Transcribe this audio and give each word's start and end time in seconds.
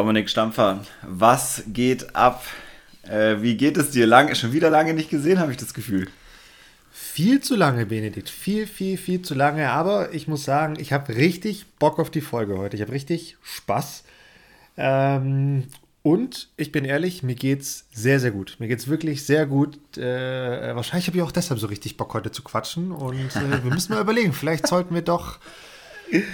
Dominik 0.00 0.30
Stampfer, 0.30 0.82
was 1.02 1.62
geht 1.66 2.16
ab? 2.16 2.42
Äh, 3.02 3.42
wie 3.42 3.58
geht 3.58 3.76
es 3.76 3.90
dir? 3.90 4.06
Lang, 4.06 4.34
schon 4.34 4.54
wieder 4.54 4.70
lange 4.70 4.94
nicht 4.94 5.10
gesehen, 5.10 5.38
habe 5.38 5.50
ich 5.50 5.58
das 5.58 5.74
Gefühl. 5.74 6.08
Viel 6.90 7.42
zu 7.42 7.54
lange, 7.54 7.84
Benedikt. 7.84 8.30
Viel, 8.30 8.66
viel, 8.66 8.96
viel 8.96 9.20
zu 9.20 9.34
lange. 9.34 9.68
Aber 9.68 10.14
ich 10.14 10.26
muss 10.26 10.42
sagen, 10.42 10.76
ich 10.80 10.94
habe 10.94 11.16
richtig 11.16 11.66
Bock 11.78 11.98
auf 11.98 12.08
die 12.08 12.22
Folge 12.22 12.56
heute. 12.56 12.76
Ich 12.76 12.82
habe 12.82 12.92
richtig 12.92 13.36
Spaß. 13.42 14.04
Ähm, 14.78 15.64
und 16.02 16.48
ich 16.56 16.72
bin 16.72 16.86
ehrlich, 16.86 17.22
mir 17.22 17.34
geht's 17.34 17.84
sehr, 17.92 18.20
sehr 18.20 18.30
gut. 18.30 18.56
Mir 18.58 18.68
geht's 18.68 18.88
wirklich 18.88 19.26
sehr 19.26 19.44
gut. 19.44 19.98
Äh, 19.98 20.74
wahrscheinlich 20.74 21.08
habe 21.08 21.18
ich 21.18 21.22
auch 21.22 21.30
deshalb 21.30 21.60
so 21.60 21.66
richtig 21.66 21.98
Bock, 21.98 22.14
heute 22.14 22.32
zu 22.32 22.42
quatschen. 22.42 22.90
Und 22.90 23.36
äh, 23.36 23.62
wir 23.62 23.70
müssen 23.70 23.92
mal 23.92 24.00
überlegen, 24.00 24.32
vielleicht 24.32 24.66
sollten 24.66 24.94
wir 24.94 25.02
doch 25.02 25.40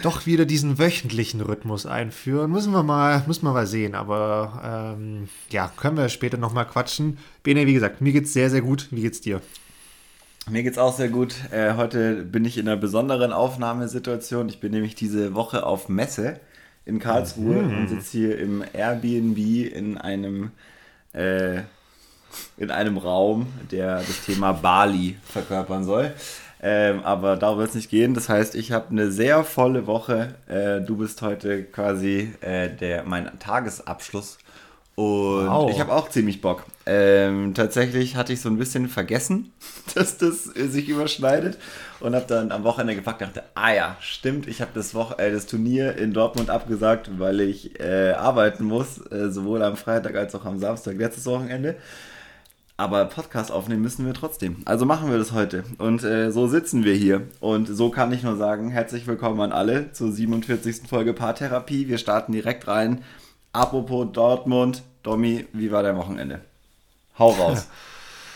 doch 0.03 0.27
wieder 0.27 0.45
diesen 0.45 0.79
wöchentlichen 0.79 1.41
Rhythmus 1.41 1.87
einführen. 1.87 2.51
Müssen 2.51 2.73
wir 2.73 2.83
mal, 2.83 3.23
müssen 3.27 3.45
wir 3.45 3.53
mal 3.53 3.67
sehen. 3.67 3.95
Aber 3.95 4.97
ähm, 4.99 5.29
ja, 5.51 5.71
können 5.77 5.97
wir 5.97 6.09
später 6.09 6.37
nochmal 6.37 6.67
quatschen. 6.67 7.19
Bene, 7.43 7.67
wie 7.67 7.75
gesagt, 7.75 8.01
mir 8.01 8.13
geht's 8.13 8.33
sehr, 8.33 8.51
sehr 8.51 8.63
gut. 8.63 8.89
Wie 8.91 9.03
geht's 9.03 9.21
dir? 9.21 9.41
Mir 10.49 10.63
geht's 10.63 10.79
auch 10.79 10.97
sehr 10.97 11.09
gut. 11.09 11.35
Äh, 11.51 11.75
heute 11.75 12.23
bin 12.23 12.45
ich 12.45 12.57
in 12.57 12.69
einer 12.69 12.77
besonderen 12.77 13.33
Aufnahmesituation. 13.33 14.49
Ich 14.49 14.61
bin 14.61 14.73
nämlich 14.73 14.95
diese 14.95 15.35
Woche 15.35 15.67
auf 15.67 15.89
Messe 15.89 16.41
in 16.85 17.01
Karlsruhe 17.01 17.63
mhm. 17.63 17.79
und 17.79 17.89
sitze 17.89 18.19
hier 18.19 18.39
im 18.39 18.63
Airbnb 18.73 19.39
in 19.39 19.99
einem 19.99 20.53
äh, 21.13 21.63
in 22.59 22.71
einem 22.71 22.99
Raum, 22.99 23.47
der 23.71 23.99
das 23.99 24.25
Thema 24.25 24.53
Bali 24.53 25.17
verkörpern 25.25 25.85
soll. 25.85 26.15
Ähm, 26.63 27.05
aber 27.05 27.37
darum 27.37 27.59
wird 27.59 27.71
es 27.71 27.75
nicht 27.75 27.91
gehen. 27.91 28.15
Das 28.15 28.29
heißt, 28.29 28.55
ich 28.55 28.73
habe 28.73 28.91
eine 28.91 29.11
sehr 29.11 29.45
volle 29.45 29.87
Woche. 29.87 30.35
Äh, 30.49 30.81
du 30.81 30.97
bist 30.97 31.21
heute 31.23 31.65
quasi 31.65 32.33
äh, 32.41 32.71
der, 32.71 33.05
mein 33.05 33.39
Tagesabschluss. 33.39 34.39
Und 34.97 35.47
wow. 35.47 35.71
ich 35.71 35.79
habe 35.79 35.93
auch 35.93 36.09
ziemlich 36.09 36.41
Bock. 36.41 36.65
Ähm, 36.87 37.53
tatsächlich 37.53 38.17
hatte 38.17 38.33
ich 38.33 38.41
so 38.41 38.49
ein 38.49 38.57
bisschen 38.57 38.89
vergessen, 38.89 39.53
dass 39.95 40.17
das 40.17 40.57
äh, 40.57 40.69
sich 40.69 40.89
überschneidet. 40.89 41.59
Und 42.01 42.15
habe 42.15 42.25
dann 42.27 42.51
am 42.51 42.65
Wochenende 42.65 42.95
gepackt 42.95 43.21
und 43.21 43.37
dachte, 43.37 43.47
ah 43.55 43.75
ja, 43.75 43.97
stimmt, 44.01 44.47
ich 44.49 44.63
habe 44.63 44.71
das, 44.75 44.95
äh, 45.19 45.31
das 45.31 45.47
Turnier 45.47 45.97
in 45.97 46.15
Dortmund 46.15 46.49
abgesagt, 46.49 47.11
weil 47.19 47.41
ich 47.41 47.79
äh, 47.79 48.13
arbeiten 48.13 48.65
muss, 48.65 48.99
äh, 49.13 49.31
sowohl 49.31 49.63
am 49.63 49.77
Freitag 49.77 50.17
als 50.17 50.35
auch 50.35 50.47
am 50.47 50.59
Samstag 50.59 50.97
letztes 50.97 51.27
Wochenende. 51.27 51.77
Aber 52.79 53.07
Podcast 53.07 53.51
aufnehmen 53.51 53.81
müssen 53.81 54.05
wir 54.05 54.13
trotzdem. 54.13 54.59
Also 54.67 54.85
machen 54.85 55.11
wir 55.11 55.17
das 55.17 55.33
heute. 55.33 55.65
Und 55.79 56.05
äh, 56.05 56.31
so 56.31 56.47
sitzen 56.47 56.85
wir 56.85 56.93
hier. 56.93 57.23
Und 57.41 57.69
so 57.69 57.89
kann 57.89 58.13
ich 58.13 58.23
nur 58.23 58.37
sagen, 58.37 58.71
herzlich 58.71 59.07
willkommen 59.07 59.41
an 59.41 59.51
alle 59.51 59.93
zur 59.93 60.13
47. 60.13 60.87
Folge 60.87 61.15
Paartherapie. 61.15 61.89
Wir 61.89 61.97
starten 61.97 62.33
direkt 62.33 62.69
rein. 62.69 63.03
Apropos 63.55 64.09
Dortmund. 64.13 64.83
Domi, 65.03 65.47
wie 65.55 65.73
war 65.73 65.83
dein 65.83 65.97
Wochenende? 65.97 66.43
Hau 67.19 67.31
raus. 67.31 67.67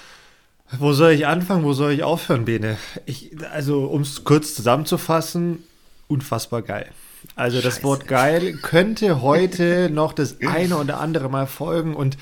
Wo 0.78 0.94
soll 0.94 1.10
ich 1.12 1.26
anfangen? 1.26 1.62
Wo 1.62 1.74
soll 1.74 1.92
ich 1.92 2.02
aufhören, 2.02 2.46
Bene? 2.46 2.78
Ich, 3.04 3.32
also, 3.52 3.84
um 3.84 4.00
es 4.00 4.24
kurz 4.24 4.54
zusammenzufassen, 4.54 5.64
unfassbar 6.08 6.62
geil. 6.62 6.90
Also, 7.34 7.58
Scheiße. 7.58 7.68
das 7.68 7.84
Wort 7.84 8.06
geil 8.08 8.54
könnte 8.54 9.20
heute 9.20 9.90
noch 9.92 10.14
das 10.14 10.40
eine 10.40 10.78
oder 10.78 10.98
andere 10.98 11.28
Mal 11.28 11.46
folgen 11.46 11.94
und 11.94 12.16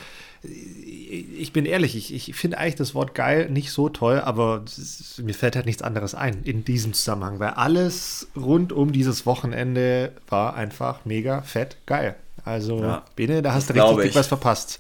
ich 1.09 1.53
bin 1.53 1.65
ehrlich, 1.65 1.97
ich, 1.97 2.29
ich 2.29 2.35
finde 2.37 2.59
eigentlich 2.59 2.77
das 2.77 2.95
Wort 2.95 3.15
geil 3.15 3.49
nicht 3.51 3.73
so 3.73 3.89
toll, 3.89 4.21
aber 4.21 4.65
ist, 4.67 5.21
mir 5.23 5.35
fällt 5.35 5.57
halt 5.57 5.67
nichts 5.67 5.83
anderes 5.83 6.15
ein 6.15 6.43
in 6.45 6.65
diesem 6.65 6.93
Zusammenhang, 6.93 7.39
weil 7.39 7.51
alles 7.51 8.29
rund 8.37 8.73
um 8.73 8.93
dieses 8.93 9.27
Wochenende 9.27 10.13
war 10.29 10.55
einfach 10.55 11.05
mega 11.05 11.43
fett 11.43 11.79
geil. 11.87 12.17
Also, 12.45 12.81
ja, 12.81 13.05
Bene, 13.17 13.43
da 13.43 13.53
hast 13.53 13.71
du 13.71 13.75
richtig 13.75 14.03
dick 14.03 14.15
was 14.15 14.27
verpasst. 14.27 14.79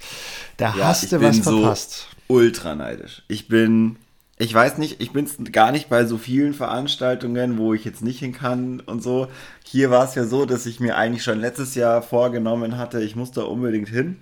Da 0.56 0.74
ja, 0.76 0.86
hast 0.86 1.10
du 1.10 1.20
was 1.20 1.38
verpasst. 1.38 2.06
So 2.28 2.34
ultra 2.34 2.74
neidisch. 2.74 3.22
Ich 3.28 3.48
bin, 3.48 3.96
ich 4.38 4.54
weiß 4.54 4.78
nicht, 4.78 5.00
ich 5.00 5.12
bin 5.12 5.28
gar 5.52 5.72
nicht 5.72 5.88
bei 5.88 6.04
so 6.04 6.18
vielen 6.18 6.54
Veranstaltungen, 6.54 7.58
wo 7.58 7.74
ich 7.74 7.84
jetzt 7.84 8.02
nicht 8.02 8.20
hin 8.20 8.32
kann 8.32 8.80
und 8.80 9.02
so. 9.02 9.28
Hier 9.64 9.90
war 9.90 10.04
es 10.04 10.14
ja 10.14 10.24
so, 10.24 10.46
dass 10.46 10.66
ich 10.66 10.80
mir 10.80 10.96
eigentlich 10.96 11.24
schon 11.24 11.40
letztes 11.40 11.74
Jahr 11.74 12.02
vorgenommen 12.02 12.78
hatte, 12.78 13.02
ich 13.02 13.16
muss 13.16 13.32
da 13.32 13.42
unbedingt 13.42 13.88
hin 13.88 14.16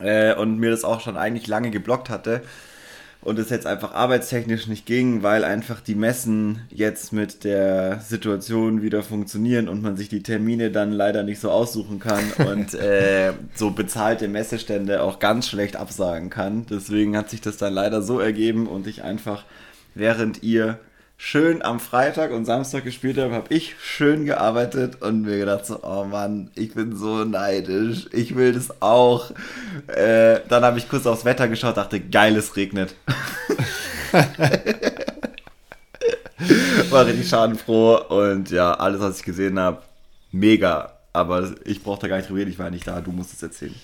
äh, 0.00 0.34
und 0.34 0.58
mir 0.58 0.70
das 0.70 0.84
auch 0.84 1.00
schon 1.00 1.16
eigentlich 1.16 1.46
lange 1.46 1.70
geblockt 1.70 2.10
hatte 2.10 2.42
und 3.24 3.38
es 3.38 3.48
jetzt 3.48 3.66
einfach 3.66 3.94
arbeitstechnisch 3.94 4.66
nicht 4.66 4.84
ging, 4.84 5.22
weil 5.22 5.44
einfach 5.44 5.80
die 5.80 5.94
Messen 5.94 6.60
jetzt 6.70 7.12
mit 7.12 7.42
der 7.44 8.00
Situation 8.00 8.82
wieder 8.82 9.02
funktionieren 9.02 9.68
und 9.68 9.82
man 9.82 9.96
sich 9.96 10.10
die 10.10 10.22
Termine 10.22 10.70
dann 10.70 10.92
leider 10.92 11.22
nicht 11.22 11.40
so 11.40 11.50
aussuchen 11.50 11.98
kann 11.98 12.22
und 12.46 12.74
äh, 12.74 13.32
so 13.54 13.70
bezahlte 13.70 14.28
Messestände 14.28 15.02
auch 15.02 15.18
ganz 15.18 15.48
schlecht 15.48 15.76
absagen 15.76 16.28
kann. 16.28 16.66
Deswegen 16.68 17.16
hat 17.16 17.30
sich 17.30 17.40
das 17.40 17.56
dann 17.56 17.72
leider 17.72 18.02
so 18.02 18.20
ergeben 18.20 18.66
und 18.66 18.86
ich 18.86 19.02
einfach, 19.02 19.44
während 19.94 20.42
ihr 20.42 20.78
schön 21.24 21.62
am 21.62 21.80
Freitag 21.80 22.32
und 22.32 22.44
Samstag 22.44 22.84
gespielt 22.84 23.16
habe, 23.16 23.32
habe 23.32 23.52
ich 23.52 23.76
schön 23.82 24.26
gearbeitet 24.26 25.00
und 25.00 25.22
mir 25.22 25.38
gedacht 25.38 25.64
so, 25.64 25.82
oh 25.82 26.04
Mann, 26.04 26.50
ich 26.54 26.74
bin 26.74 26.94
so 26.94 27.24
neidisch, 27.24 28.08
ich 28.12 28.36
will 28.36 28.52
das 28.52 28.82
auch. 28.82 29.30
Äh, 29.86 30.40
dann 30.50 30.64
habe 30.64 30.76
ich 30.76 30.86
kurz 30.86 31.06
aufs 31.06 31.24
Wetter 31.24 31.48
geschaut, 31.48 31.78
dachte, 31.78 31.98
geil, 31.98 32.36
es 32.36 32.54
regnet. 32.56 32.94
War 36.90 37.06
richtig 37.06 37.26
schadenfroh 37.26 37.96
und 38.08 38.50
ja, 38.50 38.74
alles, 38.74 39.00
was 39.00 39.20
ich 39.20 39.24
gesehen 39.24 39.58
habe, 39.58 39.80
mega. 40.30 40.92
Aber 41.14 41.54
ich 41.64 41.82
brauchte 41.82 42.06
gar 42.06 42.18
nicht 42.18 42.28
drüber 42.28 42.40
reden, 42.40 42.50
ich 42.50 42.58
war 42.58 42.68
nicht 42.68 42.86
da, 42.86 43.00
du 43.00 43.12
musst 43.12 43.32
es 43.32 43.42
erzählen. 43.42 43.74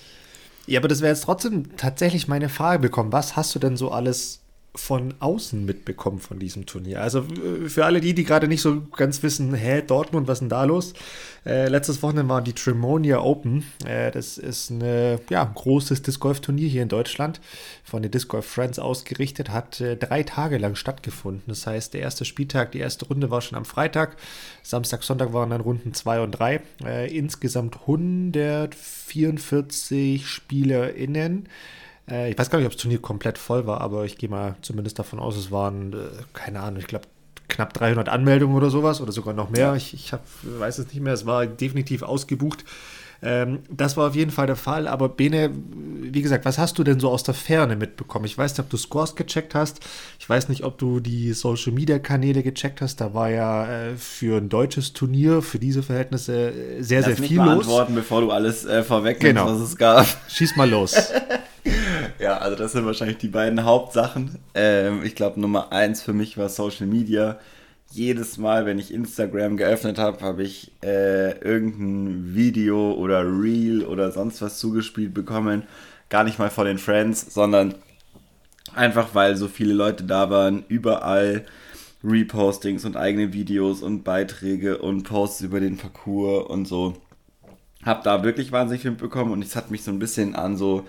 Ja, 0.67 0.79
aber 0.79 0.89
das 0.89 1.01
wäre 1.01 1.11
jetzt 1.11 1.23
trotzdem 1.23 1.75
tatsächlich 1.75 2.27
meine 2.27 2.49
Frage 2.49 2.77
bekommen. 2.77 3.11
Was 3.11 3.35
hast 3.35 3.55
du 3.55 3.59
denn 3.59 3.77
so 3.77 3.89
alles 3.91 4.41
von 4.73 5.13
außen 5.19 5.65
mitbekommen 5.65 6.19
von 6.19 6.39
diesem 6.39 6.65
Turnier. 6.65 7.01
Also 7.01 7.19
äh, 7.19 7.67
für 7.67 7.83
alle 7.85 7.99
die, 7.99 8.13
die 8.13 8.23
gerade 8.23 8.47
nicht 8.47 8.61
so 8.61 8.81
ganz 8.95 9.21
wissen, 9.21 9.53
hä, 9.53 9.83
Dortmund, 9.85 10.29
was 10.29 10.37
ist 10.37 10.41
denn 10.41 10.49
da 10.49 10.63
los? 10.63 10.93
Äh, 11.45 11.67
letztes 11.67 12.01
Wochenende 12.01 12.29
war 12.29 12.41
die 12.41 12.53
Tremonia 12.53 13.19
Open. 13.19 13.65
Äh, 13.85 14.11
das 14.11 14.37
ist 14.37 14.69
ein 14.69 15.19
ja, 15.29 15.43
großes 15.43 16.03
Disc 16.03 16.21
Golf 16.21 16.39
Turnier 16.39 16.69
hier 16.69 16.83
in 16.83 16.89
Deutschland, 16.89 17.41
von 17.83 18.01
den 18.01 18.11
Disc 18.11 18.29
Golf 18.29 18.45
Friends 18.45 18.79
ausgerichtet, 18.79 19.49
hat 19.49 19.81
äh, 19.81 19.97
drei 19.97 20.23
Tage 20.23 20.57
lang 20.57 20.75
stattgefunden. 20.75 21.43
Das 21.47 21.67
heißt, 21.67 21.93
der 21.93 21.99
erste 22.01 22.23
Spieltag, 22.23 22.71
die 22.71 22.79
erste 22.79 23.07
Runde 23.07 23.29
war 23.29 23.41
schon 23.41 23.57
am 23.57 23.65
Freitag. 23.65 24.15
Samstag, 24.63 25.03
Sonntag 25.03 25.33
waren 25.33 25.49
dann 25.49 25.59
Runden 25.59 25.93
2 25.93 26.21
und 26.21 26.31
3. 26.31 26.61
Äh, 26.85 27.17
insgesamt 27.17 27.81
144 27.81 30.25
SpielerInnen. 30.25 31.45
Äh, 31.45 31.49
ich 32.07 32.37
weiß 32.37 32.49
gar 32.49 32.57
nicht, 32.59 32.65
ob 32.65 32.73
das 32.73 32.81
Turnier 32.81 32.99
komplett 32.99 33.37
voll 33.37 33.67
war, 33.67 33.81
aber 33.81 34.05
ich 34.05 34.17
gehe 34.17 34.29
mal 34.29 34.55
zumindest 34.61 34.99
davon 34.99 35.19
aus, 35.19 35.37
es 35.37 35.51
waren, 35.51 35.93
äh, 35.93 35.97
keine 36.33 36.59
Ahnung, 36.59 36.79
ich 36.79 36.87
glaube 36.87 37.05
knapp 37.47 37.73
300 37.73 38.09
Anmeldungen 38.09 38.55
oder 38.55 38.69
sowas 38.69 39.01
oder 39.01 39.11
sogar 39.11 39.33
noch 39.33 39.49
mehr. 39.49 39.75
Ich, 39.75 39.93
ich 39.93 40.13
hab, 40.13 40.21
weiß 40.41 40.79
es 40.79 40.87
nicht 40.87 41.01
mehr, 41.01 41.13
es 41.13 41.25
war 41.25 41.45
definitiv 41.45 42.01
ausgebucht. 42.01 42.65
Ähm, 43.23 43.59
das 43.69 43.97
war 43.97 44.07
auf 44.09 44.15
jeden 44.15 44.31
Fall 44.31 44.47
der 44.47 44.55
Fall. 44.55 44.87
Aber 44.87 45.09
Bene, 45.09 45.51
wie 46.01 46.21
gesagt, 46.21 46.45
was 46.45 46.57
hast 46.57 46.79
du 46.79 46.83
denn 46.83 46.99
so 46.99 47.09
aus 47.09 47.23
der 47.23 47.35
Ferne 47.35 47.75
mitbekommen? 47.75 48.25
Ich 48.25 48.37
weiß 48.37 48.53
nicht, 48.53 48.59
ob 48.61 48.69
du 48.69 48.77
Scores 48.77 49.15
gecheckt 49.15 49.53
hast. 49.53 49.79
Ich 50.19 50.27
weiß 50.27 50.49
nicht, 50.49 50.63
ob 50.63 50.77
du 50.79 50.99
die 50.99 51.33
Social 51.33 51.71
Media 51.71 51.99
Kanäle 51.99 52.41
gecheckt 52.41 52.81
hast. 52.81 52.99
Da 52.99 53.13
war 53.13 53.29
ja 53.29 53.67
äh, 53.67 53.95
für 53.95 54.37
ein 54.37 54.49
deutsches 54.49 54.93
Turnier, 54.93 55.41
für 55.41 55.59
diese 55.59 55.83
Verhältnisse 55.83 56.51
äh, 56.51 56.81
sehr, 56.81 57.01
Lass 57.01 57.17
sehr 57.17 57.27
viel 57.27 57.37
los. 57.37 57.45
Mich 57.45 57.57
antworten, 57.57 57.95
bevor 57.95 58.21
du 58.21 58.31
alles 58.31 58.65
äh, 58.65 58.83
vorwegnimmst, 58.83 59.35
genau. 59.35 59.53
was 59.53 59.59
es 59.59 59.77
gab. 59.77 60.07
Schieß 60.27 60.55
mal 60.55 60.69
los. 60.69 60.95
Ja, 62.19 62.37
also 62.37 62.55
das 62.55 62.73
sind 62.73 62.85
wahrscheinlich 62.85 63.17
die 63.17 63.27
beiden 63.27 63.63
Hauptsachen. 63.63 64.37
Ähm, 64.53 65.01
ich 65.03 65.15
glaube, 65.15 65.39
Nummer 65.39 65.71
eins 65.71 66.01
für 66.01 66.13
mich 66.13 66.37
war 66.37 66.49
Social 66.49 66.87
Media. 66.87 67.39
Jedes 67.91 68.37
Mal, 68.37 68.65
wenn 68.65 68.79
ich 68.79 68.93
Instagram 68.93 69.57
geöffnet 69.57 69.97
habe, 69.97 70.23
habe 70.23 70.43
ich 70.43 70.71
äh, 70.83 71.37
irgendein 71.39 72.35
Video 72.35 72.93
oder 72.93 73.23
Reel 73.25 73.83
oder 73.83 74.11
sonst 74.11 74.41
was 74.41 74.59
zugespielt 74.59 75.13
bekommen. 75.13 75.63
Gar 76.09 76.23
nicht 76.23 76.39
mal 76.39 76.49
von 76.49 76.65
den 76.65 76.77
Friends, 76.77 77.33
sondern 77.33 77.75
einfach 78.75 79.13
weil 79.13 79.35
so 79.35 79.47
viele 79.47 79.73
Leute 79.73 80.03
da 80.03 80.29
waren, 80.29 80.63
überall 80.67 81.45
Repostings 82.03 82.85
und 82.85 82.97
eigene 82.97 83.33
Videos 83.33 83.81
und 83.81 84.03
Beiträge 84.03 84.77
und 84.77 85.03
Posts 85.03 85.41
über 85.41 85.59
den 85.59 85.77
Parcours 85.77 86.49
und 86.49 86.67
so. 86.67 86.93
Hab 87.83 88.03
da 88.03 88.23
wirklich 88.23 88.51
wahnsinnig 88.51 88.83
viel 88.83 88.91
mitbekommen 88.91 89.31
und 89.31 89.43
es 89.43 89.55
hat 89.55 89.71
mich 89.71 89.83
so 89.83 89.91
ein 89.91 89.99
bisschen 89.99 90.35
an 90.35 90.55
so 90.55 90.85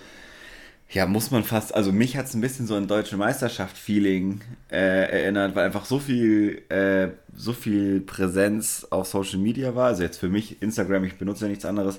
ja, 0.92 1.06
muss 1.06 1.30
man 1.30 1.42
fast, 1.42 1.74
also 1.74 1.90
mich 1.90 2.16
hat 2.18 2.26
es 2.26 2.34
ein 2.34 2.42
bisschen 2.42 2.66
so 2.66 2.74
ein 2.74 2.86
deutsche 2.86 3.16
Meisterschaft-Feeling 3.16 4.42
äh, 4.70 5.10
erinnert, 5.10 5.54
weil 5.54 5.64
einfach 5.64 5.86
so 5.86 5.98
viel, 5.98 6.62
äh, 6.68 7.08
so 7.34 7.54
viel 7.54 8.00
Präsenz 8.00 8.86
auf 8.90 9.06
Social 9.06 9.38
Media 9.38 9.74
war. 9.74 9.86
Also 9.86 10.02
jetzt 10.02 10.18
für 10.18 10.28
mich, 10.28 10.60
Instagram, 10.60 11.04
ich 11.04 11.16
benutze 11.16 11.46
ja 11.46 11.48
nichts 11.48 11.64
anderes, 11.64 11.98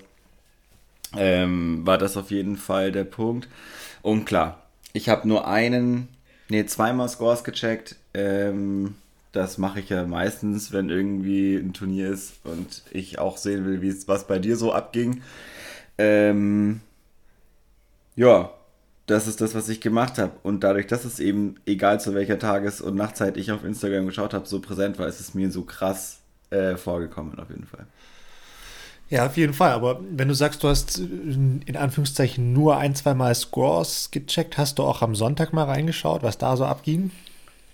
ähm, 1.18 1.86
war 1.86 1.98
das 1.98 2.18
auf 2.18 2.30
jeden 2.30 2.56
Fall 2.56 2.92
der 2.92 3.04
Punkt. 3.04 3.48
Und 4.04 4.26
klar, 4.26 4.62
ich 4.94 5.10
habe 5.10 5.28
nur 5.28 5.48
einen, 5.48 6.08
nee, 6.50 6.66
zweimal 6.66 7.10
Scores 7.10 7.44
gecheckt. 7.44 7.96
Ähm, 8.14 8.94
das 9.32 9.58
mache 9.58 9.80
ich 9.80 9.90
ja 9.90 10.06
meistens, 10.06 10.72
wenn 10.72 10.90
irgendwie 10.92 11.56
ein 11.56 11.74
Turnier 11.74 12.10
ist 12.12 12.34
und 12.44 12.84
ich 12.92 13.18
auch 13.18 13.38
sehen 13.38 13.66
will, 13.66 13.82
wie 13.82 13.88
es 13.88 14.08
was 14.08 14.28
bei 14.28 14.38
dir 14.38 14.56
so 14.56 14.72
abging. 14.72 15.24
Ähm, 15.98 16.82
ja, 18.16 18.52
das 19.06 19.28
ist 19.28 19.42
das, 19.42 19.54
was 19.54 19.68
ich 19.70 19.82
gemacht 19.82 20.18
habe. 20.18 20.32
Und 20.44 20.64
dadurch, 20.64 20.88
dass 20.88 21.06
es 21.06 21.20
eben, 21.20 21.56
egal 21.66 22.00
zu 22.00 22.14
welcher 22.14 22.40
Tages- 22.40 22.82
und 22.82 22.96
Nachtzeit 22.96 23.38
ich 23.38 23.52
auf 23.52 23.64
Instagram 23.64 24.06
geschaut 24.06 24.34
habe, 24.34 24.48
so 24.48 24.60
präsent 24.60 24.98
war, 25.00 25.08
ist 25.08 25.20
es 25.20 25.34
mir 25.34 25.52
so 25.52 25.64
krass 25.64 26.20
äh, 26.52 26.78
vorgekommen, 26.78 27.38
auf 27.40 27.50
jeden 27.50 27.66
Fall. 27.66 27.86
Ja, 29.10 29.26
auf 29.26 29.38
jeden 29.38 29.54
Fall. 29.54 29.72
Aber 29.72 30.00
wenn 30.10 30.28
du 30.28 30.34
sagst, 30.34 30.64
du 30.64 30.70
hast 30.70 30.98
in 30.98 31.78
Anführungszeichen 31.78 32.54
nur 32.54 32.78
ein, 32.78 32.96
zwei 32.96 33.14
Mal 33.14 33.36
Scores 33.36 34.10
gecheckt, 34.12 34.58
hast 34.58 34.80
du 34.80 34.84
auch 34.84 35.02
am 35.02 35.16
Sonntag 35.16 35.54
mal 35.54 35.66
reingeschaut, 35.66 36.24
was 36.24 36.38
da 36.38 36.56
so 36.56 36.66
abging? 36.66 37.12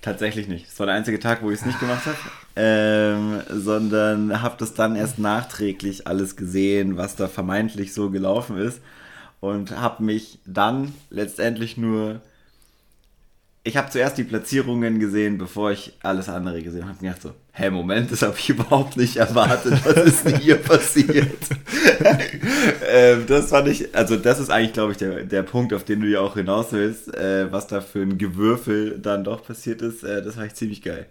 Tatsächlich 0.01 0.47
nicht. 0.47 0.67
Das 0.67 0.79
war 0.79 0.87
der 0.87 0.95
einzige 0.95 1.19
Tag, 1.19 1.43
wo 1.43 1.51
ich 1.51 1.59
es 1.59 1.65
nicht 1.65 1.79
gemacht 1.79 2.05
habe. 2.05 2.17
Ähm, 2.55 3.41
sondern 3.49 4.41
habe 4.41 4.55
das 4.57 4.73
dann 4.73 4.95
erst 4.95 5.19
nachträglich 5.19 6.07
alles 6.07 6.35
gesehen, 6.35 6.97
was 6.97 7.15
da 7.15 7.27
vermeintlich 7.27 7.93
so 7.93 8.09
gelaufen 8.09 8.57
ist. 8.57 8.81
Und 9.39 9.71
habe 9.71 10.03
mich 10.03 10.39
dann 10.45 10.93
letztendlich 11.09 11.77
nur 11.77 12.21
ich 13.63 13.77
habe 13.77 13.89
zuerst 13.89 14.17
die 14.17 14.23
Platzierungen 14.23 14.99
gesehen, 14.99 15.37
bevor 15.37 15.71
ich 15.71 15.93
alles 16.01 16.29
andere 16.29 16.63
gesehen 16.63 16.83
habe. 16.83 16.93
Ich 16.93 17.01
gedacht 17.01 17.21
so, 17.21 17.33
hä, 17.51 17.69
Moment, 17.69 18.11
das 18.11 18.21
habe 18.21 18.35
ich 18.37 18.49
überhaupt 18.49 18.97
nicht 18.97 19.17
erwartet. 19.17 19.73
Was 19.85 20.05
ist 20.05 20.25
denn 20.25 20.37
hier 20.37 20.55
passiert? 20.55 21.37
ähm, 22.91 23.25
das 23.27 23.49
fand 23.49 23.67
ich, 23.67 23.93
also 23.95 24.15
das 24.15 24.39
ist 24.39 24.49
eigentlich, 24.49 24.73
glaube 24.73 24.93
ich, 24.93 24.97
der, 24.97 25.23
der 25.23 25.43
Punkt, 25.43 25.73
auf 25.73 25.83
den 25.83 26.01
du 26.01 26.07
ja 26.07 26.21
auch 26.21 26.35
hinaus 26.35 26.71
willst, 26.71 27.13
äh, 27.15 27.51
was 27.51 27.67
da 27.67 27.81
für 27.81 28.01
ein 28.01 28.17
Gewürfel 28.17 28.97
dann 28.99 29.23
doch 29.23 29.43
passiert 29.43 29.81
ist. 29.81 30.03
Äh, 30.03 30.23
das 30.23 30.37
war 30.37 30.45
ich 30.45 30.55
ziemlich 30.55 30.81
geil. 30.81 31.05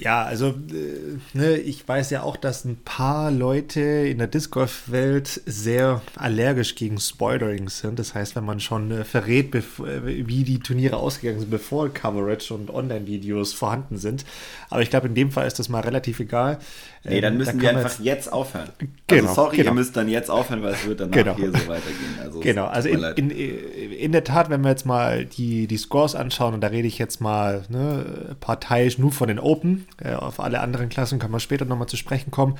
Ja, 0.00 0.22
also 0.22 0.50
äh, 0.50 1.18
ne, 1.34 1.56
ich 1.56 1.86
weiß 1.86 2.10
ja 2.10 2.22
auch, 2.22 2.36
dass 2.36 2.64
ein 2.64 2.76
paar 2.84 3.32
Leute 3.32 3.80
in 3.80 4.18
der 4.18 4.28
Disc 4.28 4.52
Golf-Welt 4.52 5.42
sehr 5.44 6.02
allergisch 6.14 6.76
gegen 6.76 7.00
Spoilering 7.00 7.68
sind. 7.68 7.98
Das 7.98 8.14
heißt, 8.14 8.36
wenn 8.36 8.44
man 8.44 8.60
schon 8.60 8.92
äh, 8.92 9.04
verrät, 9.04 9.52
äh, 9.56 9.60
wie 10.04 10.44
die 10.44 10.60
Turniere 10.60 10.98
ausgegangen 10.98 11.40
sind, 11.40 11.50
bevor 11.50 11.88
Coverage 11.92 12.54
und 12.54 12.70
Online-Videos 12.70 13.54
vorhanden 13.54 13.96
sind. 13.96 14.24
Aber 14.70 14.82
ich 14.82 14.90
glaube, 14.90 15.08
in 15.08 15.16
dem 15.16 15.32
Fall 15.32 15.48
ist 15.48 15.58
das 15.58 15.68
mal 15.68 15.80
relativ 15.80 16.20
egal. 16.20 16.60
Nee, 17.02 17.20
dann 17.20 17.32
ähm, 17.32 17.38
müssen 17.38 17.58
da 17.58 17.62
wir 17.62 17.70
einfach 17.70 17.90
jetzt, 17.98 18.04
jetzt 18.04 18.32
aufhören. 18.32 18.68
Also 18.78 18.86
genau, 19.08 19.22
also 19.22 19.34
sorry, 19.34 19.56
genau. 19.56 19.70
ihr 19.70 19.74
müsst 19.74 19.96
dann 19.96 20.08
jetzt 20.08 20.30
aufhören, 20.30 20.62
weil 20.62 20.74
es 20.74 20.86
wird 20.86 21.00
danach 21.00 21.12
genau. 21.12 21.34
hier 21.34 21.50
so 21.50 21.66
weitergehen. 21.66 22.18
Also 22.22 22.40
genau, 22.40 22.66
also 22.66 22.88
in, 22.88 23.02
in, 23.02 23.30
in, 23.30 24.12
der 24.12 24.22
Tat, 24.22 24.48
wenn 24.48 24.62
wir 24.62 24.70
jetzt 24.70 24.86
mal 24.86 25.24
die, 25.24 25.66
die 25.66 25.76
Scores 25.76 26.14
anschauen, 26.14 26.54
und 26.54 26.60
da 26.60 26.68
rede 26.68 26.86
ich 26.86 26.98
jetzt 26.98 27.20
mal 27.20 27.64
ne, 27.68 28.36
parteiisch 28.38 28.98
nur 28.98 29.10
von 29.10 29.26
den 29.26 29.40
Open, 29.40 29.87
auf 30.04 30.40
alle 30.40 30.60
anderen 30.60 30.88
Klassen 30.88 31.18
können 31.18 31.32
wir 31.32 31.40
später 31.40 31.64
nochmal 31.64 31.88
zu 31.88 31.96
sprechen 31.96 32.30
kommen. 32.30 32.58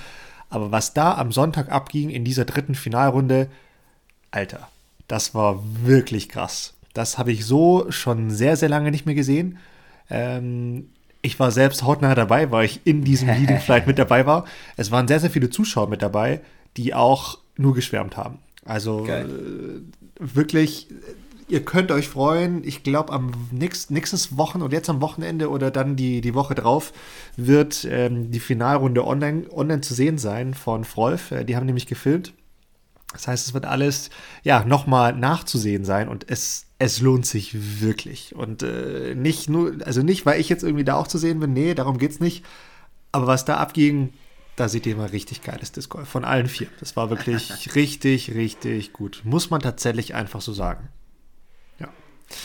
Aber 0.51 0.73
was 0.73 0.95
da 0.95 1.15
am 1.15 1.33
Sonntag 1.33 1.71
abging 1.71 2.11
in 2.11 2.25
dieser 2.25 2.45
dritten 2.45 2.75
Finalrunde, 2.75 3.49
Alter, 4.31 4.69
das 5.07 5.35
war 5.35 5.63
wirklich 5.83 6.29
krass. 6.29 6.75
Das 6.95 7.19
habe 7.19 7.33
ich 7.33 7.45
so 7.45 7.91
schon 7.91 8.31
sehr, 8.31 8.57
sehr 8.57 8.69
lange 8.69 8.91
nicht 8.91 9.07
mehr 9.07 9.15
gesehen. 9.15 9.59
Ähm, 10.11 10.89
ich 11.23 11.39
war 11.39 11.51
selbst 11.51 11.83
hautnah 11.83 12.15
dabei, 12.15 12.51
weil 12.51 12.65
ich 12.65 12.81
in 12.85 13.05
diesem 13.05 13.29
Leading 13.39 13.61
Flight 13.61 13.87
mit 13.87 13.99
dabei 13.99 14.27
war. 14.27 14.45
Es 14.77 14.91
waren 14.91 15.09
sehr, 15.09 15.21
sehr 15.21 15.31
viele 15.31 15.51
Zuschauer 15.51 15.89
mit 15.89 16.03
dabei, 16.03 16.41
die 16.77 16.95
auch 16.95 17.39
nur 17.57 17.75
geschwärmt 17.75 18.17
haben. 18.17 18.39
Also 18.65 19.07
äh, 19.07 19.27
wirklich, 20.19 20.89
ihr 21.49 21.65
könnt 21.65 21.91
euch 21.91 22.09
freuen. 22.09 22.63
Ich 22.65 22.83
glaube, 22.83 23.13
am 23.13 23.33
nächst, 23.51 23.91
nächstes 23.91 24.37
Wochen 24.37 24.63
und 24.63 24.73
jetzt 24.73 24.89
am 24.89 25.01
Wochenende 25.01 25.51
oder 25.51 25.71
dann 25.71 25.97
die, 25.97 26.21
die 26.21 26.35
Woche 26.35 26.55
drauf 26.55 26.93
wird 27.37 27.87
ähm, 27.91 28.31
die 28.31 28.41
Finalrunde 28.41 29.07
online, 29.07 29.45
online 29.53 29.81
zu 29.81 29.95
sehen 29.95 30.19
sein 30.19 30.55
von 30.55 30.85
Frolf. 30.85 31.31
Äh, 31.33 31.45
die 31.45 31.57
haben 31.57 31.67
nämlich 31.67 31.87
gefilmt. 31.87 32.33
Das 33.13 33.27
heißt, 33.27 33.47
es 33.47 33.55
wird 33.55 33.65
alles 33.65 34.11
ja 34.43 34.65
nochmal 34.65 35.15
nachzusehen 35.15 35.85
sein 35.85 36.09
und 36.09 36.31
es, 36.31 36.67
es 36.79 37.01
lohnt 37.01 37.25
sich 37.25 37.81
wirklich. 37.81 38.35
Und 38.35 38.63
äh, 38.63 39.15
nicht 39.15 39.49
nur, 39.49 39.77
also 39.85 40.03
nicht, 40.03 40.27
weil 40.27 40.41
ich 40.41 40.51
jetzt 40.51 40.63
irgendwie 40.63 40.85
da 40.85 40.97
auch 40.97 41.07
zu 41.07 41.17
sehen 41.17 41.41
bin, 41.41 41.55
nee, 41.55 41.75
darum 41.75 41.97
geht's 41.97 42.21
nicht. 42.21 42.45
Aber 43.11 43.27
was 43.27 43.47
da 43.47 43.57
abging, 43.57 44.13
da 44.57 44.69
seht 44.69 44.87
ihr 44.87 44.97
mal 44.97 45.07
richtig 45.07 45.43
geiles 45.43 45.73
Disc 45.73 45.89
Golf 45.89 46.09
von 46.09 46.25
allen 46.25 46.49
vier. 46.49 46.69
Das 46.81 46.97
war 46.97 47.09
wirklich 47.09 47.75
richtig, 47.75 48.35
richtig 48.35 48.93
gut. 48.93 49.23
Muss 49.25 49.49
man 49.49 49.63
tatsächlich 49.63 50.15
einfach 50.15 50.43
so 50.43 50.53
sagen. 50.53 50.89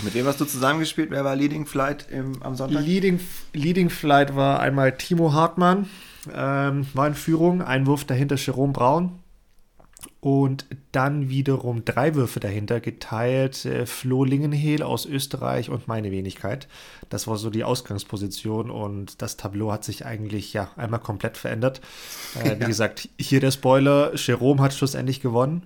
Mit 0.04 0.14
wem 0.14 0.26
hast 0.26 0.40
du 0.40 0.46
zusammengespielt? 0.46 1.12
Wer 1.12 1.26
war 1.26 1.36
Leading 1.36 1.66
Flight 1.66 2.08
im, 2.10 2.42
am 2.42 2.56
Sonntag? 2.56 2.84
Leading, 2.84 3.20
Leading 3.54 3.90
Flight 3.90 4.36
war 4.36 4.60
einmal 4.60 4.96
Timo 4.98 5.34
Hartmann, 5.34 5.90
ähm, 6.34 6.88
war 6.94 7.08
in 7.08 7.16
Führung. 7.16 7.62
Einwurf 7.62 8.06
dahinter 8.06 8.36
Jerome 8.36 8.74
Braun 8.74 9.20
und 10.24 10.66
dann 10.94 11.30
wiederum 11.30 11.84
drei 11.84 12.16
Würfe 12.16 12.40
dahinter 12.40 12.80
geteilt. 12.80 13.66
Äh, 13.66 13.86
Flo 13.86 14.24
Lingenhehl 14.24 14.82
aus 14.82 15.06
Österreich 15.06 15.70
und 15.70 15.88
meine 15.88 16.12
Wenigkeit. 16.12 16.68
Das 17.10 17.28
war 17.28 17.38
so 17.38 17.50
die 17.50 17.66
Ausgangsposition 17.66 18.72
und 18.72 19.22
das 19.22 19.36
Tableau 19.36 19.72
hat 19.72 19.84
sich 19.84 20.06
eigentlich 20.06 20.54
ja 20.54 20.72
einmal 20.78 21.02
komplett 21.02 21.36
verändert. 21.38 21.82
Äh, 22.42 22.56
wie 22.56 22.62
ja. 22.62 22.68
gesagt, 22.68 23.10
hier 23.20 23.42
der 23.42 23.52
Spoiler: 23.52 24.14
Jerome 24.16 24.62
hat 24.62 24.74
schlussendlich 24.74 25.20
gewonnen. 25.20 25.64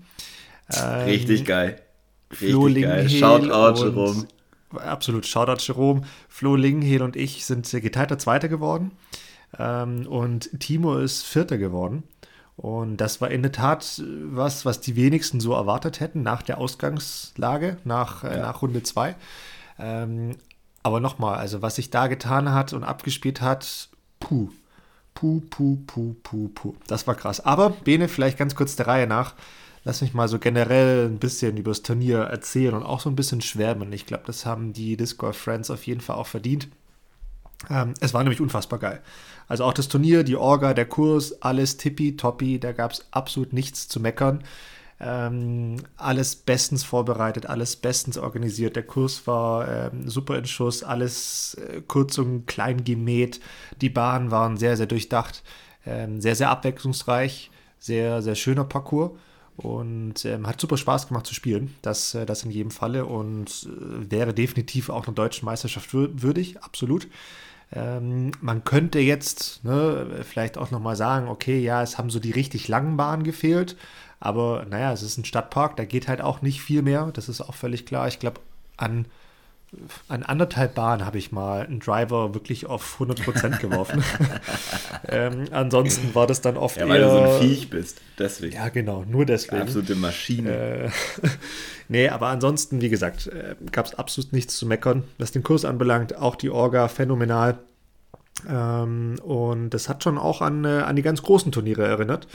Ähm, 0.75 1.03
Richtig 1.05 1.45
geil. 1.45 1.79
Flo 2.29 2.65
geil. 2.65 3.09
Shoutout, 3.09 3.83
Jerome. 3.83 4.27
Absolut, 4.75 5.25
Shoutout, 5.25 5.63
Jerome. 5.65 6.01
Flo 6.27 6.55
Lingenhehl 6.55 7.01
und 7.01 7.15
ich 7.15 7.45
sind 7.45 7.69
geteilter 7.69 8.17
Zweiter 8.17 8.49
geworden. 8.49 8.91
Ähm, 9.57 10.05
und 10.07 10.49
Timo 10.59 10.97
ist 10.97 11.23
Vierter 11.23 11.57
geworden. 11.57 12.03
Und 12.57 12.97
das 12.97 13.21
war 13.21 13.29
in 13.29 13.43
der 13.43 13.51
Tat 13.51 14.01
was, 14.23 14.65
was 14.65 14.81
die 14.81 14.95
wenigsten 14.95 15.39
so 15.39 15.53
erwartet 15.53 15.99
hätten 15.99 16.23
nach 16.23 16.41
der 16.41 16.57
Ausgangslage, 16.57 17.77
nach, 17.83 18.23
äh, 18.23 18.29
ja. 18.29 18.33
äh, 18.33 18.39
nach 18.39 18.61
Runde 18.61 18.81
2. 18.81 19.15
Ähm, 19.79 20.31
aber 20.81 20.99
nochmal, 20.99 21.37
also 21.37 21.61
was 21.61 21.75
sich 21.75 21.91
da 21.91 22.07
getan 22.07 22.51
hat 22.51 22.73
und 22.73 22.83
abgespielt 22.83 23.41
hat, 23.41 23.89
puh. 24.19 24.49
Puh, 25.13 25.41
puh, 25.49 25.77
puh, 25.87 26.15
puh, 26.21 26.49
puh. 26.49 26.75
Das 26.87 27.07
war 27.07 27.15
krass. 27.15 27.43
Aber, 27.43 27.71
Bene, 27.71 28.07
vielleicht 28.07 28.37
ganz 28.37 28.55
kurz 28.55 28.75
der 28.75 28.87
Reihe 28.87 29.07
nach. 29.07 29.33
Lass 29.87 30.01
mich 30.01 30.13
mal 30.13 30.27
so 30.27 30.37
generell 30.37 31.05
ein 31.05 31.17
bisschen 31.17 31.55
über 31.55 31.71
das 31.71 31.81
Turnier 31.81 32.17
erzählen 32.17 32.73
und 32.73 32.83
auch 32.83 32.99
so 32.99 33.09
ein 33.09 33.15
bisschen 33.15 33.39
schwärmen. 33.39 33.93
Ich 33.93 34.05
glaube, 34.05 34.25
das 34.27 34.45
haben 34.45 34.73
die 34.73 34.97
Disc 34.97 35.17
Golf 35.17 35.37
Friends 35.37 35.71
auf 35.71 35.87
jeden 35.87 36.01
Fall 36.01 36.17
auch 36.17 36.27
verdient. 36.27 36.67
Ähm, 37.69 37.93
es 38.01 38.13
war 38.13 38.21
nämlich 38.21 38.41
unfassbar 38.41 38.79
geil. 38.79 39.01
Also 39.47 39.63
auch 39.63 39.71
das 39.71 39.87
Turnier, 39.87 40.25
die 40.25 40.35
Orga, 40.35 40.73
der 40.73 40.87
Kurs, 40.87 41.41
alles 41.41 41.77
tippitoppi, 41.77 42.59
da 42.59 42.73
gab 42.73 42.91
es 42.91 43.05
absolut 43.11 43.53
nichts 43.53 43.87
zu 43.87 44.01
meckern. 44.01 44.43
Ähm, 44.99 45.77
alles 45.95 46.35
bestens 46.35 46.83
vorbereitet, 46.83 47.45
alles 47.45 47.77
bestens 47.77 48.17
organisiert. 48.17 48.75
Der 48.75 48.83
Kurs 48.83 49.25
war 49.25 49.69
ähm, 49.69 50.09
super 50.09 50.37
in 50.37 50.47
Schuss, 50.47 50.83
alles 50.83 51.53
äh, 51.53 51.81
kurz 51.87 52.17
und 52.17 52.45
klein 52.45 52.83
gemäht. 52.83 53.39
Die 53.79 53.89
Bahnen 53.89 54.31
waren 54.31 54.57
sehr, 54.57 54.75
sehr 54.75 54.87
durchdacht, 54.87 55.43
ähm, 55.85 56.19
sehr, 56.19 56.35
sehr 56.35 56.49
abwechslungsreich, 56.49 57.51
sehr, 57.79 58.21
sehr 58.21 58.35
schöner 58.35 58.65
Parcours 58.65 59.11
und 59.57 60.23
ähm, 60.25 60.47
hat 60.47 60.61
super 60.61 60.77
Spaß 60.77 61.07
gemacht 61.07 61.25
zu 61.25 61.33
spielen. 61.33 61.75
Das, 61.81 62.13
äh, 62.13 62.25
das 62.25 62.43
in 62.43 62.51
jedem 62.51 62.71
Falle 62.71 63.05
und 63.05 63.67
äh, 63.67 64.11
wäre 64.11 64.33
definitiv 64.33 64.89
auch 64.89 65.05
einer 65.05 65.15
deutschen 65.15 65.45
Meisterschaft 65.45 65.93
würdig, 65.93 66.61
absolut. 66.63 67.07
Ähm, 67.73 68.31
man 68.39 68.63
könnte 68.63 68.99
jetzt 68.99 69.63
ne, 69.65 70.23
vielleicht 70.23 70.57
auch 70.57 70.71
nochmal 70.71 70.95
sagen, 70.95 71.27
okay, 71.27 71.59
ja, 71.59 71.81
es 71.81 71.97
haben 71.97 72.09
so 72.09 72.19
die 72.19 72.31
richtig 72.31 72.67
langen 72.67 72.95
Bahnen 72.95 73.23
gefehlt, 73.23 73.75
aber 74.19 74.65
naja, 74.69 74.93
es 74.93 75.01
ist 75.01 75.17
ein 75.17 75.25
Stadtpark, 75.25 75.75
da 75.75 75.85
geht 75.85 76.07
halt 76.07 76.21
auch 76.21 76.41
nicht 76.41 76.61
viel 76.61 76.81
mehr, 76.81 77.11
das 77.11 77.27
ist 77.27 77.41
auch 77.41 77.55
völlig 77.55 77.85
klar. 77.85 78.07
Ich 78.07 78.19
glaube, 78.19 78.39
an 78.77 79.05
an 80.07 80.23
anderthalb 80.23 80.75
Bahnen 80.75 81.05
habe 81.05 81.17
ich 81.17 81.31
mal 81.31 81.65
einen 81.65 81.79
Driver 81.79 82.33
wirklich 82.33 82.65
auf 82.65 82.99
100% 82.99 83.59
geworfen. 83.59 84.01
ähm, 85.09 85.45
ansonsten 85.51 86.15
war 86.15 86.25
das 86.25 86.39
dann 86.39 86.55
oft 86.55 86.77
ja, 86.77 86.87
weil 86.87 87.01
eher, 87.01 87.07
du 87.07 87.11
so 87.11 87.19
ein 87.19 87.41
Viech 87.41 87.69
bist, 87.69 88.01
deswegen. 88.17 88.55
Ja, 88.55 88.69
genau, 88.69 89.03
nur 89.05 89.25
deswegen. 89.25 89.61
Absolute 89.61 89.95
Maschine. 89.95 90.49
Äh, 90.51 90.89
nee, 91.89 92.07
aber 92.07 92.27
ansonsten, 92.27 92.79
wie 92.81 92.89
gesagt, 92.89 93.27
äh, 93.27 93.55
gab 93.71 93.87
es 93.87 93.95
absolut 93.95 94.31
nichts 94.31 94.57
zu 94.57 94.65
meckern. 94.65 95.03
Was 95.17 95.33
den 95.33 95.43
Kurs 95.43 95.65
anbelangt, 95.65 96.15
auch 96.15 96.37
die 96.37 96.49
Orga 96.49 96.87
phänomenal. 96.87 97.59
Ähm, 98.47 99.19
und 99.21 99.71
das 99.71 99.89
hat 99.89 100.01
schon 100.01 100.17
auch 100.17 100.41
an, 100.41 100.63
äh, 100.63 100.79
an 100.79 100.95
die 100.95 101.01
ganz 101.01 101.21
großen 101.21 101.51
Turniere 101.51 101.85
erinnert, 101.85 102.27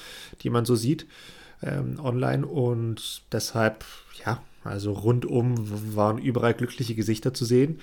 die 0.43 0.51
man 0.51 0.67
so 0.67 0.77
sieht 0.77 1.07
ähm, 1.63 1.99
online. 1.99 2.47
Und 2.47 3.23
deshalb, 3.33 3.87
ja, 4.27 4.43
also 4.65 4.93
rundum 4.93 5.55
waren 5.95 6.19
überall 6.19 6.55
glückliche 6.55 6.95
Gesichter 6.95 7.35
zu 7.35 7.45
sehen. 7.45 7.81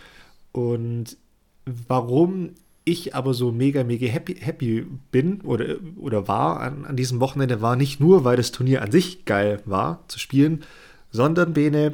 Und 0.51 1.17
warum 1.65 2.51
ich 2.85 3.13
aber 3.15 3.33
so 3.33 3.51
mega, 3.51 3.83
mega 3.83 4.07
happy, 4.07 4.35
happy 4.35 4.85
bin 5.11 5.41
oder, 5.41 5.75
oder 5.97 6.27
war 6.27 6.59
an, 6.61 6.85
an 6.85 6.95
diesem 6.95 7.19
Wochenende, 7.19 7.61
war 7.61 7.75
nicht 7.75 7.99
nur, 7.99 8.23
weil 8.23 8.37
das 8.37 8.51
Turnier 8.51 8.81
an 8.81 8.91
sich 8.91 9.25
geil 9.25 9.61
war 9.65 10.03
zu 10.07 10.17
spielen, 10.19 10.63
sondern 11.11 11.53
Bene, 11.53 11.93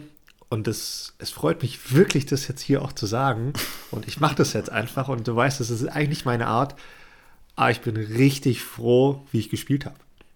und 0.50 0.68
das, 0.68 1.14
es 1.18 1.32
freut 1.32 1.62
mich 1.62 1.94
wirklich, 1.94 2.26
das 2.26 2.48
jetzt 2.48 2.62
hier 2.62 2.82
auch 2.82 2.94
zu 2.94 3.08
sagen. 3.08 3.54
Und 3.92 4.08
ich 4.08 4.20
mache 4.20 4.36
das 4.36 4.54
jetzt 4.54 4.72
einfach 4.72 5.10
und 5.10 5.28
du 5.28 5.36
weißt, 5.36 5.60
das 5.60 5.70
ist 5.70 5.86
eigentlich 5.88 6.24
meine 6.24 6.48
Art. 6.48 6.76
Aber 7.56 7.72
ich 7.72 7.82
bin 7.82 7.98
richtig 7.98 8.62
froh, 8.62 9.26
wie 9.32 9.40
ich 9.40 9.50
gespielt 9.50 9.86
habe. 9.86 9.96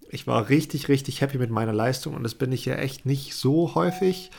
Ich 0.10 0.28
war 0.28 0.50
richtig, 0.50 0.90
richtig 0.90 1.22
happy 1.22 1.38
mit 1.38 1.52
meiner 1.52 1.74
Leistung 1.74 2.16
und 2.16 2.24
das 2.24 2.36
bin 2.36 2.52
ich 2.52 2.66
ja 2.66 2.76
echt 2.76 3.06
nicht 3.06 3.36
so 3.36 3.76
häufig. 3.76 4.32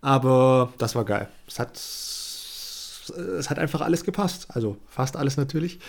Aber 0.00 0.72
das 0.78 0.94
war 0.94 1.04
geil. 1.04 1.28
Es 1.48 1.58
hat, 1.58 1.72
es 1.74 3.50
hat 3.50 3.58
einfach 3.58 3.80
alles 3.80 4.04
gepasst. 4.04 4.46
Also 4.50 4.76
fast 4.88 5.16
alles 5.16 5.36
natürlich. 5.36 5.80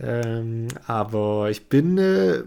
Ähm, 0.00 0.68
aber 0.86 1.50
ich 1.50 1.68
bin 1.68 1.98
äh, 1.98 2.42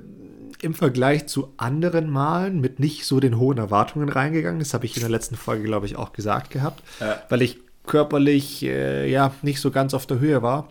im 0.62 0.73
Vergleich 0.73 1.27
zu 1.27 1.53
anderen 1.57 2.09
Malen 2.09 2.59
mit 2.59 2.79
nicht 2.79 3.05
so 3.05 3.19
den 3.19 3.38
hohen 3.38 3.57
Erwartungen 3.57 4.09
reingegangen. 4.09 4.59
Das 4.59 4.73
habe 4.73 4.85
ich 4.85 4.95
in 4.95 5.01
der 5.01 5.09
letzten 5.09 5.35
Folge, 5.35 5.63
glaube 5.63 5.85
ich, 5.85 5.95
auch 5.95 6.13
gesagt 6.13 6.51
gehabt. 6.51 6.83
Ja. 7.00 7.21
Weil 7.29 7.41
ich 7.41 7.59
körperlich 7.85 8.63
äh, 8.63 9.09
ja 9.09 9.33
nicht 9.41 9.59
so 9.59 9.71
ganz 9.71 9.93
auf 9.93 10.05
der 10.05 10.19
Höhe 10.19 10.41
war. 10.41 10.69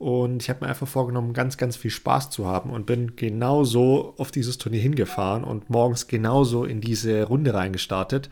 Und 0.00 0.42
ich 0.42 0.48
habe 0.48 0.64
mir 0.64 0.70
einfach 0.70 0.88
vorgenommen, 0.88 1.34
ganz, 1.34 1.58
ganz 1.58 1.76
viel 1.76 1.90
Spaß 1.90 2.30
zu 2.30 2.46
haben 2.46 2.70
und 2.70 2.86
bin 2.86 3.16
genauso 3.16 4.14
auf 4.16 4.30
dieses 4.30 4.56
Turnier 4.56 4.80
hingefahren 4.80 5.44
und 5.44 5.68
morgens 5.68 6.06
genauso 6.06 6.64
in 6.64 6.80
diese 6.80 7.24
Runde 7.24 7.52
reingestartet. 7.52 8.30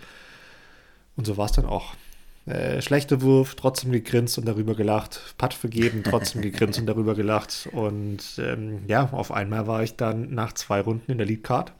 Und 1.14 1.26
so 1.26 1.36
war 1.36 1.44
es 1.44 1.52
dann 1.52 1.66
auch. 1.66 1.94
Äh, 2.46 2.80
schlechter 2.80 3.20
Wurf, 3.20 3.54
trotzdem 3.54 3.92
gegrinst 3.92 4.38
und 4.38 4.48
darüber 4.48 4.74
gelacht. 4.74 5.34
Putt 5.36 5.52
vergeben, 5.52 6.04
trotzdem 6.04 6.40
gegrinst 6.40 6.80
und 6.80 6.86
darüber 6.86 7.14
gelacht. 7.14 7.68
Und 7.70 8.22
ähm, 8.38 8.80
ja, 8.86 9.10
auf 9.12 9.30
einmal 9.30 9.66
war 9.66 9.82
ich 9.82 9.94
dann 9.94 10.32
nach 10.32 10.54
zwei 10.54 10.80
Runden 10.80 11.12
in 11.12 11.18
der 11.18 11.26
Lead 11.26 11.44
Card. 11.44 11.74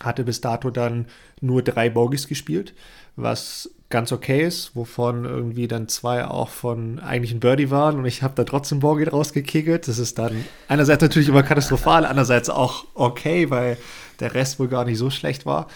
Hatte 0.00 0.24
bis 0.24 0.40
dato 0.40 0.70
dann 0.70 1.06
nur 1.40 1.62
drei 1.62 1.88
Bogies 1.88 2.26
gespielt, 2.26 2.74
was 3.14 3.70
ganz 3.90 4.12
okay 4.12 4.44
ist, 4.44 4.76
wovon 4.76 5.24
irgendwie 5.24 5.66
dann 5.66 5.88
zwei 5.88 6.26
auch 6.26 6.50
von 6.50 6.98
eigentlichen 6.98 7.40
Birdie 7.40 7.70
waren 7.70 7.98
und 7.98 8.04
ich 8.04 8.22
habe 8.22 8.34
da 8.34 8.44
trotzdem 8.44 8.80
Bogey 8.80 9.04
rausgekegelt. 9.04 9.88
Das 9.88 9.98
ist 9.98 10.18
dann 10.18 10.44
einerseits 10.68 11.02
natürlich 11.02 11.28
immer 11.28 11.42
katastrophal, 11.42 12.04
andererseits 12.04 12.50
auch 12.50 12.84
okay, 12.94 13.50
weil 13.50 13.78
der 14.20 14.34
Rest 14.34 14.58
wohl 14.58 14.68
gar 14.68 14.84
nicht 14.84 14.98
so 14.98 15.08
schlecht 15.08 15.46
war. 15.46 15.68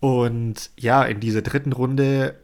Und 0.00 0.70
ja, 0.78 1.04
in 1.04 1.20
dieser 1.20 1.42
dritten 1.42 1.72
Runde, 1.72 2.34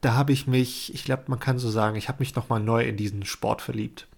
da 0.00 0.14
habe 0.14 0.32
ich 0.32 0.46
mich, 0.46 0.92
ich 0.94 1.04
glaube, 1.04 1.24
man 1.26 1.38
kann 1.38 1.58
so 1.58 1.70
sagen, 1.70 1.96
ich 1.96 2.08
habe 2.08 2.20
mich 2.20 2.34
nochmal 2.34 2.60
neu 2.60 2.82
in 2.82 2.96
diesen 2.96 3.24
Sport 3.24 3.62
verliebt. 3.62 4.08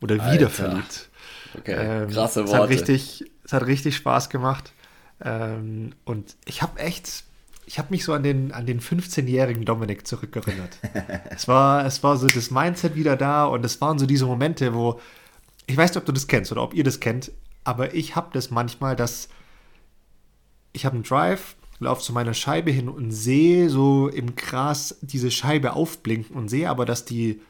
Oder 0.00 0.14
Alter. 0.14 0.32
wieder 0.32 0.50
verliebt. 0.50 1.08
Okay, 1.56 1.76
ähm, 2.02 2.10
krasse 2.10 2.40
Worte. 2.40 2.56
Es 2.56 2.62
hat, 2.62 2.68
richtig, 2.68 3.24
es 3.44 3.52
hat 3.52 3.66
richtig 3.66 3.96
Spaß 3.96 4.28
gemacht. 4.30 4.72
Ähm, 5.22 5.92
und 6.04 6.36
ich 6.44 6.62
habe 6.62 6.78
echt, 6.80 7.24
ich 7.66 7.78
habe 7.78 7.88
mich 7.90 8.04
so 8.04 8.12
an 8.12 8.22
den, 8.22 8.52
an 8.52 8.64
den 8.64 8.80
15-jährigen 8.80 9.64
Dominik 9.64 10.06
zurückerinnert. 10.06 10.78
es, 11.30 11.48
war, 11.48 11.84
es 11.84 12.02
war 12.02 12.16
so 12.16 12.28
das 12.28 12.50
Mindset 12.50 12.94
wieder 12.94 13.16
da 13.16 13.44
und 13.44 13.64
es 13.64 13.80
waren 13.80 13.98
so 13.98 14.06
diese 14.06 14.24
Momente, 14.24 14.72
wo, 14.72 15.00
ich 15.66 15.76
weiß 15.76 15.90
nicht, 15.90 15.98
ob 15.98 16.06
du 16.06 16.12
das 16.12 16.28
kennst 16.28 16.52
oder 16.52 16.62
ob 16.62 16.74
ihr 16.74 16.84
das 16.84 17.00
kennt, 17.00 17.32
aber 17.64 17.94
ich 17.94 18.14
habe 18.14 18.28
das 18.32 18.50
manchmal, 18.50 18.94
dass 18.94 19.28
ich 20.72 20.86
habe 20.86 20.94
einen 20.94 21.02
Drive, 21.02 21.56
laufe 21.80 22.02
zu 22.02 22.12
meiner 22.12 22.34
Scheibe 22.34 22.70
hin 22.70 22.88
und 22.88 23.10
sehe 23.10 23.68
so 23.68 24.08
im 24.08 24.36
Gras 24.36 24.96
diese 25.00 25.30
Scheibe 25.30 25.72
aufblinken 25.72 26.36
und 26.36 26.48
sehe 26.48 26.70
aber, 26.70 26.86
dass 26.86 27.04
die 27.04 27.40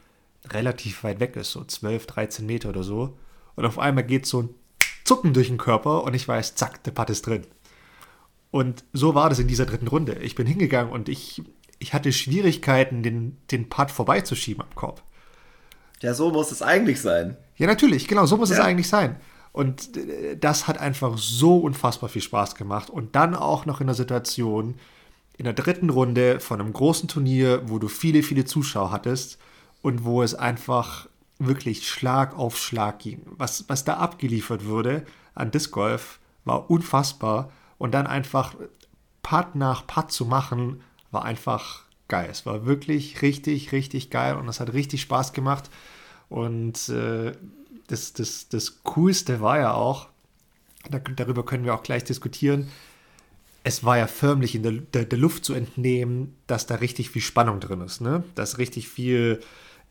relativ 0.49 1.03
weit 1.03 1.19
weg 1.19 1.35
ist, 1.35 1.51
so 1.51 1.63
12, 1.63 2.07
13 2.07 2.45
Meter 2.45 2.69
oder 2.69 2.83
so. 2.83 3.17
Und 3.55 3.65
auf 3.65 3.77
einmal 3.77 4.03
geht 4.03 4.25
so 4.25 4.43
ein 4.43 4.49
Zucken 5.03 5.33
durch 5.33 5.47
den 5.47 5.57
Körper 5.57 6.03
und 6.03 6.13
ich 6.13 6.27
weiß, 6.27 6.55
zack, 6.55 6.83
der 6.83 6.91
Putt 6.91 7.09
ist 7.09 7.25
drin. 7.25 7.45
Und 8.51 8.83
so 8.93 9.15
war 9.15 9.29
das 9.29 9.39
in 9.39 9.47
dieser 9.47 9.65
dritten 9.65 9.87
Runde. 9.87 10.15
Ich 10.21 10.35
bin 10.35 10.47
hingegangen 10.47 10.91
und 10.91 11.09
ich, 11.09 11.41
ich 11.79 11.93
hatte 11.93 12.11
Schwierigkeiten, 12.11 13.03
den, 13.03 13.37
den 13.51 13.69
Putt 13.69 13.91
vorbeizuschieben 13.91 14.63
am 14.63 14.75
Korb. 14.75 15.03
Ja, 16.01 16.13
so 16.13 16.31
muss 16.31 16.51
es 16.51 16.61
eigentlich 16.61 17.01
sein. 17.01 17.37
Ja, 17.55 17.67
natürlich, 17.67 18.07
genau, 18.07 18.25
so 18.25 18.37
muss 18.37 18.49
ja. 18.49 18.55
es 18.55 18.61
eigentlich 18.61 18.87
sein. 18.87 19.17
Und 19.51 19.97
äh, 19.97 20.37
das 20.37 20.67
hat 20.67 20.77
einfach 20.77 21.17
so 21.17 21.57
unfassbar 21.57 22.09
viel 22.09 22.21
Spaß 22.21 22.55
gemacht. 22.55 22.89
Und 22.89 23.15
dann 23.15 23.35
auch 23.35 23.65
noch 23.65 23.81
in 23.81 23.87
der 23.87 23.95
Situation, 23.95 24.75
in 25.37 25.45
der 25.45 25.53
dritten 25.53 25.89
Runde 25.89 26.39
von 26.39 26.61
einem 26.61 26.73
großen 26.73 27.07
Turnier, 27.09 27.63
wo 27.65 27.79
du 27.79 27.87
viele, 27.87 28.23
viele 28.23 28.45
Zuschauer 28.45 28.91
hattest 28.91 29.39
und 29.81 30.03
wo 30.03 30.21
es 30.23 30.35
einfach 30.35 31.07
wirklich 31.39 31.87
Schlag 31.87 32.37
auf 32.37 32.57
Schlag 32.57 32.99
ging. 32.99 33.21
Was, 33.25 33.65
was 33.67 33.83
da 33.83 33.97
abgeliefert 33.97 34.65
wurde 34.65 35.05
an 35.33 35.51
Disc 35.51 35.71
Golf, 35.71 36.19
war 36.45 36.69
unfassbar. 36.69 37.51
Und 37.77 37.93
dann 37.93 38.07
einfach 38.07 38.55
Putt 39.23 39.55
nach 39.55 39.85
Putt 39.85 40.11
zu 40.11 40.25
machen, 40.25 40.81
war 41.11 41.25
einfach 41.25 41.83
geil. 42.07 42.27
Es 42.31 42.45
war 42.45 42.65
wirklich 42.65 43.21
richtig, 43.21 43.71
richtig 43.71 44.09
geil 44.09 44.35
und 44.35 44.47
es 44.47 44.59
hat 44.59 44.73
richtig 44.73 45.01
Spaß 45.01 45.33
gemacht. 45.33 45.69
Und 46.29 46.89
äh, 46.89 47.33
das, 47.87 48.13
das, 48.13 48.49
das 48.49 48.83
Coolste 48.83 49.41
war 49.41 49.59
ja 49.59 49.73
auch, 49.73 50.07
darüber 50.89 51.45
können 51.45 51.65
wir 51.65 51.73
auch 51.73 51.83
gleich 51.83 52.03
diskutieren, 52.03 52.69
es 53.63 53.83
war 53.83 53.97
ja 53.97 54.07
förmlich 54.07 54.55
in 54.55 54.63
der, 54.63 54.71
der, 54.71 55.03
der, 55.03 55.19
Luft 55.19 55.43
zu 55.43 55.53
entnehmen, 55.53 56.37
dass 56.47 56.67
da 56.67 56.75
richtig 56.75 57.09
viel 57.09 57.21
Spannung 57.21 57.59
drin 57.59 57.81
ist, 57.81 57.99
ne? 57.99 58.23
dass 58.35 58.59
richtig 58.59 58.87
viel 58.87 59.41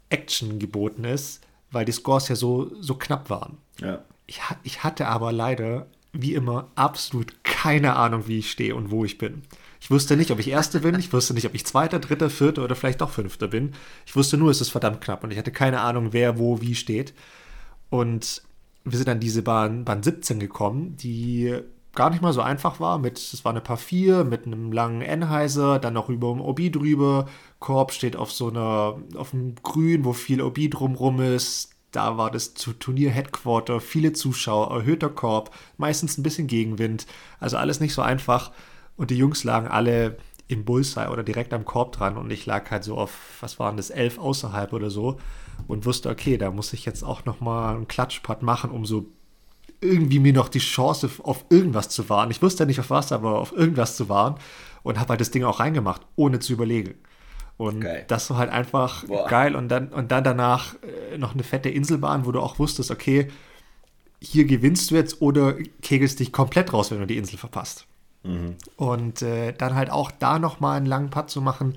Action 0.09 0.59
geboten 0.59 1.05
ist, 1.05 1.43
weil 1.71 1.85
die 1.85 1.93
Scores 1.93 2.29
ja 2.29 2.37
so, 2.37 2.73
so 2.81 2.95
knapp 2.95 3.29
waren. 3.29 3.59
Ja. 3.79 4.03
Ich, 4.27 4.41
ich 4.63 4.83
hatte 4.83 5.09
aber 5.09 5.31
leider, 5.31 5.87
wie 6.23 6.35
immer, 6.35 6.71
absolut 6.75 7.45
keine 7.45 7.97
Ahnung, 7.97 8.27
wie 8.27 8.39
ich 8.39 8.51
stehe 8.51 8.75
und 8.75 8.91
wo 8.91 9.05
ich 9.05 9.19
bin. 9.19 9.43
Ich 9.81 9.91
wusste 9.91 10.17
nicht, 10.17 10.31
ob 10.31 10.39
ich 10.39 10.49
Erster 10.49 10.81
bin, 10.81 10.99
ich 10.99 11.13
wusste 11.13 11.35
nicht, 11.35 11.47
ob 11.47 11.55
ich 11.55 11.67
Zweiter, 11.67 11.99
Dritter, 11.99 12.31
Vierter 12.31 12.65
oder 12.65 12.75
vielleicht 12.75 13.01
doch 13.01 13.11
Fünfter 13.11 13.49
bin. 13.49 13.73
Ich 14.07 14.17
wusste 14.17 14.37
nur, 14.37 14.51
es 14.51 14.61
ist 14.61 14.71
verdammt 14.71 15.01
knapp 15.01 15.23
und 15.25 15.31
ich 15.31 15.39
hatte 15.39 15.53
keine 15.53 15.81
Ahnung, 15.81 16.13
wer 16.13 16.39
wo 16.39 16.61
wie 16.61 16.75
steht. 16.75 17.15
Und 17.91 18.43
wir 18.85 18.99
sind 18.99 19.09
an 19.09 19.21
diese 19.21 19.43
Bahn, 19.43 19.85
Bahn 19.85 20.03
17 20.03 20.41
gekommen, 20.41 20.97
die 20.97 21.55
gar 21.95 22.11
nicht 22.11 22.23
mal 22.23 22.33
so 22.33 22.41
einfach 22.41 22.79
war. 22.79 22.99
Mit, 22.99 23.19
es 23.19 23.45
war 23.45 23.51
eine 23.51 23.61
Paar 23.61 23.77
4 23.77 24.25
mit 24.25 24.47
einem 24.47 24.71
langen 24.71 25.03
Enheiser, 25.03 25.81
dann 25.81 25.95
noch 25.95 26.09
über 26.09 26.33
dem 26.33 26.41
OB 26.41 26.73
drüber. 26.73 27.27
Korb 27.59 27.93
steht 27.93 28.15
auf 28.17 28.31
so 28.31 28.49
einer, 28.49 28.99
auf 29.17 29.31
dem 29.31 29.57
Grün, 29.63 30.05
wo 30.05 30.13
viel 30.13 30.41
OB 30.41 30.71
drumrum 30.71 31.21
ist. 31.21 31.76
Da 31.97 32.19
war 32.19 32.31
das 32.31 32.53
Turnier-Headquarter, 32.53 33.81
viele 33.81 34.13
Zuschauer, 34.13 34.71
erhöhter 34.71 35.09
Korb, 35.09 35.51
meistens 35.79 36.19
ein 36.19 36.23
bisschen 36.23 36.47
Gegenwind. 36.47 37.07
Also 37.41 37.57
alles 37.57 37.81
nicht 37.81 37.95
so 37.95 38.03
einfach. 38.03 38.53
Und 38.99 39.11
die 39.11 39.17
Jungs 39.17 39.45
lagen 39.45 39.67
alle 39.67 40.19
im 40.47 40.67
Bullseye 40.67 41.09
oder 41.09 41.23
direkt 41.23 41.55
am 41.55 41.65
Korb 41.65 41.93
dran 41.93 42.19
und 42.19 42.31
ich 42.31 42.45
lag 42.45 42.71
halt 42.71 42.85
so 42.85 42.99
auf, 42.99 43.39
was 43.41 43.59
waren 43.59 43.79
das, 43.79 43.89
elf 43.89 44.19
außerhalb 44.19 44.75
oder 44.75 44.91
so 44.91 45.17
und 45.69 45.87
wusste, 45.87 46.11
okay, 46.11 46.37
da 46.37 46.51
muss 46.51 46.75
ich 46.75 46.85
jetzt 46.85 47.03
auch 47.03 47.25
nochmal 47.25 47.77
einen 47.77 47.89
Klatschpad 47.89 48.43
machen, 48.43 48.71
um 48.71 48.85
so 48.85 49.07
irgendwie 49.81 50.19
mir 50.19 50.35
noch 50.35 50.51
die 50.51 50.59
Chance 50.59 51.09
auf 51.23 51.47
irgendwas 51.49 51.89
zu 51.89 52.11
wahren. 52.11 52.31
Ich 52.31 52.43
wusste 52.43 52.65
ja 52.65 52.67
nicht 52.67 52.81
auf 52.81 52.91
was, 52.91 53.11
aber 53.11 53.39
auf 53.39 53.53
irgendwas 53.53 53.97
zu 53.97 54.11
wahren 54.11 54.35
und 54.83 55.01
habe 55.01 55.11
halt 55.11 55.23
das 55.23 55.31
Ding 55.31 55.45
auch 55.45 55.61
reingemacht, 55.61 56.03
ohne 56.15 56.41
zu 56.41 56.53
überlegen. 56.53 56.95
Und 57.57 57.81
geil. 57.81 58.05
das 58.09 58.29
war 58.31 58.37
halt 58.37 58.51
einfach 58.51 59.05
Boah. 59.05 59.27
geil. 59.29 59.57
Und 59.57 59.69
dann, 59.69 59.89
und 59.89 60.13
dann 60.13 60.25
danach 60.25 60.75
äh, 61.13 61.19
noch 61.19 61.35
eine 61.35 61.43
fette 61.43 61.71
Inselbahn, 61.71 62.27
wo 62.27 62.33
du 62.33 62.41
auch 62.41 62.59
wusstest, 62.59 62.91
okay, 62.91 63.29
hier 64.21 64.45
gewinnst 64.45 64.91
du 64.91 64.95
jetzt 64.95 65.23
oder 65.23 65.55
kegelst 65.83 66.21
dich 66.21 66.33
komplett 66.33 66.73
raus, 66.73 66.91
wenn 66.91 67.01
du 67.01 67.07
die 67.07 67.17
Insel 67.17 67.39
verpasst. 67.39 67.87
Mhm. 68.25 68.57
Und 68.77 69.23
äh, 69.23 69.53
dann 69.53 69.75
halt 69.75 69.91
auch 69.91 70.11
da 70.11 70.39
nochmal 70.39 70.77
einen 70.77 70.87
langen 70.87 71.11
Putt 71.11 71.31
zu 71.31 71.41
machen, 71.41 71.77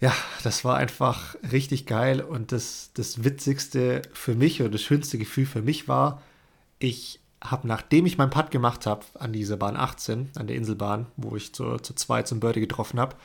ja, 0.00 0.12
das 0.42 0.64
war 0.64 0.76
einfach 0.76 1.36
richtig 1.50 1.86
geil. 1.86 2.20
Und 2.20 2.52
das, 2.52 2.90
das 2.94 3.24
Witzigste 3.24 4.02
für 4.12 4.34
mich 4.34 4.60
oder 4.60 4.70
das 4.70 4.82
schönste 4.82 5.18
Gefühl 5.18 5.46
für 5.46 5.62
mich 5.62 5.88
war, 5.88 6.22
ich 6.78 7.20
habe, 7.42 7.66
nachdem 7.66 8.06
ich 8.06 8.18
meinen 8.18 8.30
Putt 8.30 8.50
gemacht 8.50 8.86
habe 8.86 9.04
an 9.14 9.32
dieser 9.32 9.56
Bahn 9.56 9.76
18, 9.76 10.30
an 10.36 10.46
der 10.46 10.56
Inselbahn, 10.56 11.06
wo 11.16 11.36
ich 11.36 11.54
zu, 11.54 11.78
zu 11.78 11.94
zwei 11.94 12.22
zum 12.22 12.40
Birdie 12.40 12.60
getroffen 12.60 13.00
habe, 13.00 13.16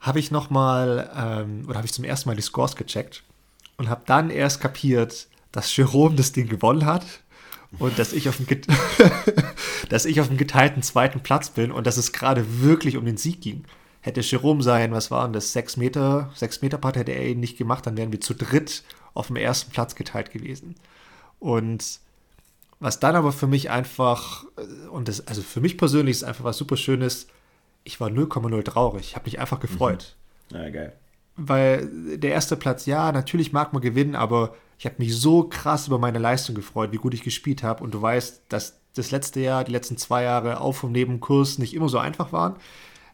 habe 0.00 0.18
ich 0.18 0.30
nochmal, 0.30 1.10
ähm, 1.14 1.64
oder 1.66 1.76
habe 1.76 1.86
ich 1.86 1.92
zum 1.92 2.04
ersten 2.04 2.28
Mal 2.28 2.36
die 2.36 2.42
Scores 2.42 2.76
gecheckt 2.76 3.22
und 3.76 3.88
habe 3.88 4.02
dann 4.06 4.30
erst 4.30 4.60
kapiert, 4.60 5.28
dass 5.52 5.74
Jerome 5.76 6.16
das 6.16 6.32
Ding 6.32 6.48
gewonnen 6.48 6.86
hat 6.86 7.04
und 7.78 7.98
dass 7.98 8.12
ich 8.12 8.28
auf 8.28 8.38
dem, 8.38 8.46
dass 9.88 10.04
ich 10.06 10.20
auf 10.20 10.28
dem 10.28 10.36
geteilten 10.36 10.82
zweiten 10.82 11.20
Platz 11.20 11.50
bin 11.50 11.70
und 11.70 11.86
dass 11.86 11.96
es 11.96 12.12
gerade 12.12 12.62
wirklich 12.62 12.96
um 12.96 13.04
den 13.04 13.16
Sieg 13.16 13.40
ging. 13.40 13.64
Hätte 14.00 14.22
Jerome 14.22 14.62
sein, 14.62 14.92
was 14.92 15.10
waren 15.10 15.34
das, 15.34 15.52
sechs 15.52 15.76
Meter, 15.76 16.30
sechs 16.34 16.62
Meter 16.62 16.78
Part 16.78 16.96
hätte 16.96 17.12
er 17.12 17.28
ihn 17.28 17.40
nicht 17.40 17.58
gemacht, 17.58 17.86
dann 17.86 17.98
wären 17.98 18.12
wir 18.12 18.20
zu 18.20 18.34
dritt 18.34 18.82
auf 19.12 19.26
dem 19.26 19.36
ersten 19.36 19.70
Platz 19.70 19.94
geteilt 19.94 20.30
gewesen. 20.30 20.76
Und 21.38 22.00
was 22.78 22.98
dann 22.98 23.14
aber 23.14 23.32
für 23.32 23.46
mich 23.46 23.68
einfach, 23.68 24.44
und 24.90 25.08
das, 25.08 25.26
also 25.26 25.42
für 25.42 25.60
mich 25.60 25.76
persönlich 25.76 26.16
ist 26.16 26.24
einfach 26.24 26.44
was 26.44 26.56
super 26.56 26.78
Schönes, 26.78 27.26
ich 27.84 28.00
war 28.00 28.08
0,0 28.08 28.62
traurig. 28.64 29.08
Ich 29.08 29.14
habe 29.16 29.24
mich 29.24 29.38
einfach 29.38 29.60
gefreut. 29.60 30.16
Mhm. 30.50 30.56
Ja, 30.56 30.70
geil. 30.70 30.92
Weil 31.36 31.88
der 32.18 32.32
erste 32.32 32.56
Platz, 32.56 32.86
ja, 32.86 33.12
natürlich 33.12 33.52
mag 33.52 33.72
man 33.72 33.80
gewinnen, 33.82 34.14
aber 34.14 34.54
ich 34.78 34.84
habe 34.84 34.96
mich 34.98 35.16
so 35.16 35.44
krass 35.44 35.86
über 35.86 35.98
meine 35.98 36.18
Leistung 36.18 36.54
gefreut, 36.54 36.92
wie 36.92 36.96
gut 36.96 37.14
ich 37.14 37.22
gespielt 37.22 37.62
habe. 37.62 37.82
Und 37.82 37.94
du 37.94 38.02
weißt, 38.02 38.44
dass 38.48 38.80
das 38.94 39.10
letzte 39.10 39.40
Jahr, 39.40 39.64
die 39.64 39.72
letzten 39.72 39.96
zwei 39.96 40.24
Jahre 40.24 40.60
auf 40.60 40.84
und 40.84 40.92
neben 40.92 41.20
Kurs 41.20 41.58
nicht 41.58 41.74
immer 41.74 41.88
so 41.88 41.98
einfach 41.98 42.32
waren. 42.32 42.56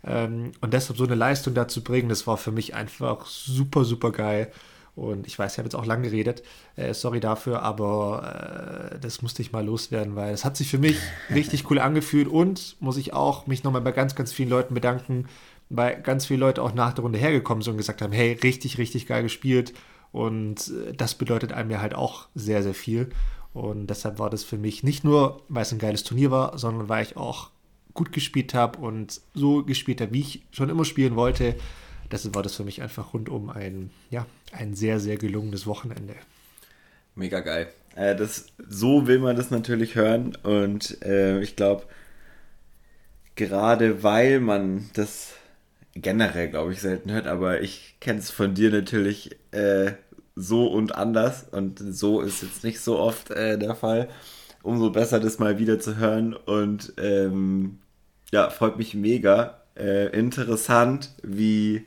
Ähm, 0.04 0.52
und 0.61 0.73
deshalb 0.73 0.99
so 0.99 1.04
eine 1.04 1.14
Leistung 1.14 1.54
da 1.54 1.68
zu 1.68 1.82
bringen, 1.82 2.08
das 2.08 2.26
war 2.26 2.37
für 2.37 2.52
mich 2.52 2.75
einfach 2.75 3.26
super, 3.26 3.85
super 3.85 4.12
geil. 4.12 4.50
Und 4.96 5.26
ich 5.26 5.38
weiß, 5.38 5.52
ich 5.52 5.58
habe 5.58 5.66
jetzt 5.66 5.74
auch 5.74 5.84
lang 5.84 6.02
geredet. 6.02 6.42
Äh, 6.74 6.94
sorry 6.94 7.20
dafür, 7.20 7.62
aber 7.62 8.92
äh, 8.94 8.98
das 8.98 9.20
musste 9.20 9.42
ich 9.42 9.52
mal 9.52 9.64
loswerden, 9.64 10.16
weil 10.16 10.32
es 10.32 10.44
hat 10.44 10.56
sich 10.56 10.70
für 10.70 10.78
mich 10.78 10.96
richtig 11.30 11.70
cool 11.70 11.78
angefühlt 11.78 12.28
und 12.28 12.76
muss 12.80 12.96
ich 12.96 13.12
auch 13.12 13.46
mich 13.46 13.62
nochmal 13.62 13.82
bei 13.82 13.92
ganz, 13.92 14.14
ganz 14.14 14.32
vielen 14.32 14.48
Leuten 14.48 14.72
bedanken, 14.72 15.26
weil 15.68 16.00
ganz 16.00 16.26
viele 16.26 16.40
Leute 16.40 16.62
auch 16.62 16.72
nach 16.72 16.94
der 16.94 17.02
Runde 17.02 17.18
hergekommen 17.18 17.62
sind 17.62 17.72
und 17.72 17.78
gesagt 17.78 18.00
haben, 18.00 18.12
hey, 18.12 18.38
richtig, 18.42 18.78
richtig 18.78 19.06
geil 19.06 19.22
gespielt. 19.22 19.74
Und 20.12 20.68
äh, 20.68 20.94
das 20.94 21.14
bedeutet 21.14 21.52
einem 21.52 21.70
ja 21.70 21.82
halt 21.82 21.94
auch 21.94 22.28
sehr, 22.34 22.62
sehr 22.62 22.74
viel. 22.74 23.10
Und 23.52 23.88
deshalb 23.88 24.18
war 24.18 24.30
das 24.30 24.44
für 24.44 24.56
mich 24.58 24.82
nicht 24.82 25.04
nur, 25.04 25.42
weil 25.48 25.62
es 25.62 25.72
ein 25.72 25.78
geiles 25.78 26.04
Turnier 26.04 26.30
war, 26.30 26.56
sondern 26.58 26.88
weil 26.88 27.04
ich 27.04 27.18
auch 27.18 27.50
gut 27.92 28.12
gespielt 28.12 28.54
habe 28.54 28.78
und 28.78 29.20
so 29.34 29.62
gespielt 29.62 30.00
habe, 30.00 30.12
wie 30.12 30.20
ich 30.20 30.42
schon 30.52 30.70
immer 30.70 30.86
spielen 30.86 31.16
wollte. 31.16 31.54
Deshalb 32.10 32.34
war 32.34 32.42
das 32.42 32.56
für 32.56 32.64
mich 32.64 32.82
einfach 32.82 33.14
rundum 33.14 33.50
ein, 33.50 33.90
ja, 34.10 34.26
ein 34.52 34.75
sehr, 34.75 35.00
sehr 35.00 35.16
gelungenes 35.16 35.66
Wochenende. 35.66 36.14
Mega 37.14 37.40
geil. 37.40 37.68
Äh, 37.94 38.14
das, 38.14 38.46
so 38.68 39.06
will 39.06 39.18
man 39.18 39.36
das 39.36 39.50
natürlich 39.50 39.94
hören 39.94 40.36
und 40.42 41.02
äh, 41.02 41.40
ich 41.40 41.56
glaube, 41.56 41.84
gerade 43.34 44.02
weil 44.02 44.40
man 44.40 44.90
das 44.94 45.32
generell, 45.94 46.48
glaube 46.48 46.72
ich, 46.72 46.80
selten 46.80 47.10
hört, 47.10 47.26
aber 47.26 47.62
ich 47.62 47.96
kenne 48.00 48.18
es 48.18 48.30
von 48.30 48.54
dir 48.54 48.70
natürlich 48.70 49.36
äh, 49.52 49.92
so 50.34 50.66
und 50.66 50.94
anders 50.94 51.46
und 51.50 51.78
so 51.78 52.20
ist 52.20 52.42
jetzt 52.42 52.64
nicht 52.64 52.80
so 52.80 52.98
oft 52.98 53.30
äh, 53.30 53.58
der 53.58 53.75
Fall. 53.75 54.08
Umso 54.62 54.90
besser, 54.90 55.20
das 55.20 55.38
mal 55.38 55.58
wieder 55.58 55.78
zu 55.80 55.96
hören 55.96 56.34
und 56.34 56.92
ähm, 56.98 57.78
ja, 58.32 58.50
freut 58.50 58.76
mich 58.76 58.94
mega. 58.94 59.62
Äh, 59.76 60.08
interessant, 60.18 61.14
wie 61.22 61.86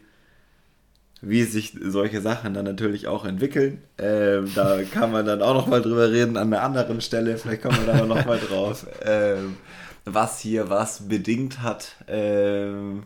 wie 1.21 1.43
sich 1.43 1.77
solche 1.81 2.21
Sachen 2.21 2.53
dann 2.53 2.65
natürlich 2.65 3.07
auch 3.07 3.25
entwickeln. 3.25 3.81
Ähm, 3.97 4.51
da 4.55 4.81
kann 4.83 5.11
man 5.11 5.25
dann 5.25 5.41
auch 5.41 5.53
noch 5.53 5.67
mal 5.67 5.81
drüber 5.81 6.11
reden 6.11 6.37
an 6.37 6.53
einer 6.53 6.63
anderen 6.63 7.01
Stelle. 7.01 7.37
Vielleicht 7.37 7.61
kommen 7.61 7.77
wir 7.85 7.93
da 7.93 8.05
noch 8.05 8.25
mal 8.25 8.39
drauf, 8.39 8.87
ähm, 9.03 9.57
was 10.05 10.39
hier 10.39 10.69
was 10.69 11.07
bedingt 11.07 11.61
hat. 11.61 11.95
Ähm, 12.07 13.03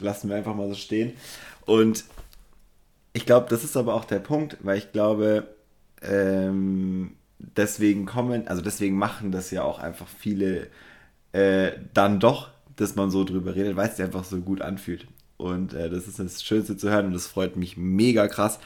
lassen 0.00 0.28
wir 0.28 0.36
einfach 0.36 0.54
mal 0.54 0.68
so 0.68 0.74
stehen. 0.74 1.14
Und 1.64 2.04
ich 3.12 3.26
glaube, 3.26 3.46
das 3.50 3.64
ist 3.64 3.76
aber 3.76 3.94
auch 3.94 4.04
der 4.04 4.20
Punkt, 4.20 4.58
weil 4.60 4.78
ich 4.78 4.92
glaube, 4.92 5.48
ähm, 6.02 7.16
deswegen 7.38 8.06
kommen, 8.06 8.46
also 8.46 8.62
deswegen 8.62 8.96
machen 8.96 9.32
das 9.32 9.50
ja 9.50 9.62
auch 9.62 9.78
einfach 9.78 10.06
viele 10.06 10.68
äh, 11.32 11.72
dann 11.94 12.20
doch, 12.20 12.50
dass 12.76 12.94
man 12.94 13.10
so 13.10 13.24
drüber 13.24 13.54
redet, 13.54 13.76
weil 13.76 13.88
es 13.88 13.96
sich 13.96 14.04
einfach 14.04 14.24
so 14.24 14.38
gut 14.38 14.60
anfühlt. 14.60 15.06
Und 15.36 15.74
äh, 15.74 15.90
das 15.90 16.06
ist 16.08 16.18
das 16.18 16.42
Schönste 16.42 16.76
zu 16.76 16.90
hören 16.90 17.06
und 17.06 17.12
das 17.12 17.26
freut 17.26 17.56
mich 17.56 17.76
mega 17.76 18.28
krass. 18.28 18.58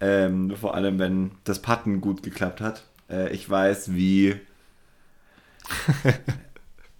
Ähm, 0.00 0.54
vor 0.56 0.74
allem, 0.74 0.98
wenn 0.98 1.32
das 1.44 1.60
Patten 1.60 2.00
gut 2.00 2.22
geklappt 2.22 2.60
hat. 2.60 2.84
Äh, 3.10 3.32
ich 3.32 3.48
weiß, 3.48 3.94
wie 3.94 4.36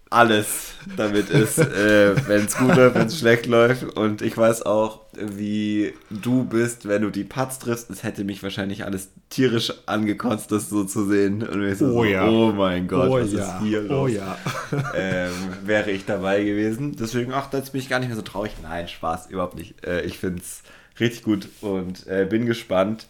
alles 0.09 0.73
damit 0.97 1.29
ist, 1.29 1.57
äh, 1.57 2.15
wenn 2.27 2.45
es 2.45 2.57
gut 2.57 2.75
läuft, 2.75 2.95
wenn 2.95 3.07
es 3.07 3.19
schlecht 3.19 3.47
läuft. 3.47 3.83
Und 3.83 4.21
ich 4.21 4.37
weiß 4.37 4.63
auch, 4.63 5.01
wie 5.13 5.93
du 6.09 6.43
bist, 6.45 6.87
wenn 6.87 7.01
du 7.01 7.09
die 7.09 7.23
Putts 7.23 7.59
triffst. 7.59 7.89
Es 7.89 8.03
hätte 8.03 8.23
mich 8.23 8.43
wahrscheinlich 8.43 8.85
alles 8.85 9.09
tierisch 9.29 9.73
angekotzt, 9.87 10.51
das 10.51 10.69
so 10.69 10.83
zu 10.83 11.05
sehen. 11.05 11.41
Und 11.43 11.63
ich 11.63 11.79
so, 11.79 11.87
oh, 11.87 12.03
ja. 12.03 12.27
oh 12.27 12.51
mein 12.51 12.87
Gott, 12.87 13.09
oh 13.09 13.19
was 13.19 13.31
ja. 13.31 13.57
ist 13.57 13.63
hier 13.63 13.81
los? 13.81 13.91
Oh 13.91 14.07
ja. 14.07 14.37
ähm, 14.95 15.31
wäre 15.63 15.91
ich 15.91 16.05
dabei 16.05 16.43
gewesen. 16.43 16.95
Deswegen, 16.95 17.33
ach, 17.33 17.51
jetzt 17.51 17.71
bin 17.71 17.81
ich 17.81 17.89
gar 17.89 17.99
nicht 17.99 18.09
mehr 18.09 18.17
so 18.17 18.21
traurig. 18.21 18.51
Nein, 18.61 18.87
Spaß, 18.87 19.27
überhaupt 19.31 19.55
nicht. 19.55 19.85
Äh, 19.85 20.01
ich 20.01 20.19
finde 20.19 20.41
es 20.41 20.61
richtig 20.99 21.23
gut 21.23 21.49
und 21.61 22.05
äh, 22.07 22.25
bin 22.29 22.45
gespannt, 22.45 23.07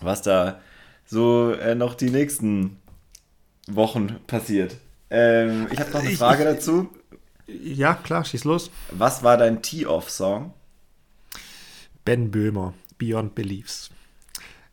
was 0.00 0.22
da 0.22 0.60
so 1.06 1.52
äh, 1.52 1.74
noch 1.74 1.94
die 1.94 2.10
nächsten 2.10 2.78
Wochen 3.68 4.16
passiert. 4.26 4.76
Ähm, 5.10 5.68
ich 5.70 5.78
habe 5.78 5.90
noch 5.90 6.00
eine 6.00 6.10
Frage 6.16 6.42
ich, 6.42 6.56
dazu. 6.56 6.88
Ja, 7.46 7.94
klar, 7.94 8.24
schieß 8.24 8.44
los. 8.44 8.70
Was 8.90 9.22
war 9.22 9.36
dein 9.36 9.62
Tee-Off-Song? 9.62 10.52
Ben 12.04 12.30
Böhmer, 12.30 12.74
Beyond 12.98 13.34
Beliefs. 13.34 13.90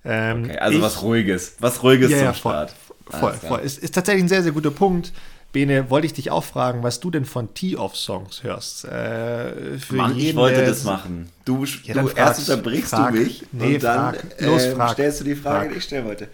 Ähm, 0.06 0.46
okay, 0.46 0.58
also 0.58 0.78
ich, 0.78 0.84
was 0.84 1.02
Ruhiges. 1.02 1.56
Was 1.60 1.84
Ruhiges 1.84 2.12
ja, 2.12 2.18
zum 2.18 2.26
ja, 2.26 2.34
Start. 2.34 2.76
Voll, 3.10 3.34
voll. 3.34 3.60
Ist, 3.60 3.80
ist 3.80 3.94
tatsächlich 3.94 4.24
ein 4.24 4.30
sehr, 4.30 4.44
sehr 4.44 4.52
guter 4.52 4.72
Punkt. 4.72 5.14
Bene, 5.52 5.92
wollte 5.92 6.08
ich 6.08 6.14
dich 6.14 6.32
auch 6.32 6.44
fragen, 6.44 6.82
was 6.82 7.00
du 7.00 7.12
denn 7.12 7.26
von 7.26 7.54
Tee-Off-Songs 7.54 8.42
hörst. 8.42 8.86
Äh, 8.86 9.78
für 9.78 9.96
Mann, 9.96 10.16
jeden, 10.16 10.30
ich 10.30 10.36
wollte 10.36 10.66
das 10.66 10.84
machen. 10.84 11.30
Du, 11.46 11.64
ja, 11.84 11.94
du 11.94 12.10
erst 12.10 12.50
unterbrichst 12.50 12.90
frag, 12.90 13.14
du 13.14 13.20
mich 13.20 13.46
nee, 13.52 13.76
und 13.76 13.84
dann 13.84 14.16
frag. 14.16 14.42
Los, 14.42 14.64
äh, 14.64 14.90
stellst 14.94 15.20
du 15.20 15.26
die 15.26 15.36
Frage, 15.36 15.70
die 15.70 15.76
ich 15.78 15.84
stellen 15.84 16.06
wollte. 16.06 16.28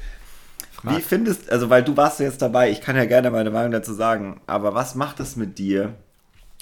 Frag. 0.82 0.98
Wie 0.98 1.02
findest, 1.02 1.52
also 1.52 1.70
weil 1.70 1.84
du 1.84 1.98
warst 1.98 2.20
jetzt 2.20 2.42
dabei, 2.42 2.72
ich 2.72 2.80
kann 2.82 2.96
ja 2.96 3.06
gerne 3.06 3.32
meine 3.32 3.52
Meinung 3.52 3.72
dazu 3.72 3.94
sagen, 3.94 4.40
aber 4.48 4.74
was 4.74 4.96
macht 4.96 5.20
es 5.20 5.36
mit 5.36 5.58
dir, 5.58 5.94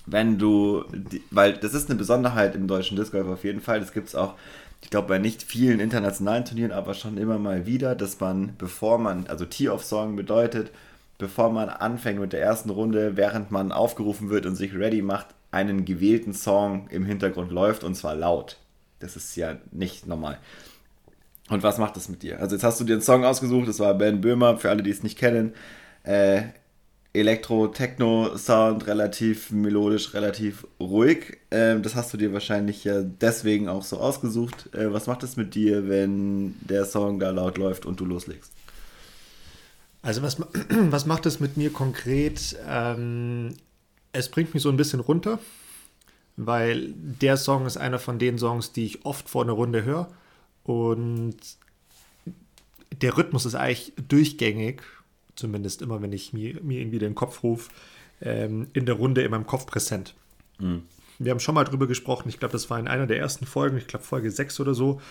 wenn 0.08 0.39
du, 0.39 0.86
weil 1.30 1.53
das 1.53 1.73
ist 1.73 1.89
eine 1.89 1.99
Besonderheit 1.99 2.56
im 2.56 2.67
deutschen 2.67 2.97
Disc 2.97 3.12
Golf 3.12 3.27
auf 3.27 3.43
jeden 3.43 3.62
Fall, 3.62 3.80
das 3.80 3.91
gibt 3.91 4.08
es 4.08 4.15
auch, 4.15 4.34
ich 4.82 4.89
glaube 4.89 5.08
bei 5.08 5.19
nicht 5.19 5.43
vielen 5.43 5.80
internationalen 5.80 6.45
Turnieren, 6.45 6.71
aber 6.71 6.93
schon 6.93 7.17
immer 7.17 7.38
mal 7.38 7.65
wieder, 7.65 7.93
dass 7.93 8.19
man, 8.19 8.56
bevor 8.58 8.97
man, 8.97 9.27
also 9.27 9.45
Tee-Off-Song 9.45 10.15
bedeutet, 10.15 10.71
bevor 11.17 11.51
man 11.51 11.69
anfängt 11.69 12.19
mit 12.19 12.34
der 12.34 12.41
ersten 12.41 12.69
Runde, 12.69 13.17
während 13.17 13.51
man 13.51 13.71
aufgerufen 13.71 14.30
wird 14.30 14.45
und 14.45 14.56
sich 14.56 14.73
ready 14.73 15.01
macht, 15.01 15.27
einen 15.51 15.86
gewählten 15.86 16.34
Song 16.34 16.88
im 16.89 17.06
Hintergrund 17.06 17.51
läuft 17.51 17.84
und 17.84 17.95
zwar 17.95 18.15
laut. 18.15 18.58
Das 18.99 19.15
ist 19.15 19.36
ja 19.36 19.58
nicht 19.71 20.08
normal. 20.08 20.39
Und 21.50 21.64
was 21.64 21.78
macht 21.78 21.96
das 21.96 22.10
mit 22.10 22.24
dir? 22.24 22.40
Also 22.40 22.56
jetzt 22.56 22.64
hast 22.64 22.80
du 22.80 22.84
dir 22.84 22.94
einen 22.94 23.02
Song 23.02 23.24
ausgesucht, 23.24 23.68
das 23.68 23.80
war 23.80 23.94
Ben 23.94 24.22
Böhmer, 24.22 24.58
für 24.58 24.70
alle, 24.70 24.84
die 24.84 24.92
es 24.92 25.04
nicht 25.04 25.18
kennen. 25.18 25.54
Äh, 26.04 26.44
Elektro-Techno-Sound, 27.14 28.86
relativ 28.86 29.52
melodisch, 29.52 30.14
relativ 30.14 30.68
ruhig. 30.80 31.38
Ähm, 31.52 31.82
das 31.82 31.96
hast 31.96 32.14
du 32.14 32.18
dir 32.18 32.34
wahrscheinlich 32.34 32.84
ja 32.84 33.02
deswegen 33.02 33.70
auch 33.70 33.84
so 33.84 33.98
ausgesucht. 33.98 34.74
Äh, 34.74 34.94
was 34.94 35.08
macht 35.08 35.24
das 35.24 35.38
mit 35.38 35.56
dir, 35.56 35.90
wenn 35.90 36.56
der 36.62 36.86
Song 36.86 37.20
da 37.20 37.32
laut 37.32 37.58
läuft 37.58 37.86
und 37.86 38.00
du 38.00 38.06
loslegst? 38.06 38.52
Also 40.02 40.22
was, 40.22 40.38
was 40.70 41.06
macht 41.06 41.26
es 41.26 41.40
mit 41.40 41.58
mir 41.58 41.72
konkret? 41.72 42.58
Ähm, 42.68 43.56
es 44.12 44.30
bringt 44.30 44.54
mich 44.54 44.64
so 44.64 44.70
ein 44.70 44.78
bisschen 44.78 45.00
runter, 45.00 45.40
weil 46.36 46.94
der 46.94 47.38
Song 47.38 47.66
ist 47.66 47.78
einer 47.78 48.00
von 48.00 48.20
den 48.20 48.38
Songs, 48.38 48.74
die 48.74 48.86
ich 48.86 49.06
oft 49.06 49.30
vor 49.30 49.44
einer 49.44 49.54
Runde 49.54 49.84
höre 49.84 50.08
und 50.67 51.38
der 53.01 53.17
Rhythmus 53.17 53.45
ist 53.45 53.56
eigentlich 53.56 53.93
durchgängig, 54.08 54.84
zumindest 55.36 55.82
immer, 55.82 56.01
wenn 56.01 56.12
ich 56.12 56.34
mir, 56.34 56.62
mir 56.62 56.82
irgendwie 56.82 56.99
den 56.99 57.15
Kopf 57.15 57.41
rufe, 57.41 57.71
ähm, 58.21 58.67
in 58.73 58.86
der 58.86 58.95
Runde 58.95 59.21
in 59.21 59.32
meinem 59.32 59.47
Kopf 59.47 59.65
präsent. 59.65 60.13
Mhm. 60.60 60.84
Wir 61.19 61.32
haben 61.32 61.39
schon 61.39 61.56
mal 61.56 61.63
drüber 61.63 61.88
gesprochen, 61.88 62.30
ich 62.30 62.39
glaube, 62.39 62.51
das 62.51 62.69
war 62.69 62.80
in 62.80 62.88
einer 62.88 63.08
der 63.08 63.17
ersten 63.17 63.45
Folgen, 63.45 63.77
ich 63.77 63.88
glaube 63.88 64.06
Folge 64.06 64.30
6 64.30 64.60
oder 64.60 64.73
so, 64.73 65.01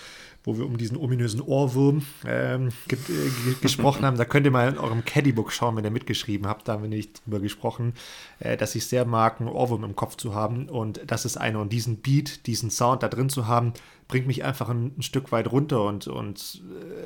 wo 0.45 0.57
wir 0.57 0.65
um 0.65 0.77
diesen 0.77 0.97
ominösen 0.97 1.41
Ohrwurm 1.41 2.07
ähm, 2.25 2.69
ge 2.87 2.99
ge 3.07 3.55
gesprochen 3.61 4.05
haben. 4.05 4.17
Da 4.17 4.25
könnt 4.25 4.47
ihr 4.47 4.53
mal 4.53 4.69
in 4.69 4.79
eurem 4.79 5.05
Caddybook 5.05 5.53
schauen, 5.53 5.77
wenn 5.77 5.85
ihr 5.85 5.91
mitgeschrieben 5.91 6.47
habt. 6.47 6.69
Da 6.69 6.75
haben 6.75 6.83
wir 6.83 6.89
nicht 6.89 7.25
drüber 7.25 7.41
gesprochen, 7.41 7.95
äh, 8.39 8.57
dass 8.57 8.77
ich 8.77 8.87
sehr 8.87 9.05
mag, 9.05 9.41
einen 9.41 9.49
Ohrwurm 9.49 9.83
im 9.83 9.97
Kopf 9.97 10.17
zu 10.17 10.35
haben. 10.35 10.69
Und 10.69 11.01
das 11.07 11.25
ist 11.25 11.37
einer. 11.37 11.61
Und 11.61 11.73
diesen 11.73 11.97
Beat, 11.97 12.47
diesen 12.47 12.71
Sound 12.71 13.03
da 13.03 13.09
drin 13.09 13.29
zu 13.29 13.49
haben, 13.49 13.73
bringt 14.07 14.29
mich 14.29 14.45
einfach 14.45 14.69
ein, 14.69 14.93
ein 14.97 15.03
Stück 15.03 15.33
weit 15.33 15.51
runter 15.51 15.83
und, 15.83 16.07
und 16.07 16.63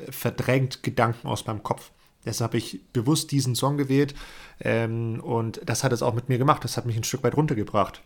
äh, 0.07 0.11
verdrängt 0.11 0.83
Gedanken 0.83 1.27
aus 1.27 1.47
meinem 1.47 1.63
Kopf. 1.63 1.89
Deshalb 2.25 2.51
habe 2.51 2.59
ich 2.59 2.81
bewusst 2.93 3.31
diesen 3.31 3.55
Song 3.55 3.77
gewählt 3.77 4.13
ähm, 4.59 5.19
und 5.19 5.61
das 5.65 5.83
hat 5.83 5.91
es 5.91 6.03
auch 6.03 6.13
mit 6.13 6.29
mir 6.29 6.37
gemacht. 6.37 6.63
Das 6.63 6.77
hat 6.77 6.85
mich 6.85 6.95
ein 6.95 7.03
Stück 7.03 7.23
weit 7.23 7.35
runtergebracht. 7.35 8.03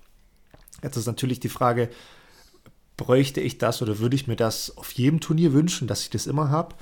Jetzt 0.85 0.97
ist 0.97 1.07
natürlich 1.07 1.39
die 1.39 1.49
Frage, 1.49 1.89
bräuchte 2.95 3.41
ich 3.41 3.57
das 3.57 3.81
oder 3.81 3.99
würde 3.99 4.15
ich 4.15 4.27
mir 4.27 4.35
das 4.35 4.77
auf 4.77 4.91
jedem 4.91 5.19
Turnier 5.19 5.51
wünschen, 5.51 5.87
dass 5.87 6.03
ich 6.03 6.11
das 6.11 6.27
immer 6.27 6.49
habe? 6.49 6.75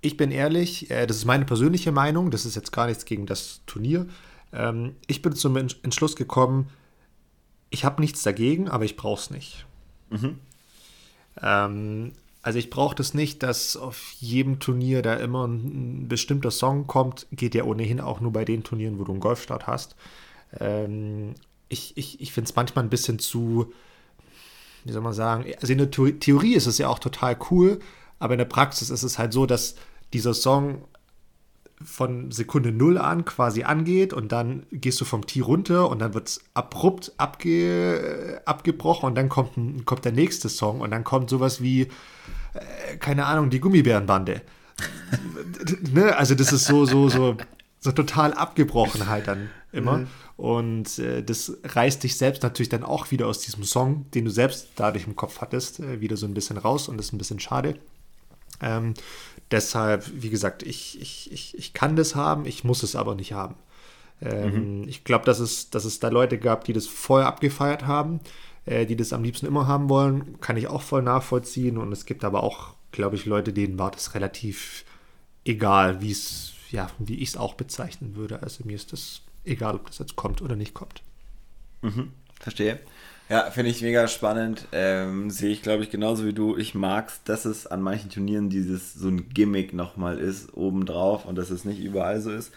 Ich 0.00 0.16
bin 0.16 0.30
ehrlich, 0.30 0.90
äh, 0.90 1.06
das 1.06 1.18
ist 1.18 1.26
meine 1.26 1.44
persönliche 1.44 1.92
Meinung, 1.92 2.30
das 2.30 2.46
ist 2.46 2.56
jetzt 2.56 2.72
gar 2.72 2.86
nichts 2.86 3.04
gegen 3.04 3.26
das 3.26 3.60
Turnier. 3.66 4.06
Ähm, 4.52 4.96
ich 5.06 5.20
bin 5.20 5.34
zum 5.34 5.56
Entschluss 5.56 6.16
gekommen, 6.16 6.70
ich 7.68 7.84
habe 7.84 8.00
nichts 8.00 8.22
dagegen, 8.22 8.68
aber 8.68 8.84
ich 8.86 8.96
brauche 8.96 9.20
es 9.20 9.30
nicht. 9.30 9.66
Mhm. 10.08 10.38
Ähm, 11.42 12.12
also 12.42 12.58
ich 12.58 12.70
brauche 12.70 12.94
das 12.94 13.12
nicht, 13.12 13.42
dass 13.42 13.76
auf 13.76 14.12
jedem 14.18 14.60
Turnier 14.60 15.02
da 15.02 15.14
immer 15.16 15.46
ein, 15.46 16.08
bestimmter 16.08 16.50
Song 16.50 16.86
kommt. 16.86 17.26
Geht 17.32 17.54
ja 17.54 17.64
ohnehin 17.64 18.00
auch 18.00 18.20
nur 18.20 18.32
bei 18.32 18.46
den 18.46 18.64
Turnieren, 18.64 18.98
wo 18.98 19.04
du 19.04 19.12
einen 19.12 19.20
Golfstart 19.20 19.66
hast. 19.66 19.94
Ähm, 20.58 21.34
ich 21.70 21.96
ich, 21.96 22.20
ich 22.20 22.32
finde 22.32 22.50
es 22.50 22.56
manchmal 22.56 22.84
ein 22.84 22.90
bisschen 22.90 23.18
zu, 23.18 23.72
wie 24.84 24.92
soll 24.92 25.00
man 25.00 25.14
sagen, 25.14 25.46
also 25.60 25.72
in 25.72 25.78
der 25.78 25.90
Theorie 25.90 26.54
ist 26.54 26.66
es 26.66 26.76
ja 26.76 26.88
auch 26.88 26.98
total 26.98 27.38
cool, 27.50 27.78
aber 28.18 28.34
in 28.34 28.38
der 28.38 28.44
Praxis 28.44 28.90
ist 28.90 29.02
es 29.02 29.18
halt 29.18 29.32
so, 29.32 29.46
dass 29.46 29.76
dieser 30.12 30.34
Song 30.34 30.84
von 31.82 32.30
Sekunde 32.30 32.72
null 32.72 32.98
an 32.98 33.24
quasi 33.24 33.62
angeht 33.62 34.12
und 34.12 34.32
dann 34.32 34.66
gehst 34.70 35.00
du 35.00 35.06
vom 35.06 35.26
Tee 35.26 35.40
runter 35.40 35.88
und 35.88 36.00
dann 36.00 36.12
wird 36.12 36.28
es 36.28 36.40
abrupt 36.52 37.12
abge, 37.16 38.42
abgebrochen 38.44 39.06
und 39.06 39.14
dann 39.14 39.30
kommt, 39.30 39.86
kommt 39.86 40.04
der 40.04 40.12
nächste 40.12 40.50
Song 40.50 40.82
und 40.82 40.90
dann 40.90 41.04
kommt 41.04 41.30
sowas 41.30 41.62
wie 41.62 41.88
äh, 42.52 42.96
keine 42.98 43.24
Ahnung, 43.26 43.48
die 43.48 43.60
Gummibärenbande. 43.60 44.42
ne? 45.92 46.16
Also 46.16 46.34
das 46.34 46.52
ist 46.52 46.66
so, 46.66 46.84
so, 46.84 47.08
so, 47.08 47.36
so 47.78 47.92
total 47.92 48.34
abgebrochen 48.34 49.08
halt 49.08 49.28
dann 49.28 49.48
immer. 49.72 49.98
Mhm. 49.98 50.06
Und 50.40 50.98
äh, 50.98 51.22
das 51.22 51.58
reißt 51.64 52.02
dich 52.02 52.16
selbst 52.16 52.42
natürlich 52.42 52.70
dann 52.70 52.82
auch 52.82 53.10
wieder 53.10 53.26
aus 53.26 53.40
diesem 53.40 53.62
Song, 53.62 54.06
den 54.12 54.24
du 54.24 54.30
selbst 54.30 54.68
dadurch 54.74 55.06
im 55.06 55.14
Kopf 55.14 55.42
hattest, 55.42 55.80
äh, 55.80 56.00
wieder 56.00 56.16
so 56.16 56.24
ein 56.24 56.32
bisschen 56.32 56.56
raus 56.56 56.88
und 56.88 56.96
das 56.96 57.08
ist 57.08 57.12
ein 57.12 57.18
bisschen 57.18 57.40
schade. 57.40 57.74
Ähm, 58.62 58.94
deshalb, 59.50 60.10
wie 60.14 60.30
gesagt, 60.30 60.62
ich, 60.62 60.98
ich, 60.98 61.30
ich, 61.30 61.58
ich 61.58 61.74
kann 61.74 61.94
das 61.94 62.14
haben, 62.14 62.46
ich 62.46 62.64
muss 62.64 62.82
es 62.82 62.96
aber 62.96 63.14
nicht 63.16 63.34
haben. 63.34 63.54
Ähm, 64.22 64.80
mhm. 64.80 64.88
Ich 64.88 65.04
glaube, 65.04 65.26
dass 65.26 65.40
es, 65.40 65.68
dass 65.68 65.84
es 65.84 66.00
da 66.00 66.08
Leute 66.08 66.38
gab, 66.38 66.64
die 66.64 66.72
das 66.72 66.86
voll 66.86 67.20
abgefeiert 67.20 67.86
haben, 67.86 68.20
äh, 68.64 68.86
die 68.86 68.96
das 68.96 69.12
am 69.12 69.22
liebsten 69.22 69.44
immer 69.44 69.66
haben 69.66 69.90
wollen, 69.90 70.40
kann 70.40 70.56
ich 70.56 70.68
auch 70.68 70.80
voll 70.80 71.02
nachvollziehen. 71.02 71.76
Und 71.76 71.92
es 71.92 72.06
gibt 72.06 72.24
aber 72.24 72.42
auch, 72.42 72.76
glaube 72.92 73.16
ich, 73.16 73.26
Leute, 73.26 73.52
denen 73.52 73.78
war 73.78 73.90
das 73.90 74.14
relativ 74.14 74.86
egal, 75.44 76.00
wie 76.00 76.12
es, 76.12 76.54
ja, 76.70 76.88
wie 76.98 77.16
ich 77.16 77.28
es 77.28 77.36
auch 77.36 77.52
bezeichnen 77.52 78.16
würde. 78.16 78.42
Also 78.42 78.64
mir 78.64 78.76
ist 78.76 78.94
das 78.94 79.20
egal 79.44 79.74
ob 79.74 79.86
das 79.86 79.98
jetzt 79.98 80.16
kommt 80.16 80.42
oder 80.42 80.56
nicht 80.56 80.74
kommt. 80.74 81.02
Mhm, 81.82 82.12
verstehe. 82.40 82.80
Ja, 83.30 83.48
finde 83.50 83.70
ich 83.70 83.80
mega 83.80 84.08
spannend. 84.08 84.66
Ähm, 84.72 85.30
Sehe 85.30 85.50
ich, 85.50 85.62
glaube 85.62 85.84
ich, 85.84 85.90
genauso 85.90 86.26
wie 86.26 86.32
du. 86.32 86.56
Ich 86.56 86.74
mag 86.74 87.08
es, 87.08 87.22
dass 87.22 87.44
es 87.44 87.66
an 87.66 87.80
manchen 87.80 88.10
Turnieren 88.10 88.50
dieses 88.50 88.92
so 88.92 89.08
ein 89.08 89.28
Gimmick 89.28 89.72
nochmal 89.72 90.18
ist, 90.18 90.52
obendrauf 90.54 91.26
und 91.26 91.36
dass 91.36 91.50
es 91.50 91.64
nicht 91.64 91.80
überall 91.80 92.20
so 92.20 92.32
ist, 92.32 92.50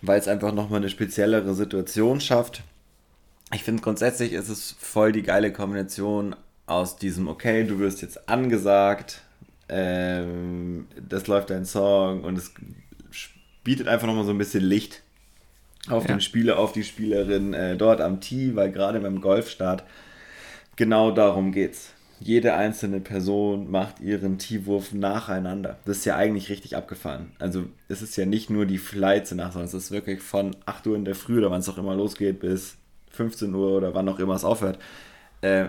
weil 0.00 0.18
es 0.18 0.26
einfach 0.26 0.52
nochmal 0.54 0.80
eine 0.80 0.88
speziellere 0.88 1.54
Situation 1.54 2.22
schafft. 2.22 2.62
Ich 3.52 3.62
finde 3.62 3.82
grundsätzlich 3.82 4.32
ist 4.32 4.48
es 4.48 4.74
voll 4.78 5.12
die 5.12 5.22
geile 5.22 5.52
Kombination 5.52 6.34
aus 6.64 6.96
diesem, 6.96 7.28
okay, 7.28 7.64
du 7.64 7.78
wirst 7.78 8.00
jetzt 8.00 8.26
angesagt, 8.26 9.20
ähm, 9.68 10.86
das 10.96 11.26
läuft 11.26 11.50
dein 11.50 11.66
Song 11.66 12.24
und 12.24 12.38
es 12.38 12.52
bietet 13.64 13.88
einfach 13.88 14.06
nochmal 14.06 14.24
so 14.24 14.30
ein 14.30 14.38
bisschen 14.38 14.64
Licht 14.64 15.03
auf 15.88 16.04
ja. 16.04 16.14
den 16.14 16.20
Spieler, 16.20 16.58
auf 16.58 16.72
die 16.72 16.84
Spielerin 16.84 17.54
äh, 17.54 17.76
dort 17.76 18.00
am 18.00 18.20
Tee, 18.20 18.54
weil 18.54 18.70
gerade 18.72 19.00
beim 19.00 19.20
Golfstart 19.20 19.84
genau 20.76 21.10
darum 21.10 21.52
geht's. 21.52 21.92
Jede 22.20 22.54
einzelne 22.54 23.00
Person 23.00 23.70
macht 23.70 24.00
ihren 24.00 24.38
Teewurf 24.38 24.92
nacheinander. 24.92 25.78
Das 25.84 25.98
ist 25.98 26.04
ja 26.04 26.16
eigentlich 26.16 26.48
richtig 26.48 26.76
abgefahren. 26.76 27.32
Also 27.38 27.64
es 27.88 28.02
ist 28.02 28.16
ja 28.16 28.24
nicht 28.24 28.50
nur 28.50 28.66
die 28.66 28.78
Flights 28.78 29.32
nach, 29.32 29.52
sondern 29.52 29.66
es 29.66 29.74
ist 29.74 29.90
wirklich 29.90 30.20
von 30.20 30.56
8 30.64 30.86
Uhr 30.86 30.96
in 30.96 31.04
der 31.04 31.16
Früh 31.16 31.38
oder 31.38 31.50
wann 31.50 31.60
es 31.60 31.68
auch 31.68 31.76
immer 31.76 31.94
losgeht 31.94 32.40
bis 32.40 32.76
15 33.10 33.54
Uhr 33.54 33.76
oder 33.76 33.94
wann 33.94 34.08
auch 34.08 34.20
immer 34.20 34.34
es 34.34 34.44
aufhört. 34.44 34.78
Äh, 35.40 35.66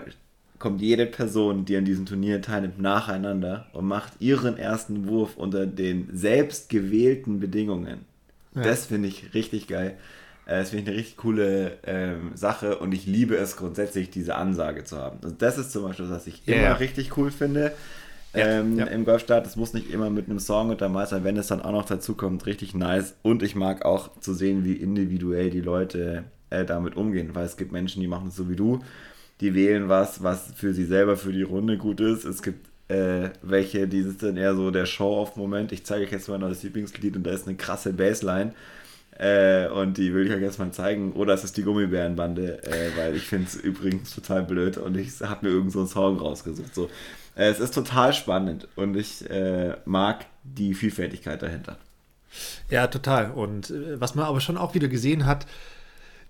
kommt 0.58 0.80
jede 0.80 1.06
Person, 1.06 1.64
die 1.64 1.76
an 1.76 1.84
diesem 1.84 2.06
Turnier 2.06 2.40
teilnimmt, 2.40 2.80
nacheinander 2.80 3.66
und 3.72 3.86
macht 3.86 4.14
ihren 4.20 4.56
ersten 4.56 5.06
Wurf 5.08 5.36
unter 5.36 5.66
den 5.66 6.08
selbst 6.12 6.68
gewählten 6.68 7.40
Bedingungen. 7.40 8.04
Ja. 8.56 8.62
Das 8.62 8.86
finde 8.86 9.08
ich 9.08 9.34
richtig 9.34 9.68
geil. 9.68 9.96
Äh, 10.46 10.58
das 10.58 10.70
finde 10.70 10.82
ich 10.82 10.88
eine 10.88 10.98
richtig 10.98 11.16
coole 11.18 11.78
ähm, 11.84 12.32
Sache 12.34 12.78
und 12.78 12.92
ich 12.92 13.06
liebe 13.06 13.36
es 13.36 13.56
grundsätzlich, 13.56 14.10
diese 14.10 14.34
Ansage 14.34 14.84
zu 14.84 14.96
haben. 14.96 15.18
Also 15.22 15.36
das 15.38 15.58
ist 15.58 15.72
zum 15.72 15.84
Beispiel, 15.84 16.10
was 16.10 16.26
ich 16.26 16.46
yeah. 16.48 16.70
immer 16.70 16.80
richtig 16.80 17.16
cool 17.16 17.30
finde. 17.30 17.72
Ähm, 18.34 18.78
ja. 18.78 18.86
Im 18.86 19.04
Golfstart, 19.04 19.46
das 19.46 19.56
muss 19.56 19.72
nicht 19.72 19.90
immer 19.90 20.10
mit 20.10 20.28
einem 20.28 20.38
Song 20.38 20.66
und 20.66 20.72
untermalt 20.72 21.08
sein, 21.08 21.24
wenn 21.24 21.36
es 21.36 21.46
dann 21.46 21.62
auch 21.62 21.72
noch 21.72 21.86
dazu 21.86 22.14
kommt, 22.14 22.44
richtig 22.46 22.74
nice. 22.74 23.14
Und 23.22 23.42
ich 23.42 23.54
mag 23.54 23.84
auch 23.84 24.10
zu 24.20 24.34
sehen, 24.34 24.64
wie 24.64 24.74
individuell 24.74 25.50
die 25.50 25.62
Leute 25.62 26.24
äh, 26.50 26.64
damit 26.64 26.96
umgehen, 26.96 27.30
weil 27.34 27.46
es 27.46 27.56
gibt 27.56 27.72
Menschen, 27.72 28.00
die 28.00 28.08
machen 28.08 28.28
es 28.28 28.36
so 28.36 28.50
wie 28.50 28.56
du, 28.56 28.80
die 29.40 29.54
wählen 29.54 29.88
was, 29.88 30.22
was 30.22 30.52
für 30.54 30.74
sie 30.74 30.84
selber, 30.84 31.16
für 31.16 31.32
die 31.32 31.42
Runde 31.42 31.78
gut 31.78 32.00
ist. 32.00 32.24
Es 32.24 32.42
gibt 32.42 32.68
äh, 32.88 33.30
welche, 33.42 33.88
die 33.88 34.02
sind 34.02 34.22
dann 34.22 34.36
eher 34.36 34.54
so 34.54 34.70
der 34.70 34.86
Show-Off-Moment. 34.86 35.72
Ich 35.72 35.84
zeige 35.84 36.04
euch 36.04 36.12
jetzt 36.12 36.28
mal 36.28 36.38
das 36.38 36.62
Lieblingslied 36.62 37.16
und 37.16 37.24
da 37.24 37.32
ist 37.32 37.46
eine 37.46 37.56
krasse 37.56 37.92
Bassline. 37.92 38.52
Äh, 39.18 39.68
und 39.68 39.96
die 39.96 40.12
will 40.12 40.26
ich 40.26 40.32
euch 40.32 40.42
jetzt 40.42 40.58
mal 40.58 40.70
zeigen. 40.72 41.12
Oder 41.12 41.34
es 41.34 41.44
ist 41.44 41.56
die 41.56 41.62
Gummibärenbande, 41.62 42.62
äh, 42.64 42.90
weil 42.96 43.16
ich 43.16 43.24
finde 43.24 43.46
es 43.46 43.56
übrigens 43.56 44.14
total 44.14 44.42
blöd 44.42 44.76
und 44.76 44.96
ich 44.96 45.20
habe 45.20 45.46
mir 45.46 45.52
irgend 45.52 45.72
so 45.72 45.80
einen 45.80 45.88
Song 45.88 46.18
rausgesucht. 46.18 46.74
So. 46.74 46.90
Äh, 47.34 47.48
es 47.48 47.60
ist 47.60 47.74
total 47.74 48.12
spannend 48.12 48.68
und 48.76 48.96
ich 48.96 49.28
äh, 49.30 49.74
mag 49.84 50.26
die 50.44 50.74
Vielfältigkeit 50.74 51.42
dahinter. 51.42 51.78
Ja, 52.68 52.86
total. 52.88 53.30
Und 53.30 53.70
äh, 53.70 54.00
was 54.00 54.14
man 54.14 54.26
aber 54.26 54.40
schon 54.40 54.58
auch 54.58 54.74
wieder 54.74 54.88
gesehen 54.88 55.24
hat, 55.24 55.46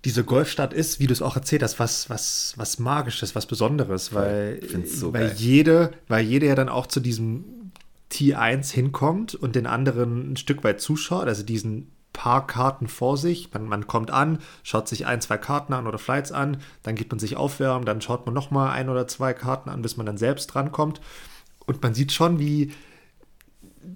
diese 0.07 0.23
Golfstadt 0.23 0.73
ist, 0.73 1.01
wie 1.01 1.09
du 1.09 1.13
es 1.13 1.21
auch 1.21 1.35
erzählt 1.35 1.65
hast, 1.65 1.81
was, 1.81 2.09
was, 2.09 2.55
was 2.57 2.79
Magisches, 2.79 3.35
was 3.35 3.45
Besonderes, 3.45 4.15
weil, 4.15 4.61
so 4.87 5.13
weil, 5.13 5.33
jede, 5.33 5.91
weil 6.07 6.25
jede 6.25 6.47
ja 6.47 6.55
dann 6.55 6.69
auch 6.69 6.87
zu 6.87 7.01
diesem 7.01 7.73
T1 8.13 8.71
hinkommt 8.73 9.35
und 9.35 9.57
den 9.57 9.67
anderen 9.67 10.33
ein 10.33 10.37
Stück 10.37 10.63
weit 10.63 10.81
zuschaut, 10.81 11.27
also 11.27 11.43
diesen 11.43 11.91
paar 12.13 12.47
Karten 12.47 12.87
vor 12.87 13.17
sich. 13.17 13.53
Man, 13.53 13.67
man 13.67 13.89
kommt 13.89 14.13
an, 14.13 14.39
schaut 14.63 14.87
sich 14.87 15.07
ein, 15.07 15.21
zwei 15.21 15.39
Karten 15.39 15.73
an 15.73 15.89
oder 15.89 15.99
Flights 15.99 16.31
an, 16.31 16.59
dann 16.85 16.95
gibt 16.95 17.11
man 17.11 17.19
sich 17.19 17.37
aufwärmen, 17.37 17.85
dann 17.85 18.01
schaut 18.01 18.27
man 18.27 18.35
nochmal 18.35 18.71
ein 18.71 18.89
oder 18.89 19.09
zwei 19.09 19.35
Karten 19.35 19.71
an, 19.71 19.83
bis 19.83 19.97
man 19.97 20.07
dann 20.07 20.19
selbst 20.19 20.47
drankommt. 20.47 21.01
Und 21.67 21.83
man 21.83 21.95
sieht 21.95 22.13
schon, 22.13 22.39
wie, 22.39 22.71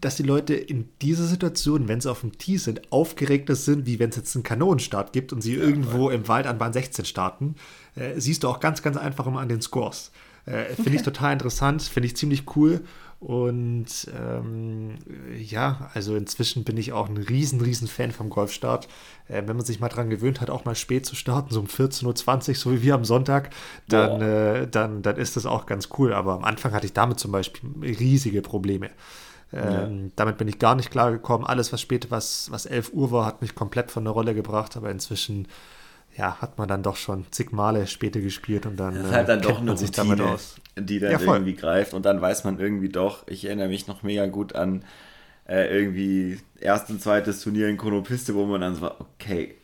dass 0.00 0.16
die 0.16 0.22
Leute 0.22 0.54
in 0.54 0.88
dieser 1.02 1.24
Situation, 1.24 1.88
wenn 1.88 2.00
sie 2.00 2.10
auf 2.10 2.20
dem 2.20 2.38
Tee 2.38 2.58
sind, 2.58 2.92
aufgeregter 2.92 3.54
sind, 3.54 3.86
wie 3.86 3.98
wenn 3.98 4.10
es 4.10 4.16
jetzt 4.16 4.34
einen 4.36 4.42
Kanonenstart 4.42 5.12
gibt 5.12 5.32
und 5.32 5.40
sie 5.40 5.56
ja, 5.56 5.62
irgendwo 5.62 6.04
voll. 6.04 6.14
im 6.14 6.28
Wald 6.28 6.46
an 6.46 6.58
Bahn 6.58 6.72
16 6.72 7.04
starten. 7.04 7.54
Äh, 7.94 8.20
siehst 8.20 8.44
du 8.44 8.48
auch 8.48 8.60
ganz, 8.60 8.82
ganz 8.82 8.96
einfach 8.96 9.26
immer 9.26 9.40
an 9.40 9.48
den 9.48 9.60
Scores. 9.60 10.12
Äh, 10.46 10.74
finde 10.74 10.94
ich 10.94 11.02
total 11.02 11.32
interessant, 11.32 11.82
finde 11.82 12.06
ich 12.06 12.16
ziemlich 12.16 12.44
cool. 12.56 12.82
Und 13.20 14.10
ähm, 14.18 14.94
ja, 15.38 15.90
also 15.92 16.16
inzwischen 16.16 16.64
bin 16.64 16.78
ich 16.78 16.94
auch 16.94 17.06
ein 17.06 17.18
riesen, 17.18 17.60
riesen 17.60 17.86
Fan 17.86 18.12
vom 18.12 18.30
Golfstart. 18.30 18.88
Äh, 19.28 19.42
wenn 19.44 19.56
man 19.56 19.66
sich 19.66 19.78
mal 19.78 19.90
dran 19.90 20.08
gewöhnt 20.08 20.40
hat, 20.40 20.48
auch 20.48 20.64
mal 20.64 20.74
spät 20.74 21.04
zu 21.04 21.14
starten, 21.14 21.52
so 21.52 21.60
um 21.60 21.66
14.20 21.66 22.48
Uhr, 22.48 22.54
so 22.54 22.72
wie 22.72 22.82
wir 22.82 22.94
am 22.94 23.04
Sonntag, 23.04 23.50
dann, 23.88 24.22
äh, 24.22 24.66
dann, 24.66 25.02
dann 25.02 25.18
ist 25.18 25.36
das 25.36 25.44
auch 25.44 25.66
ganz 25.66 25.90
cool. 25.98 26.14
Aber 26.14 26.32
am 26.32 26.44
Anfang 26.44 26.72
hatte 26.72 26.86
ich 26.86 26.94
damit 26.94 27.20
zum 27.20 27.30
Beispiel 27.30 27.70
riesige 27.82 28.40
Probleme. 28.40 28.88
Ähm. 29.52 30.12
Damit 30.16 30.38
bin 30.38 30.48
ich 30.48 30.58
gar 30.58 30.74
nicht 30.74 30.90
klar 30.90 31.10
gekommen. 31.10 31.44
Alles, 31.44 31.72
was 31.72 31.80
später, 31.80 32.10
was, 32.10 32.50
was 32.50 32.66
11 32.66 32.92
Uhr 32.92 33.10
war, 33.10 33.26
hat 33.26 33.42
mich 33.42 33.54
komplett 33.54 33.90
von 33.90 34.04
der 34.04 34.12
Rolle 34.12 34.34
gebracht, 34.34 34.76
aber 34.76 34.90
inzwischen 34.90 35.48
ja, 36.16 36.40
hat 36.40 36.58
man 36.58 36.68
dann 36.68 36.82
doch 36.82 36.96
schon 36.96 37.24
zig 37.30 37.52
Male 37.52 37.86
später 37.86 38.20
gespielt 38.20 38.66
und 38.66 38.76
dann, 38.76 38.94
das 38.94 39.06
ist 39.06 39.12
halt 39.12 39.28
dann 39.28 39.38
äh, 39.38 39.42
doch 39.42 39.60
eine 39.60 39.76
sich 39.76 39.92
damit 39.92 40.20
aus. 40.20 40.56
die 40.76 40.98
dann 40.98 41.12
ja, 41.12 41.20
irgendwie 41.20 41.54
greift 41.54 41.94
und 41.94 42.04
dann 42.04 42.20
weiß 42.20 42.44
man 42.44 42.58
irgendwie 42.58 42.88
doch, 42.88 43.26
ich 43.28 43.44
erinnere 43.44 43.68
mich 43.68 43.86
noch 43.86 44.02
mega 44.02 44.26
gut 44.26 44.54
an 44.54 44.84
äh, 45.48 45.72
irgendwie 45.74 46.40
erstes 46.60 46.90
und 46.90 47.02
zweites 47.02 47.42
Turnier 47.42 47.68
in 47.68 47.76
Konopiste, 47.76 48.34
wo 48.34 48.44
man 48.44 48.60
dann 48.60 48.74
so 48.74 48.82
war, 48.82 49.00
okay, 49.00 49.56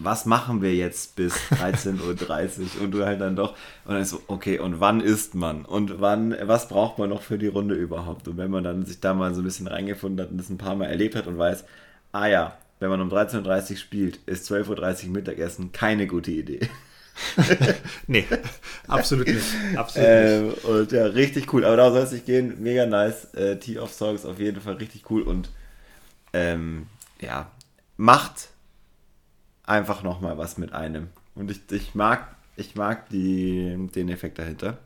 was 0.00 0.24
machen 0.24 0.62
wir 0.62 0.74
jetzt 0.74 1.14
bis 1.14 1.34
13.30 1.50 1.98
Uhr? 2.00 2.82
Und 2.84 2.90
du 2.90 3.04
halt 3.04 3.20
dann 3.20 3.36
doch, 3.36 3.50
und 3.84 3.92
dann 3.92 4.02
ist 4.02 4.10
so, 4.10 4.22
okay, 4.26 4.58
und 4.58 4.80
wann 4.80 5.00
isst 5.00 5.34
man? 5.34 5.64
Und 5.64 6.00
wann, 6.00 6.34
was 6.42 6.68
braucht 6.68 6.98
man 6.98 7.10
noch 7.10 7.22
für 7.22 7.38
die 7.38 7.46
Runde 7.46 7.74
überhaupt? 7.74 8.26
Und 8.26 8.36
wenn 8.36 8.50
man 8.50 8.64
dann 8.64 8.84
sich 8.84 9.00
da 9.00 9.14
mal 9.14 9.34
so 9.34 9.42
ein 9.42 9.44
bisschen 9.44 9.68
reingefunden 9.68 10.24
hat 10.24 10.32
und 10.32 10.38
das 10.38 10.48
ein 10.48 10.58
paar 10.58 10.74
Mal 10.74 10.86
erlebt 10.86 11.14
hat 11.14 11.26
und 11.26 11.38
weiß, 11.38 11.64
ah 12.12 12.26
ja, 12.26 12.56
wenn 12.80 12.88
man 12.88 13.00
um 13.02 13.10
13.30 13.10 13.70
Uhr 13.70 13.76
spielt, 13.76 14.16
ist 14.26 14.50
12.30 14.50 15.06
Uhr 15.06 15.12
Mittagessen 15.12 15.70
keine 15.72 16.06
gute 16.06 16.30
Idee. 16.30 16.60
nee, 18.06 18.26
absolut 18.88 19.26
nicht. 19.26 19.44
Absolut 19.76 20.08
ähm, 20.08 20.46
nicht. 20.48 20.64
Und 20.64 20.92
ja, 20.92 21.04
richtig 21.04 21.52
cool. 21.52 21.66
Aber 21.66 21.76
da 21.76 21.90
soll 21.90 22.02
es 22.02 22.12
nicht 22.12 22.24
gehen. 22.24 22.62
Mega 22.62 22.86
nice. 22.86 23.34
Äh, 23.34 23.56
Tee 23.58 23.78
of 23.78 23.92
Songs 23.92 24.24
auf 24.24 24.38
jeden 24.38 24.62
Fall 24.62 24.74
richtig 24.74 25.10
cool 25.10 25.22
und 25.22 25.50
ähm, 26.32 26.86
ja, 27.20 27.50
macht 27.98 28.49
einfach 29.70 30.02
nochmal 30.02 30.36
was 30.36 30.58
mit 30.58 30.72
einem. 30.72 31.08
Und 31.34 31.50
ich, 31.50 31.60
ich 31.70 31.94
mag, 31.94 32.36
ich 32.56 32.74
mag 32.74 33.08
die, 33.08 33.88
den 33.94 34.08
Effekt 34.08 34.38
dahinter. 34.38 34.78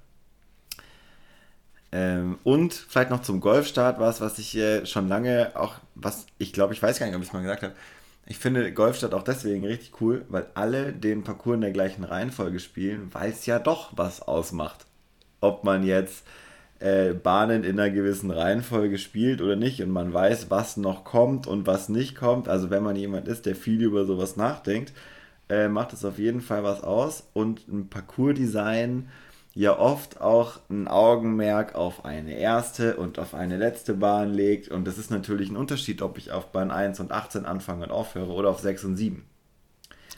Ähm, 1.91 2.39
und 2.45 2.75
vielleicht 2.75 3.11
noch 3.11 3.23
zum 3.23 3.41
Golfstart 3.41 3.99
was, 3.99 4.21
was 4.21 4.39
ich 4.39 4.57
äh, 4.57 4.85
schon 4.85 5.09
lange 5.09 5.53
auch, 5.55 5.77
was 5.95 6.27
ich 6.39 6.53
glaube, 6.53 6.75
ich 6.75 6.83
weiß 6.83 6.99
gar 6.99 7.07
nicht, 7.07 7.15
ob 7.17 7.23
ich 7.23 7.29
es 7.29 7.33
mal 7.33 7.43
gesagt 7.43 7.63
habe. 7.63 7.75
Ich 8.27 8.39
finde 8.39 8.73
Golfstart 8.73 9.15
auch 9.15 9.23
deswegen 9.23 9.65
richtig 9.65 10.01
cool, 10.01 10.25
weil 10.29 10.47
alle 10.55 10.93
den 10.93 11.25
Parcours 11.25 11.57
in 11.57 11.61
der 11.61 11.73
gleichen 11.73 12.05
Reihenfolge 12.05 12.59
spielen, 12.59 13.11
weil 13.13 13.31
es 13.31 13.47
ja 13.47 13.59
doch 13.59 13.93
was 13.97 14.23
ausmacht. 14.23 14.87
Ob 15.41 15.63
man 15.63 15.85
jetzt 15.85 16.25
äh, 16.81 17.13
Bahnen 17.13 17.65
in 17.65 17.79
einer 17.79 17.91
gewissen 17.91 18.31
Reihenfolge 18.31 18.99
spielt 18.99 19.41
oder 19.41 19.57
nicht 19.57 19.83
und 19.83 19.91
man 19.91 20.13
weiß, 20.13 20.51
was 20.51 20.77
noch 20.77 21.05
kommt 21.05 21.47
und 21.47 21.67
was 21.67 21.89
nicht 21.89 22.15
kommt. 22.15 22.49
Also 22.49 22.71
wenn 22.71 22.83
man 22.83 22.97
jemand 22.97 23.29
ist, 23.29 23.47
der 23.47 23.57
viel 23.57 23.83
über 23.83 24.05
sowas 24.05 24.37
nachdenkt, 24.37 24.93
äh, 25.49 25.69
macht 25.69 25.93
es 25.93 26.05
auf 26.05 26.19
jeden 26.19 26.41
Fall 26.41 26.65
was 26.65 26.83
aus 26.83 27.29
und 27.33 27.69
ein 27.69 27.89
Parcours-Design 27.89 29.09
ja 29.55 29.79
oft 29.79 30.21
auch 30.21 30.59
ein 30.69 30.89
Augenmerk 30.89 31.77
auf 31.77 32.05
eine 32.05 32.37
erste 32.37 32.97
und 32.97 33.19
auf 33.19 33.35
eine 33.35 33.57
letzte 33.57 33.95
Bahn 33.95 34.35
legt 34.35 34.69
und 34.69 34.85
das 34.85 34.99
ist 34.99 35.11
natürlich 35.11 35.51
ein 35.51 35.57
Unterschied, 35.57 36.03
ob 36.03 36.19
ich 36.19 36.33
auf 36.33 36.51
Bahn 36.51 36.71
1 36.73 36.99
und 36.99 37.13
18 37.13 37.45
anfange 37.45 37.85
und 37.85 37.93
aufhöre 37.93 38.33
oder 38.33 38.51
auf 38.51 38.59
6 38.59 38.85
und 38.85 38.97
7. 38.97 39.25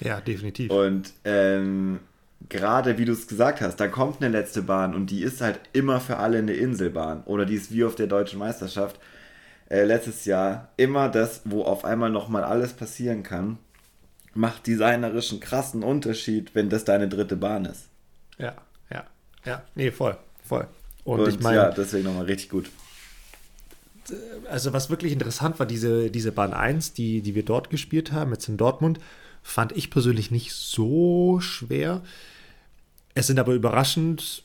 Ja, 0.00 0.20
definitiv. 0.20 0.70
Und 0.70 1.12
ähm, 1.24 2.00
gerade 2.48 2.98
wie 2.98 3.04
du 3.04 3.12
es 3.12 3.26
gesagt 3.26 3.60
hast, 3.60 3.76
da 3.76 3.88
kommt 3.88 4.22
eine 4.22 4.30
letzte 4.30 4.62
Bahn 4.62 4.94
und 4.94 5.10
die 5.10 5.22
ist 5.22 5.40
halt 5.40 5.60
immer 5.72 6.00
für 6.00 6.18
alle 6.18 6.38
eine 6.38 6.52
Inselbahn. 6.52 7.22
Oder 7.24 7.44
die 7.44 7.54
ist 7.54 7.72
wie 7.72 7.84
auf 7.84 7.94
der 7.94 8.06
deutschen 8.06 8.38
Meisterschaft 8.38 9.00
äh, 9.68 9.84
letztes 9.84 10.24
Jahr 10.24 10.68
immer 10.76 11.08
das, 11.08 11.42
wo 11.44 11.62
auf 11.62 11.84
einmal 11.84 12.10
nochmal 12.10 12.44
alles 12.44 12.72
passieren 12.72 13.22
kann, 13.22 13.58
macht 14.34 14.66
designerischen 14.66 15.40
krassen 15.40 15.82
Unterschied, 15.82 16.54
wenn 16.54 16.68
das 16.68 16.84
deine 16.84 17.08
dritte 17.08 17.36
Bahn 17.36 17.64
ist. 17.64 17.88
Ja, 18.38 18.54
ja, 18.90 19.04
ja. 19.44 19.62
Nee, 19.74 19.90
voll, 19.90 20.16
voll. 20.44 20.68
Und, 21.04 21.20
und 21.20 21.28
ich 21.28 21.40
meine. 21.40 21.56
Ja, 21.56 21.70
deswegen 21.70 22.04
nochmal 22.04 22.26
richtig 22.26 22.50
gut. 22.50 22.70
Also, 24.48 24.72
was 24.72 24.88
wirklich 24.88 25.12
interessant 25.12 25.58
war, 25.58 25.66
diese, 25.66 26.10
diese 26.10 26.30
Bahn 26.30 26.52
1, 26.52 26.92
die, 26.92 27.22
die 27.22 27.34
wir 27.34 27.44
dort 27.44 27.70
gespielt 27.70 28.12
haben, 28.12 28.32
jetzt 28.32 28.48
in 28.48 28.56
Dortmund, 28.56 29.00
fand 29.46 29.72
ich 29.72 29.90
persönlich 29.90 30.30
nicht 30.30 30.52
so 30.52 31.38
schwer. 31.40 32.02
Es 33.14 33.28
sind 33.28 33.38
aber 33.38 33.54
überraschend 33.54 34.42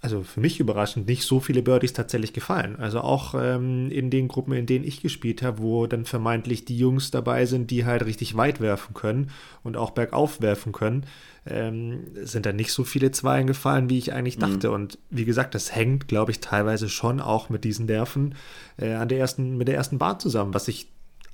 also 0.00 0.22
für 0.22 0.40
mich 0.40 0.60
überraschend, 0.60 1.08
nicht 1.08 1.24
so 1.24 1.40
viele 1.40 1.62
Birdies 1.62 1.92
tatsächlich 1.92 2.32
gefallen. 2.32 2.76
Also 2.76 3.00
auch 3.00 3.34
ähm, 3.34 3.90
in 3.90 4.10
den 4.10 4.28
Gruppen, 4.28 4.52
in 4.52 4.66
denen 4.66 4.84
ich 4.84 5.00
gespielt 5.00 5.42
habe, 5.42 5.58
wo 5.58 5.86
dann 5.88 6.04
vermeintlich 6.04 6.64
die 6.64 6.78
Jungs 6.78 7.10
dabei 7.10 7.46
sind, 7.46 7.70
die 7.72 7.84
halt 7.84 8.04
richtig 8.04 8.36
weit 8.36 8.60
werfen 8.60 8.94
können 8.94 9.30
und 9.64 9.76
auch 9.76 9.90
bergauf 9.90 10.40
werfen 10.40 10.70
können, 10.70 11.04
ähm, 11.46 12.04
sind 12.22 12.46
da 12.46 12.52
nicht 12.52 12.72
so 12.72 12.84
viele 12.84 13.10
Zweien 13.10 13.48
gefallen, 13.48 13.90
wie 13.90 13.98
ich 13.98 14.12
eigentlich 14.12 14.36
mhm. 14.36 14.42
dachte. 14.42 14.68
Mhm. 14.68 14.74
Und 14.74 14.98
wie 15.10 15.24
gesagt, 15.24 15.56
das 15.56 15.74
hängt, 15.74 16.06
glaube 16.06 16.30
ich, 16.30 16.40
teilweise 16.40 16.88
schon 16.88 17.20
auch 17.20 17.48
mit 17.48 17.64
diesen 17.64 17.86
Nerven 17.86 18.36
äh, 18.76 18.92
an 18.92 19.08
der 19.08 19.18
ersten, 19.18 19.56
mit 19.56 19.66
der 19.66 19.74
ersten 19.74 19.98
Bahn 19.98 20.20
zusammen, 20.20 20.54
was 20.54 20.68
ich 20.68 20.86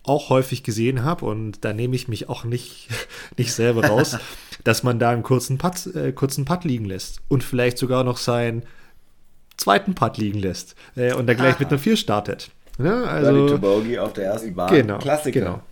auch 0.04 0.28
häufig 0.28 0.62
gesehen 0.62 1.02
habe 1.02 1.24
und 1.24 1.64
da 1.64 1.72
nehme 1.72 1.96
ich 1.96 2.08
mich 2.08 2.28
auch 2.28 2.44
nicht, 2.44 2.88
nicht 3.36 3.52
selber 3.52 3.86
raus, 3.86 4.18
dass 4.64 4.82
man 4.82 4.98
da 4.98 5.10
einen 5.10 5.22
kurzen 5.22 5.58
Putt, 5.58 5.86
äh, 5.94 6.12
kurzen 6.12 6.44
Putt 6.44 6.64
liegen 6.64 6.84
lässt 6.84 7.20
und 7.28 7.42
vielleicht 7.42 7.78
sogar 7.78 8.04
noch 8.04 8.18
seinen 8.18 8.64
zweiten 9.56 9.94
Putt 9.94 10.18
liegen 10.18 10.38
lässt 10.38 10.74
äh, 10.96 11.14
und 11.14 11.26
dann 11.26 11.36
gleich 11.36 11.58
mit 11.58 11.68
einer 11.68 11.78
4 11.78 11.96
startet. 11.96 12.50
Ne? 12.78 13.06
Also, 13.06 13.58
Bogey 13.58 13.98
auf 13.98 14.12
der 14.12 14.24
ersten 14.24 14.54
Bahn. 14.54 14.72
Genau, 14.72 14.98
Klassiker. 14.98 15.40
Genau. 15.40 15.62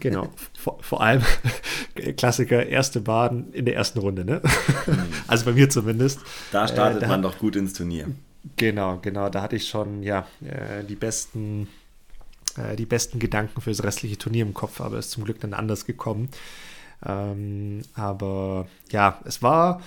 Genau, 0.00 0.28
vor, 0.58 0.78
vor, 0.80 1.00
allem 1.00 1.22
Klassiker, 2.16 2.66
erste 2.66 3.00
Bahn 3.00 3.52
in 3.52 3.66
der 3.66 3.76
ersten 3.76 4.00
Runde, 4.00 4.24
ne? 4.24 4.42
Mhm. 4.86 4.98
Also 5.28 5.44
bei 5.44 5.52
mir 5.52 5.70
zumindest. 5.70 6.18
Da 6.50 6.66
startet 6.66 6.98
äh, 6.98 7.00
da, 7.02 7.08
man 7.08 7.22
doch 7.22 7.38
gut 7.38 7.54
ins 7.54 7.72
Turnier. 7.72 8.08
Genau, 8.56 8.98
genau, 9.00 9.28
da 9.28 9.42
hatte 9.42 9.54
ich 9.54 9.68
schon, 9.68 10.02
ja, 10.02 10.26
äh, 10.44 10.82
die 10.82 10.96
besten 10.96 11.68
äh, 12.56 12.76
die 12.76 12.86
besten 12.86 13.18
Gedanken 13.18 13.60
für 13.60 13.70
das 13.70 13.82
restliche 13.82 14.18
Turnier 14.18 14.44
im 14.44 14.54
Kopf, 14.54 14.80
aber 14.80 14.98
ist 14.98 15.10
zum 15.10 15.24
Glück 15.24 15.40
dann 15.40 15.54
anders 15.54 15.86
gekommen. 15.86 16.28
Ähm, 17.04 17.82
aber 17.94 18.66
ja, 18.90 19.20
es 19.24 19.42
war, 19.42 19.82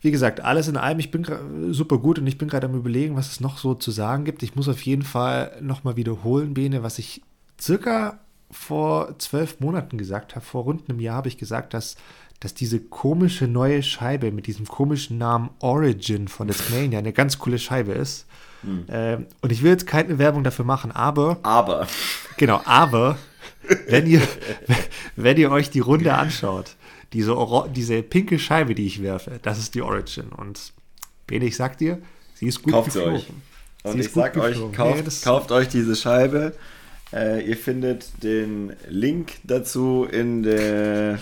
wie 0.00 0.10
gesagt, 0.10 0.40
alles 0.40 0.68
in 0.68 0.76
allem. 0.76 0.98
Ich 0.98 1.10
bin 1.10 1.26
super 1.70 1.98
gut 1.98 2.18
und 2.18 2.26
ich 2.26 2.38
bin 2.38 2.48
gerade 2.48 2.66
am 2.66 2.74
Überlegen, 2.74 3.16
was 3.16 3.30
es 3.30 3.40
noch 3.40 3.58
so 3.58 3.74
zu 3.74 3.90
sagen 3.90 4.24
gibt. 4.24 4.42
Ich 4.42 4.56
muss 4.56 4.68
auf 4.68 4.82
jeden 4.82 5.02
Fall 5.02 5.52
nochmal 5.60 5.96
wiederholen, 5.96 6.54
Bene, 6.54 6.82
was 6.82 6.98
ich 6.98 7.22
circa 7.60 8.18
vor 8.50 9.18
zwölf 9.18 9.60
Monaten 9.60 9.98
gesagt 9.98 10.34
habe. 10.34 10.44
Vor 10.44 10.64
rund 10.64 10.88
einem 10.88 11.00
Jahr 11.00 11.16
habe 11.16 11.28
ich 11.28 11.38
gesagt, 11.38 11.74
dass, 11.74 11.96
dass 12.40 12.54
diese 12.54 12.80
komische 12.80 13.46
neue 13.46 13.82
Scheibe 13.82 14.30
mit 14.30 14.46
diesem 14.46 14.66
komischen 14.66 15.18
Namen 15.18 15.50
Origin 15.60 16.28
von 16.28 16.48
Discmania 16.48 16.98
eine 16.98 17.12
ganz 17.12 17.38
coole 17.38 17.58
Scheibe 17.58 17.92
ist. 17.92 18.26
Mhm. 18.62 18.84
Ähm, 18.88 19.26
und 19.40 19.52
ich 19.52 19.62
will 19.62 19.70
jetzt 19.70 19.86
keine 19.86 20.18
Werbung 20.18 20.44
dafür 20.44 20.64
machen, 20.64 20.92
aber. 20.92 21.38
Aber. 21.42 21.86
Genau, 22.36 22.60
aber, 22.64 23.18
wenn 23.88 24.06
ihr, 24.06 24.22
wenn 25.16 25.36
ihr 25.36 25.50
euch 25.50 25.70
die 25.70 25.80
Runde 25.80 26.14
anschaut, 26.14 26.76
diese, 27.12 27.36
diese 27.74 28.02
pinke 28.02 28.38
Scheibe, 28.38 28.74
die 28.74 28.86
ich 28.86 29.02
werfe, 29.02 29.38
das 29.42 29.58
ist 29.58 29.74
die 29.74 29.82
Origin. 29.82 30.28
Und 30.28 30.72
Bene, 31.26 31.46
ich 31.46 31.56
sag 31.56 31.78
dir, 31.78 31.98
sie 32.34 32.46
ist 32.46 32.62
gut 32.62 32.72
Kauft 32.72 32.92
geflogen. 32.92 33.16
euch. 33.16 33.26
Und 33.82 34.00
ich 34.00 34.12
sag 34.12 34.36
euch, 34.36 34.58
kauft, 34.72 35.04
nee, 35.04 35.12
kauft 35.24 35.52
euch 35.52 35.68
diese 35.68 35.94
Scheibe. 35.94 36.54
Äh, 37.12 37.48
ihr 37.48 37.56
findet 37.56 38.22
den 38.22 38.74
Link 38.88 39.34
dazu 39.44 40.06
in 40.10 40.42
der, 40.42 41.18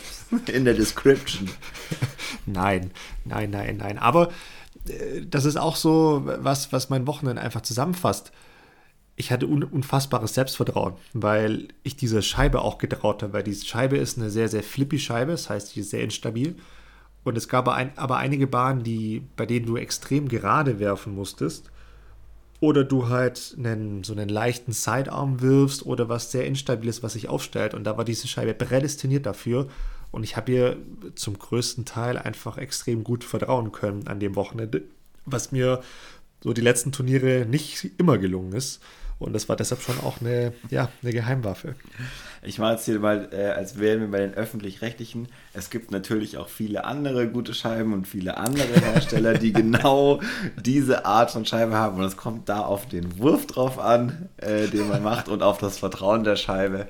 in 0.52 0.64
der 0.64 0.74
Description. 0.74 1.50
Nein, 2.46 2.90
nein, 3.24 3.50
nein, 3.50 3.76
nein. 3.78 3.98
Aber 3.98 4.30
das 5.26 5.44
ist 5.44 5.56
auch 5.56 5.76
so 5.76 6.22
was, 6.24 6.72
was 6.72 6.90
mein 6.90 7.06
Wochenende 7.06 7.40
einfach 7.40 7.62
zusammenfasst. 7.62 8.32
Ich 9.16 9.30
hatte 9.30 9.46
un 9.46 9.62
unfassbares 9.62 10.34
Selbstvertrauen, 10.34 10.94
weil 11.12 11.68
ich 11.84 11.96
diese 11.96 12.20
Scheibe 12.20 12.62
auch 12.62 12.78
getraut 12.78 13.22
habe, 13.22 13.32
weil 13.32 13.42
diese 13.44 13.64
Scheibe 13.64 13.96
ist 13.96 14.18
eine 14.18 14.28
sehr, 14.28 14.48
sehr 14.48 14.62
flippy 14.62 14.98
Scheibe, 14.98 15.32
das 15.32 15.48
heißt, 15.48 15.74
die 15.74 15.80
ist 15.80 15.90
sehr 15.90 16.02
instabil. 16.02 16.56
Und 17.22 17.38
es 17.38 17.48
gab 17.48 17.68
ein, 17.68 17.96
aber 17.96 18.18
einige 18.18 18.46
Bahnen, 18.46 18.82
die, 18.82 19.22
bei 19.36 19.46
denen 19.46 19.66
du 19.66 19.76
extrem 19.76 20.28
gerade 20.28 20.78
werfen 20.78 21.14
musstest. 21.14 21.70
Oder 22.64 22.82
du 22.82 23.10
halt 23.10 23.54
einen, 23.58 24.04
so 24.04 24.14
einen 24.14 24.30
leichten 24.30 24.72
Sidearm 24.72 25.42
wirfst 25.42 25.84
oder 25.84 26.08
was 26.08 26.32
sehr 26.32 26.46
instabiles, 26.46 27.02
was 27.02 27.12
sich 27.12 27.28
aufstellt. 27.28 27.74
Und 27.74 27.84
da 27.84 27.98
war 27.98 28.06
diese 28.06 28.26
Scheibe 28.26 28.54
prädestiniert 28.54 29.26
dafür. 29.26 29.68
Und 30.10 30.24
ich 30.24 30.38
habe 30.38 30.50
ihr 30.50 30.76
zum 31.14 31.38
größten 31.38 31.84
Teil 31.84 32.16
einfach 32.16 32.56
extrem 32.56 33.04
gut 33.04 33.22
vertrauen 33.22 33.70
können 33.70 34.06
an 34.06 34.18
dem 34.18 34.34
Wochenende, 34.34 34.80
was 35.26 35.52
mir 35.52 35.82
so 36.42 36.54
die 36.54 36.62
letzten 36.62 36.90
Turniere 36.90 37.44
nicht 37.44 37.90
immer 37.98 38.16
gelungen 38.16 38.54
ist. 38.54 38.80
Und 39.18 39.34
das 39.34 39.50
war 39.50 39.56
deshalb 39.56 39.82
schon 39.82 40.00
auch 40.00 40.22
eine, 40.22 40.54
ja, 40.70 40.88
eine 41.02 41.12
Geheimwaffe. 41.12 41.74
Ich 42.44 42.58
mache 42.58 42.72
jetzt 42.72 42.84
hier 42.84 42.98
mal, 42.98 43.28
äh, 43.32 43.46
als 43.46 43.78
wären 43.78 44.00
wir 44.00 44.10
bei 44.10 44.18
den 44.18 44.34
Öffentlich-Rechtlichen. 44.34 45.28
Es 45.54 45.70
gibt 45.70 45.90
natürlich 45.90 46.36
auch 46.36 46.48
viele 46.48 46.84
andere 46.84 47.28
gute 47.28 47.54
Scheiben 47.54 47.92
und 47.92 48.06
viele 48.06 48.36
andere 48.36 48.80
Hersteller, 48.80 49.34
die 49.34 49.52
genau 49.54 50.20
diese 50.62 51.06
Art 51.06 51.30
von 51.30 51.44
Scheibe 51.44 51.74
haben. 51.74 51.98
Und 51.98 52.04
es 52.04 52.16
kommt 52.16 52.48
da 52.48 52.60
auf 52.60 52.86
den 52.86 53.18
Wurf 53.18 53.46
drauf 53.46 53.78
an, 53.78 54.28
äh, 54.36 54.68
den 54.68 54.88
man 54.88 55.02
macht 55.02 55.28
und 55.28 55.42
auf 55.42 55.58
das 55.58 55.78
Vertrauen 55.78 56.24
der 56.24 56.36
Scheibe. 56.36 56.86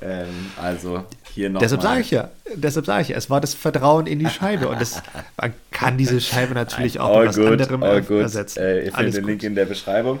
Ähm, 0.00 0.28
also 0.60 1.04
hier 1.32 1.50
noch. 1.50 1.60
Deshalb 1.60 1.82
sage 1.82 2.00
ich 2.00 2.10
ja, 2.10 2.30
deshalb 2.54 2.86
sage 2.86 3.02
ich 3.02 3.08
ja, 3.08 3.16
es 3.16 3.30
war 3.30 3.40
das 3.40 3.54
Vertrauen 3.54 4.06
in 4.06 4.18
die 4.18 4.28
Scheibe 4.28 4.68
und 4.68 4.80
das, 4.80 5.02
man 5.40 5.52
kann 5.70 5.96
diese 5.96 6.20
Scheibe 6.20 6.54
natürlich 6.54 6.98
auch 7.00 7.16
all 7.16 7.26
mit 7.26 7.36
was 7.36 7.46
anderem 7.46 7.82
ersetzen. 7.82 8.58
Äh, 8.60 8.86
ihr 8.86 8.92
findet 8.92 9.16
den 9.16 9.24
Link 9.24 9.42
in 9.42 9.54
der 9.54 9.66
Beschreibung. 9.66 10.18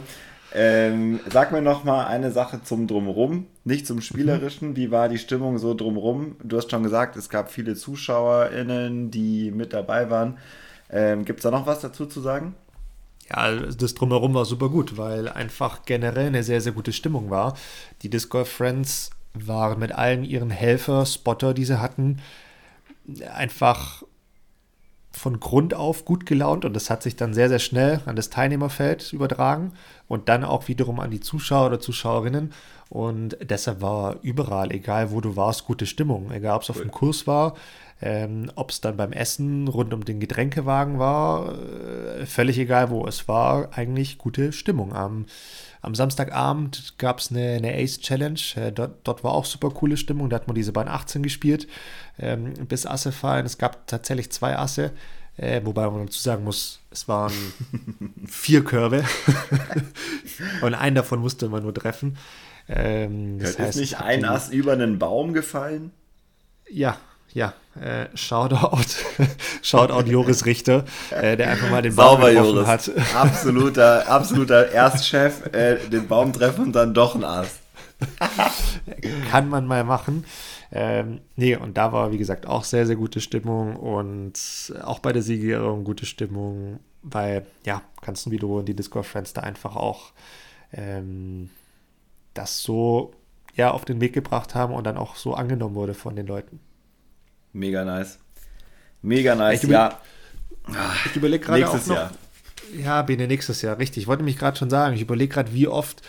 Ähm, 0.54 1.20
sag 1.30 1.50
mir 1.52 1.62
noch 1.62 1.84
mal 1.84 2.06
eine 2.06 2.30
Sache 2.30 2.62
zum 2.62 2.86
Drumrum, 2.86 3.46
nicht 3.64 3.86
zum 3.86 4.00
Spielerischen. 4.00 4.76
Wie 4.76 4.90
war 4.90 5.08
die 5.08 5.18
Stimmung 5.18 5.58
so 5.58 5.72
drumrum? 5.74 6.36
Du 6.42 6.58
hast 6.58 6.70
schon 6.70 6.82
gesagt, 6.82 7.16
es 7.16 7.30
gab 7.30 7.50
viele 7.50 7.74
ZuschauerInnen, 7.74 9.10
die 9.10 9.50
mit 9.50 9.72
dabei 9.72 10.10
waren. 10.10 10.38
Ähm, 10.90 11.24
Gibt 11.24 11.38
es 11.38 11.44
da 11.44 11.50
noch 11.50 11.66
was 11.66 11.80
dazu 11.80 12.04
zu 12.04 12.20
sagen? 12.20 12.54
Ja, 13.30 13.50
das 13.54 13.94
Drumherum 13.94 14.34
war 14.34 14.44
super 14.44 14.68
gut, 14.68 14.98
weil 14.98 15.28
einfach 15.28 15.84
generell 15.86 16.26
eine 16.26 16.42
sehr, 16.42 16.60
sehr 16.60 16.72
gute 16.72 16.92
Stimmung 16.92 17.30
war. 17.30 17.56
Die 18.02 18.10
Disc 18.10 18.28
Golf 18.28 18.50
Friends 18.50 19.10
waren 19.32 19.78
mit 19.78 19.92
allen 19.92 20.24
ihren 20.24 20.50
Helfer, 20.50 21.06
Spotter, 21.06 21.54
die 21.54 21.64
sie 21.64 21.80
hatten, 21.80 22.20
einfach 23.34 24.02
von 25.12 25.40
Grund 25.40 25.74
auf 25.74 26.04
gut 26.04 26.26
gelaunt 26.26 26.64
und 26.64 26.74
das 26.74 26.90
hat 26.90 27.02
sich 27.02 27.16
dann 27.16 27.34
sehr, 27.34 27.48
sehr 27.48 27.58
schnell 27.58 28.00
an 28.06 28.16
das 28.16 28.30
Teilnehmerfeld 28.30 29.12
übertragen 29.12 29.72
und 30.08 30.28
dann 30.28 30.44
auch 30.44 30.68
wiederum 30.68 31.00
an 31.00 31.10
die 31.10 31.20
Zuschauer 31.20 31.66
oder 31.66 31.80
Zuschauerinnen. 31.80 32.52
Und 32.88 33.38
deshalb 33.40 33.80
war 33.80 34.16
überall, 34.20 34.70
egal 34.70 35.12
wo 35.12 35.22
du 35.22 35.34
warst, 35.34 35.64
gute 35.64 35.86
Stimmung. 35.86 36.30
Egal, 36.30 36.56
ob 36.56 36.62
es 36.62 36.70
auf 36.70 36.78
dem 36.78 36.90
Kurs 36.90 37.26
war, 37.26 37.54
ähm, 38.02 38.50
ob 38.54 38.70
es 38.70 38.82
dann 38.82 38.98
beim 38.98 39.12
Essen 39.12 39.66
rund 39.68 39.94
um 39.94 40.04
den 40.04 40.20
Getränkewagen 40.20 40.98
war, 40.98 41.54
äh, 41.54 42.26
völlig 42.26 42.58
egal 42.58 42.90
wo. 42.90 43.06
Es 43.06 43.28
war 43.28 43.70
eigentlich 43.72 44.18
gute 44.18 44.52
Stimmung 44.52 44.92
am 44.92 45.24
am 45.82 45.96
Samstagabend 45.96 46.94
gab 46.98 47.18
es 47.18 47.30
eine, 47.30 47.54
eine, 47.54 47.74
Ace 47.74 47.98
Challenge. 47.98 48.40
Äh, 48.54 48.70
dort, 48.70 49.00
dort, 49.02 49.24
war 49.24 49.32
auch 49.32 49.44
super 49.44 49.70
coole 49.70 49.96
Stimmung. 49.96 50.30
Da 50.30 50.36
hat 50.36 50.46
man 50.46 50.54
diese 50.54 50.72
Bahn 50.72 50.88
18 50.88 51.22
gespielt, 51.22 51.66
ähm, 52.18 52.54
bis 52.68 52.86
Asse 52.86 53.10
fallen. 53.10 53.44
Es 53.44 53.58
gab 53.58 53.86
tatsächlich 53.88 54.30
zwei 54.30 54.56
Asse. 54.56 54.92
Äh, 55.36 55.62
wobei 55.64 55.88
man 55.90 56.06
dazu 56.06 56.20
sagen 56.20 56.44
muss, 56.44 56.78
es 56.90 57.08
waren 57.08 57.32
vier 58.26 58.62
Körbe 58.62 59.02
und 60.62 60.74
einen 60.74 60.94
davon 60.94 61.20
musste 61.20 61.48
man 61.48 61.62
nur 61.62 61.74
treffen. 61.74 62.18
Ähm, 62.68 63.38
das 63.38 63.58
heißt, 63.58 63.70
ist 63.70 63.80
nicht 63.80 64.00
ein 64.00 64.24
Ass 64.24 64.50
über 64.50 64.72
einen 64.72 64.98
Baum 64.98 65.32
gefallen? 65.32 65.90
Ja, 66.70 66.98
ja, 67.34 67.54
äh, 67.80 68.06
Shoutout, 68.14 68.84
Shoutout 69.62 70.10
Joris 70.10 70.44
Richter, 70.44 70.84
äh, 71.10 71.36
der 71.36 71.50
einfach 71.50 71.70
mal 71.70 71.82
den 71.82 71.94
Baum 71.94 72.20
Sauber, 72.20 72.32
Joris. 72.32 72.66
hat. 72.66 72.90
Absoluter, 73.14 74.08
absoluter 74.08 74.70
Erstchef, 74.70 75.46
äh, 75.54 75.88
den 75.88 76.06
Baum 76.08 76.32
treffen 76.32 76.66
und 76.66 76.72
dann 76.72 76.94
doch 76.94 77.14
ein 77.14 77.24
Ass. 77.24 77.60
Kann 79.30 79.48
man 79.48 79.66
mal 79.66 79.84
machen. 79.84 80.24
Ähm, 80.70 81.20
nee, 81.36 81.54
und 81.56 81.76
da 81.76 81.92
war, 81.92 82.12
wie 82.12 82.18
gesagt, 82.18 82.46
auch 82.46 82.64
sehr, 82.64 82.86
sehr 82.86 82.96
gute 82.96 83.20
Stimmung 83.20 83.76
und 83.76 84.72
auch 84.82 84.98
bei 84.98 85.12
der 85.12 85.22
Siegerehrung 85.22 85.84
gute 85.84 86.06
Stimmung, 86.06 86.80
weil, 87.02 87.46
ja, 87.64 87.82
kannst 88.00 88.26
du 88.26 88.30
wiederum 88.30 88.60
in 88.60 88.66
die 88.66 88.76
Discord-Friends 88.76 89.34
da 89.34 89.42
einfach 89.42 89.76
auch 89.76 90.12
ähm, 90.72 91.50
das 92.34 92.62
so 92.62 93.12
ja, 93.54 93.70
auf 93.70 93.84
den 93.84 94.00
Weg 94.00 94.14
gebracht 94.14 94.54
haben 94.54 94.72
und 94.74 94.84
dann 94.84 94.96
auch 94.96 95.16
so 95.16 95.34
angenommen 95.34 95.74
wurde 95.74 95.94
von 95.94 96.16
den 96.16 96.26
Leuten. 96.26 96.60
Mega 97.52 97.84
nice. 97.84 98.18
Mega 99.02 99.34
nice, 99.34 99.64
ich 99.64 99.70
ja. 99.70 99.98
Ich 101.06 101.16
überlege 101.16 101.44
gerade 101.44 101.60
Nächstes 101.60 101.84
auch 101.84 101.88
noch, 101.88 101.96
Jahr. 101.96 102.10
Ja, 102.82 103.02
Bene, 103.02 103.26
nächstes 103.26 103.62
Jahr, 103.62 103.78
richtig. 103.78 104.04
Ich 104.04 104.06
wollte 104.06 104.22
mich 104.22 104.38
gerade 104.38 104.56
schon 104.56 104.70
sagen, 104.70 104.94
ich 104.94 105.02
überlege 105.02 105.34
gerade, 105.34 105.52
wie 105.52 105.68
oft 105.68 106.02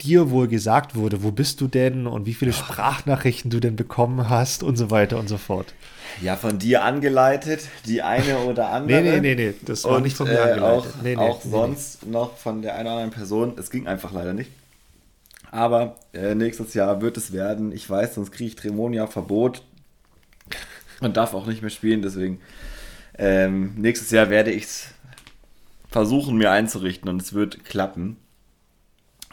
dir 0.00 0.30
wohl 0.30 0.48
gesagt 0.48 0.94
wurde, 0.96 1.22
wo 1.22 1.30
bist 1.30 1.60
du 1.60 1.68
denn 1.68 2.06
und 2.06 2.24
wie 2.24 2.32
viele 2.34 2.52
Sprachnachrichten 2.54 3.50
du 3.50 3.60
denn 3.60 3.76
bekommen 3.76 4.30
hast 4.30 4.62
und 4.62 4.76
so 4.76 4.90
weiter 4.90 5.18
und 5.18 5.28
so 5.28 5.36
fort. 5.36 5.74
Ja, 6.22 6.36
von 6.36 6.58
dir 6.58 6.82
angeleitet, 6.84 7.68
die 7.84 8.02
eine 8.02 8.38
oder 8.38 8.70
andere. 8.72 9.02
Nee, 9.02 9.20
nee, 9.20 9.20
nee, 9.20 9.34
nee, 9.50 9.54
das 9.66 9.84
war 9.84 9.98
Und, 9.98 10.04
nicht 10.04 10.16
von 10.16 10.26
mir 10.26 10.38
äh, 10.38 10.52
angeleitet. 10.52 10.94
auch, 10.94 11.02
nee, 11.02 11.16
nee, 11.16 11.22
auch 11.22 11.44
nee, 11.44 11.50
sonst 11.50 12.06
noch 12.06 12.36
von 12.38 12.62
der 12.62 12.74
einen 12.76 12.86
oder 12.86 12.96
anderen 12.96 13.10
Person. 13.12 13.54
Es 13.58 13.70
ging 13.70 13.86
einfach 13.86 14.12
leider 14.12 14.32
nicht. 14.32 14.50
Aber 15.50 15.96
äh, 16.12 16.34
nächstes 16.34 16.74
Jahr 16.74 17.02
wird 17.02 17.16
es 17.16 17.32
werden. 17.32 17.72
Ich 17.72 17.88
weiß, 17.88 18.14
sonst 18.14 18.30
kriege 18.32 18.48
ich 18.48 18.56
Tremonia-Verbot 18.56 19.62
und 21.00 21.16
darf 21.16 21.34
auch 21.34 21.46
nicht 21.46 21.62
mehr 21.62 21.70
spielen. 21.70 22.02
Deswegen 22.02 22.40
ähm, 23.18 23.74
nächstes 23.76 24.10
Jahr 24.10 24.30
werde 24.30 24.50
ich 24.50 24.64
es 24.64 24.88
versuchen, 25.88 26.36
mir 26.36 26.50
einzurichten 26.50 27.08
und 27.08 27.20
es 27.20 27.32
wird 27.32 27.64
klappen. 27.64 28.16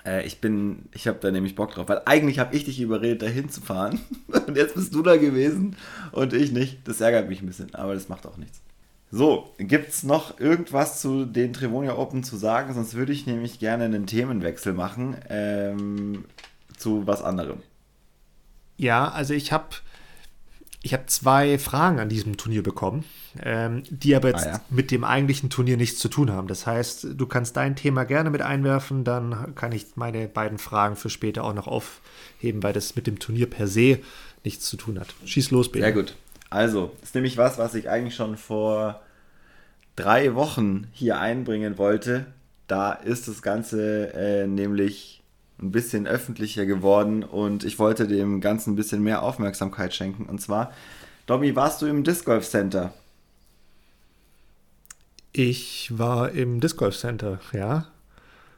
Äh, 0.05 0.25
ich 0.25 0.41
bin, 0.41 0.89
ich 0.93 1.07
habe 1.07 1.19
da 1.21 1.29
nämlich 1.29 1.55
Bock 1.55 1.71
drauf, 1.71 1.87
weil 1.89 2.01
eigentlich 2.05 2.39
habe 2.39 2.55
ich 2.55 2.65
dich 2.65 2.79
überredet, 2.79 3.21
da 3.21 3.27
hinzufahren. 3.27 3.99
Und 4.47 4.55
jetzt 4.55 4.75
bist 4.75 4.93
du 4.93 5.01
da 5.01 5.17
gewesen 5.17 5.75
und 6.13 6.31
ich 6.31 6.53
nicht. 6.53 6.87
Das 6.87 7.01
ärgert 7.01 7.27
mich 7.27 7.41
ein 7.41 7.47
bisschen, 7.47 7.75
aber 7.75 7.95
das 7.95 8.07
macht 8.07 8.25
auch 8.25 8.37
nichts. 8.37 8.61
So, 9.11 9.53
gibt 9.57 9.89
es 9.89 10.03
noch 10.03 10.39
irgendwas 10.39 11.01
zu 11.01 11.25
den 11.25 11.53
Trevonia 11.53 11.97
Open 11.97 12.23
zu 12.23 12.37
sagen? 12.37 12.73
Sonst 12.73 12.93
würde 12.93 13.13
ich 13.13 13.25
nämlich 13.25 13.59
gerne 13.59 13.85
einen 13.85 14.05
Themenwechsel 14.05 14.73
machen 14.73 15.17
ähm, 15.29 16.25
zu 16.77 17.07
was 17.07 17.21
anderem. 17.21 17.59
Ja, 18.77 19.09
also 19.09 19.33
ich 19.33 19.51
habe 19.51 19.67
ich 20.83 20.93
hab 20.93 21.09
zwei 21.09 21.57
Fragen 21.57 21.99
an 21.99 22.07
diesem 22.07 22.37
Turnier 22.37 22.63
bekommen, 22.63 23.03
ähm, 23.41 23.83
die 23.89 24.15
aber 24.15 24.29
jetzt 24.29 24.45
Ah, 24.45 24.51
ja. 24.51 24.61
mit 24.69 24.91
dem 24.91 25.03
eigentlichen 25.03 25.49
Turnier 25.49 25.75
nichts 25.75 25.99
zu 25.99 26.07
tun 26.07 26.31
haben. 26.31 26.47
Das 26.47 26.65
heißt, 26.67 27.07
du 27.15 27.25
kannst 27.27 27.57
dein 27.57 27.75
Thema 27.75 28.03
gerne 28.05 28.29
mit 28.29 28.41
einwerfen, 28.41 29.03
dann 29.03 29.55
kann 29.55 29.71
ich 29.71 29.85
meine 29.95 30.27
beiden 30.27 30.57
Fragen 30.59 30.95
für 30.95 31.09
später 31.09 31.43
auch 31.43 31.53
noch 31.53 31.67
aufheben, 31.67 32.63
weil 32.63 32.73
das 32.73 32.95
mit 32.95 33.07
dem 33.07 33.19
Turnier 33.19 33.49
per 33.49 33.67
se 33.67 33.99
nichts 34.43 34.65
zu 34.65 34.77
tun 34.77 34.99
hat. 34.99 35.13
Schieß 35.25 35.51
los, 35.51 35.71
bitte. 35.71 35.83
Sehr 35.83 35.93
gut. 35.93 36.15
Also, 36.49 36.91
ist 37.01 37.15
nämlich 37.15 37.37
was, 37.37 37.57
was 37.57 37.75
ich 37.75 37.89
eigentlich 37.89 38.15
schon 38.15 38.37
vor 38.37 39.01
drei 39.97 40.35
Wochen 40.35 40.87
hier 40.93 41.19
einbringen 41.19 41.77
wollte. 41.77 42.27
Da 42.67 42.93
ist 42.93 43.27
das 43.27 43.41
Ganze 43.41 44.13
äh, 44.13 44.47
nämlich 44.47 45.16
ein 45.61 45.71
bisschen 45.71 46.07
öffentlicher 46.07 46.65
geworden 46.65 47.23
und 47.23 47.63
ich 47.63 47.79
wollte 47.79 48.07
dem 48.07 48.41
Ganzen 48.41 48.73
ein 48.73 48.75
bisschen 48.75 49.01
mehr 49.03 49.23
Aufmerksamkeit 49.23 49.93
schenken. 49.93 50.25
Und 50.27 50.39
zwar, 50.41 50.71
Dobby, 51.25 51.55
warst 51.55 51.81
du 51.81 51.87
im 51.87 52.03
Disc 52.03 52.25
Golf 52.25 52.47
Center? 52.47 52.93
Ich 55.33 55.97
war 55.97 56.31
im 56.31 56.59
Disc 56.59 56.77
Golf 56.77 56.97
Center, 56.97 57.39
ja. 57.53 57.87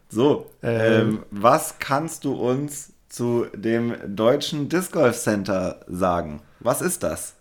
So, 0.10 0.50
Ähm. 0.62 1.20
ähm, 1.20 1.26
was 1.32 1.80
kannst 1.80 2.24
du 2.26 2.34
uns 2.34 2.94
zu 3.10 3.48
dem 3.54 3.96
deutschen 4.16 4.70
Disc 4.70 4.92
Golf 4.92 5.18
Center 5.18 5.82
sagen? 5.88 6.42
Was 6.60 6.82
ist 6.82 7.04
das? 7.04 7.36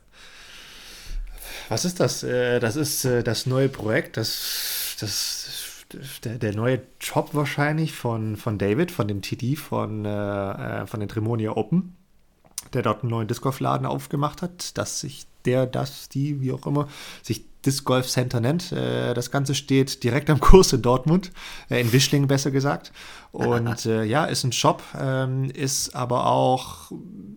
Was 1.68 1.84
ist 1.84 2.00
das? 2.00 2.22
Äh, 2.22 2.60
Das 2.60 2.76
ist 2.76 3.04
äh, 3.04 3.22
das 3.22 3.46
neue 3.46 3.68
Projekt, 3.68 4.16
das, 4.16 4.96
das, 5.00 5.37
der, 6.24 6.38
der 6.38 6.54
neue 6.54 6.82
Job 7.00 7.30
wahrscheinlich 7.32 7.92
von, 7.92 8.36
von 8.36 8.58
David, 8.58 8.90
von 8.90 9.08
dem 9.08 9.22
TD 9.22 9.56
von, 9.56 10.04
äh, 10.04 10.82
äh, 10.82 10.86
von 10.86 11.00
den 11.00 11.08
Tremonia 11.08 11.56
Open, 11.56 11.96
der 12.72 12.82
dort 12.82 13.02
einen 13.02 13.10
neuen 13.10 13.28
Disc 13.28 13.42
Golf 13.42 13.60
Laden 13.60 13.86
aufgemacht 13.86 14.42
hat, 14.42 14.76
dass 14.76 15.00
sich 15.00 15.26
der, 15.44 15.66
das, 15.66 16.08
die, 16.08 16.40
wie 16.40 16.52
auch 16.52 16.66
immer, 16.66 16.88
sich 17.22 17.44
Disc 17.66 17.84
Golf 17.84 18.08
Center 18.08 18.40
nennt. 18.40 18.72
Äh, 18.72 19.14
Das 19.14 19.30
Ganze 19.30 19.54
steht 19.54 20.04
direkt 20.04 20.30
am 20.30 20.40
Kurs 20.40 20.72
in 20.72 20.82
Dortmund, 20.82 21.32
äh, 21.70 21.80
in 21.80 21.92
Wischlingen 21.92 22.28
besser 22.28 22.50
gesagt. 22.50 22.92
Und 23.32 23.84
äh, 23.84 24.04
ja, 24.04 24.24
ist 24.24 24.44
ein 24.44 24.52
Shop, 24.52 24.82
ähm, 24.98 25.50
ist 25.50 25.94
aber 25.94 26.26
auch 26.26 26.90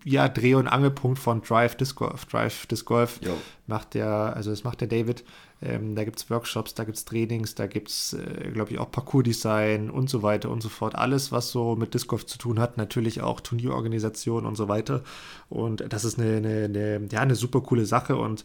ja, 0.04 0.28
Dreh- 0.28 0.54
und 0.54 0.66
Angelpunkt 0.68 1.18
von 1.18 1.42
Drive 1.42 1.76
Disc 1.76 1.96
Golf. 1.96 2.24
Drive 2.26 2.66
Disc 2.66 2.86
Golf 2.86 3.20
Jo. 3.22 3.36
macht 3.66 3.94
der, 3.94 4.34
also 4.34 4.50
das 4.50 4.64
macht 4.64 4.80
der 4.80 4.88
David. 4.88 5.24
Ähm, 5.60 5.94
da 5.94 6.04
gibt 6.04 6.18
es 6.18 6.28
Workshops, 6.30 6.74
da 6.74 6.84
gibt 6.84 6.96
es 6.96 7.04
Trainings, 7.04 7.54
da 7.54 7.66
gibt 7.66 7.88
es, 7.88 8.16
glaube 8.52 8.72
ich, 8.72 8.78
auch 8.78 8.90
Parcours-Design 8.90 9.90
und 9.90 10.10
so 10.10 10.22
weiter 10.22 10.50
und 10.50 10.60
so 10.60 10.68
fort. 10.68 10.96
Alles, 10.96 11.30
was 11.30 11.50
so 11.50 11.76
mit 11.76 11.94
Disc 11.94 12.08
Golf 12.08 12.26
zu 12.26 12.38
tun 12.38 12.58
hat, 12.58 12.78
natürlich 12.78 13.20
auch 13.20 13.40
Turnierorganisation 13.40 14.46
und 14.46 14.56
so 14.56 14.68
weiter. 14.68 15.02
Und 15.48 15.84
das 15.88 16.04
ist 16.04 16.18
eine, 16.18 16.38
eine, 16.38 16.64
eine, 16.64 17.08
ja, 17.12 17.20
eine 17.20 17.36
super 17.36 17.60
coole 17.60 17.86
Sache 17.86 18.16
und 18.16 18.44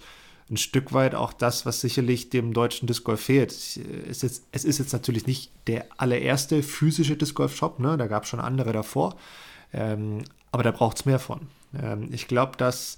ein 0.50 0.58
Stück 0.58 0.94
weit 0.94 1.14
auch 1.14 1.34
das, 1.34 1.66
was 1.66 1.82
sicherlich 1.82 2.30
dem 2.30 2.54
deutschen 2.54 2.88
Disc 2.88 3.04
Golf 3.04 3.22
fehlt. 3.22 3.52
Es 3.52 3.78
ist 3.78 4.24
jetzt, 4.24 4.44
es 4.52 4.64
ist 4.64 4.78
jetzt 4.78 4.94
natürlich 4.94 5.28
nicht 5.28 5.52
der 5.68 5.86
allererste 5.98 6.64
physische 6.64 7.18
Disc 7.18 7.36
Golf 7.36 7.56
Shop, 7.56 7.80
ne? 7.80 7.98
da 7.98 8.08
gab 8.08 8.24
es 8.24 8.30
schon 8.30 8.40
andere 8.40 8.72
davor, 8.72 9.16
ähm, 9.74 10.24
aber 10.52 10.64
da 10.64 10.72
braucht 10.72 10.98
es 10.98 11.06
mehr 11.06 11.20
von. 11.20 11.48
Ähm, 11.78 12.10
ich 12.12 12.28
glaube, 12.28 12.58
dass 12.58 12.98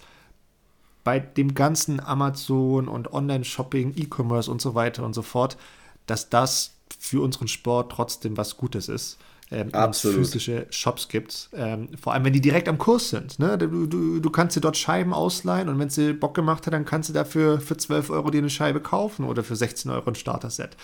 bei 1.04 1.20
dem 1.20 1.56
ganzen 1.56 2.00
Amazon 2.00 2.88
und 2.88 3.12
Online-Shopping, 3.12 3.96
E-Commerce 3.96 4.52
und 4.52 4.62
so 4.62 4.76
weiter 4.76 5.04
und 5.04 5.14
so 5.14 5.24
fort, 5.24 5.58
dass 6.06 6.30
das 6.30 6.76
für 7.00 7.22
unseren 7.22 7.48
Sport 7.48 7.92
trotzdem 7.92 8.38
was 8.38 8.58
Gutes 8.58 8.90
ist. 8.90 9.18
Ähm, 9.52 9.72
physische 9.94 10.68
Shops 10.70 11.08
gibt. 11.08 11.50
Ähm, 11.54 11.90
vor 12.00 12.14
allem, 12.14 12.24
wenn 12.24 12.34
die 12.34 12.42
direkt 12.42 12.68
am 12.68 12.78
Kurs 12.78 13.10
sind. 13.10 13.40
Ne? 13.40 13.58
Du, 13.58 13.88
du, 13.88 14.20
du 14.20 14.30
kannst 14.30 14.56
dir 14.56 14.62
dort 14.62 14.78
Scheiben 14.78 15.12
ausleihen 15.12 15.70
und 15.70 15.80
wenn 15.80 15.90
sie 15.90 16.14
Bock 16.14 16.36
gemacht 16.36 16.68
hat, 16.68 16.74
dann 16.74 16.86
kannst 16.86 17.10
du 17.10 17.14
dafür 17.14 17.60
für 17.60 17.76
12 17.76 18.12
Euro 18.12 18.30
dir 18.30 18.38
eine 18.40 18.52
Scheibe 18.52 18.80
kaufen 18.80 19.26
oder 19.26 19.44
für 19.44 19.56
16 19.56 19.90
Euro 19.90 20.08
ein 20.12 20.16
Starter-Set. 20.16 20.78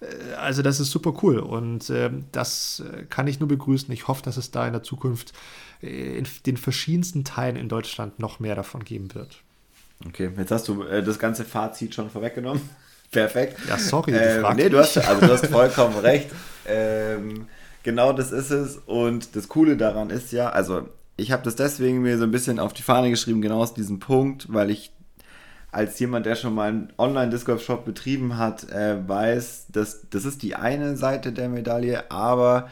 Äh, 0.00 0.34
Also 0.34 0.62
das 0.62 0.78
ist 0.78 0.90
super 0.92 1.14
cool 1.22 1.40
und 1.40 1.90
ähm, 1.90 2.26
das 2.30 2.80
äh, 2.92 3.02
kann 3.04 3.26
ich 3.26 3.40
nur 3.40 3.48
begrüßen. 3.48 3.92
Ich 3.92 4.06
hoffe, 4.06 4.22
dass 4.22 4.36
es 4.36 4.52
da 4.52 4.68
in 4.68 4.72
der 4.72 4.84
Zukunft 4.84 5.32
äh, 5.82 6.18
in 6.18 6.28
den 6.46 6.56
verschiedensten 6.56 7.24
Teilen 7.24 7.56
in 7.56 7.68
Deutschland 7.68 8.20
noch 8.20 8.38
mehr 8.38 8.54
davon 8.54 8.84
geben 8.84 9.12
wird. 9.16 9.38
Okay, 10.06 10.30
jetzt 10.36 10.52
hast 10.52 10.68
du 10.68 10.84
äh, 10.84 11.02
das 11.02 11.18
ganze 11.18 11.44
Fazit 11.44 11.92
schon 11.94 12.08
vorweggenommen. 12.08 12.62
Perfekt. 13.10 13.58
Ja, 13.68 13.76
sorry, 13.78 14.12
du 14.12 14.18
ähm, 14.18 14.56
Nee, 14.56 14.68
du 14.68 14.78
hast, 14.78 14.96
also 14.96 15.26
du 15.26 15.32
hast 15.32 15.46
vollkommen 15.50 15.98
recht. 15.98 16.30
Ähm, 16.66 17.46
genau 17.82 18.12
das 18.12 18.32
ist 18.32 18.50
es. 18.50 18.78
Und 18.78 19.36
das 19.36 19.48
Coole 19.48 19.76
daran 19.76 20.10
ist 20.10 20.32
ja, 20.32 20.50
also 20.50 20.88
ich 21.16 21.32
habe 21.32 21.42
das 21.42 21.56
deswegen 21.56 22.02
mir 22.02 22.18
so 22.18 22.24
ein 22.24 22.30
bisschen 22.30 22.58
auf 22.58 22.72
die 22.72 22.82
Fahne 22.82 23.10
geschrieben, 23.10 23.42
genau 23.42 23.60
aus 23.60 23.74
diesem 23.74 24.00
Punkt, 24.00 24.52
weil 24.52 24.70
ich 24.70 24.92
als 25.70 25.98
jemand, 25.98 26.26
der 26.26 26.36
schon 26.36 26.54
mal 26.54 26.68
einen 26.68 26.92
Online-Disc-Golf-Shop 26.98 27.84
betrieben 27.86 28.36
hat, 28.36 28.70
äh, 28.70 28.96
weiß, 29.08 29.68
dass 29.72 30.08
das 30.10 30.26
ist 30.26 30.42
die 30.42 30.54
eine 30.54 30.96
Seite 30.96 31.32
der 31.32 31.48
Medaille, 31.48 32.10
aber 32.10 32.68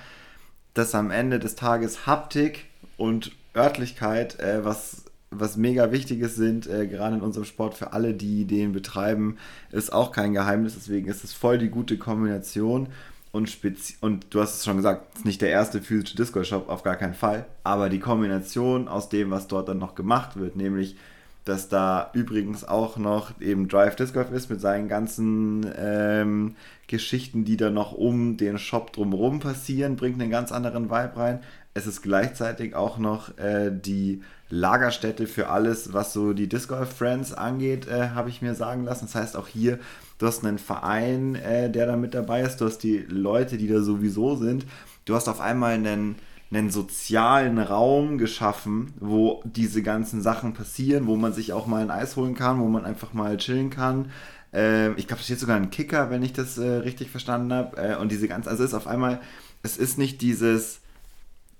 dass 0.74 0.94
am 0.94 1.10
Ende 1.10 1.38
des 1.38 1.54
Tages 1.54 2.06
Haptik 2.06 2.66
und 2.98 3.32
Örtlichkeit, 3.56 4.38
äh, 4.38 4.64
was, 4.64 5.04
was 5.30 5.56
mega 5.56 5.92
Wichtiges 5.92 6.36
sind, 6.36 6.66
äh, 6.66 6.86
gerade 6.86 7.16
in 7.16 7.22
unserem 7.22 7.46
Sport 7.46 7.74
für 7.74 7.94
alle, 7.94 8.12
die 8.12 8.44
den 8.44 8.72
betreiben, 8.72 9.38
ist 9.72 9.92
auch 9.92 10.12
kein 10.12 10.34
Geheimnis. 10.34 10.74
Deswegen 10.74 11.08
ist 11.08 11.24
es 11.24 11.32
voll 11.32 11.56
die 11.56 11.70
gute 11.70 11.96
Kombination. 11.96 12.88
Und, 13.32 13.48
spezi 13.48 13.94
und 14.00 14.26
du 14.30 14.40
hast 14.40 14.56
es 14.56 14.64
schon 14.64 14.76
gesagt, 14.76 15.06
es 15.12 15.20
ist 15.20 15.24
nicht 15.24 15.40
der 15.40 15.50
erste 15.50 15.80
physische 15.80 16.16
Disco-Shop, 16.16 16.68
auf 16.68 16.82
gar 16.82 16.96
keinen 16.96 17.14
Fall. 17.14 17.46
Aber 17.62 17.88
die 17.88 18.00
Kombination 18.00 18.88
aus 18.88 19.08
dem, 19.08 19.30
was 19.30 19.46
dort 19.46 19.68
dann 19.68 19.78
noch 19.78 19.94
gemacht 19.94 20.36
wird, 20.36 20.56
nämlich 20.56 20.96
dass 21.44 21.68
da 21.68 22.10
übrigens 22.12 22.64
auch 22.64 22.96
noch 22.96 23.40
eben 23.40 23.68
Drive 23.68 23.96
Disc 23.96 24.14
Golf 24.14 24.30
ist 24.30 24.50
mit 24.50 24.60
seinen 24.60 24.88
ganzen 24.88 25.66
ähm, 25.76 26.54
Geschichten, 26.86 27.44
die 27.44 27.56
da 27.56 27.70
noch 27.70 27.92
um 27.92 28.36
den 28.36 28.58
Shop 28.58 28.92
drumherum 28.92 29.40
passieren, 29.40 29.96
bringt 29.96 30.20
einen 30.20 30.30
ganz 30.30 30.52
anderen 30.52 30.90
Vibe 30.90 31.16
rein. 31.16 31.40
Es 31.72 31.86
ist 31.86 32.02
gleichzeitig 32.02 32.74
auch 32.74 32.98
noch 32.98 33.36
äh, 33.38 33.70
die 33.72 34.22
Lagerstätte 34.50 35.26
für 35.26 35.48
alles, 35.48 35.92
was 35.92 36.12
so 36.12 36.32
die 36.34 36.48
Disc 36.48 36.68
Golf 36.68 36.92
Friends 36.92 37.32
angeht, 37.32 37.86
äh, 37.88 38.10
habe 38.10 38.28
ich 38.28 38.42
mir 38.42 38.54
sagen 38.54 38.84
lassen. 38.84 39.06
Das 39.06 39.14
heißt 39.14 39.36
auch 39.36 39.48
hier, 39.48 39.78
du 40.20 40.26
hast 40.26 40.44
einen 40.44 40.58
Verein, 40.58 41.34
äh, 41.34 41.70
der 41.70 41.86
da 41.86 41.96
mit 41.96 42.14
dabei 42.14 42.42
ist, 42.42 42.60
du 42.60 42.66
hast 42.66 42.78
die 42.78 42.98
Leute, 42.98 43.58
die 43.58 43.66
da 43.66 43.80
sowieso 43.80 44.36
sind. 44.36 44.66
Du 45.04 45.16
hast 45.16 45.28
auf 45.28 45.40
einmal 45.40 45.72
einen 45.72 46.16
einen 46.52 46.70
sozialen 46.70 47.58
Raum 47.58 48.18
geschaffen, 48.18 48.92
wo 48.98 49.40
diese 49.44 49.82
ganzen 49.82 50.20
Sachen 50.20 50.52
passieren, 50.52 51.06
wo 51.06 51.16
man 51.16 51.32
sich 51.32 51.52
auch 51.52 51.66
mal 51.66 51.80
ein 51.82 51.92
Eis 51.92 52.16
holen 52.16 52.34
kann, 52.34 52.58
wo 52.60 52.66
man 52.66 52.84
einfach 52.84 53.12
mal 53.12 53.36
chillen 53.36 53.70
kann. 53.70 54.10
Ähm, 54.52 54.94
ich 54.96 55.06
glaube, 55.06 55.20
da 55.20 55.24
steht 55.24 55.38
sogar 55.38 55.56
ein 55.56 55.70
Kicker, 55.70 56.10
wenn 56.10 56.24
ich 56.24 56.32
das 56.32 56.58
äh, 56.58 56.68
richtig 56.68 57.10
verstanden 57.10 57.52
habe. 57.52 57.76
Äh, 57.76 57.96
und 57.96 58.10
diese 58.10 58.26
ganze, 58.26 58.50
also 58.50 58.64
es 58.64 58.70
ist 58.70 58.74
auf 58.74 58.88
einmal, 58.88 59.20
es 59.62 59.76
ist 59.76 59.96
nicht 59.96 60.22
dieses, 60.22 60.80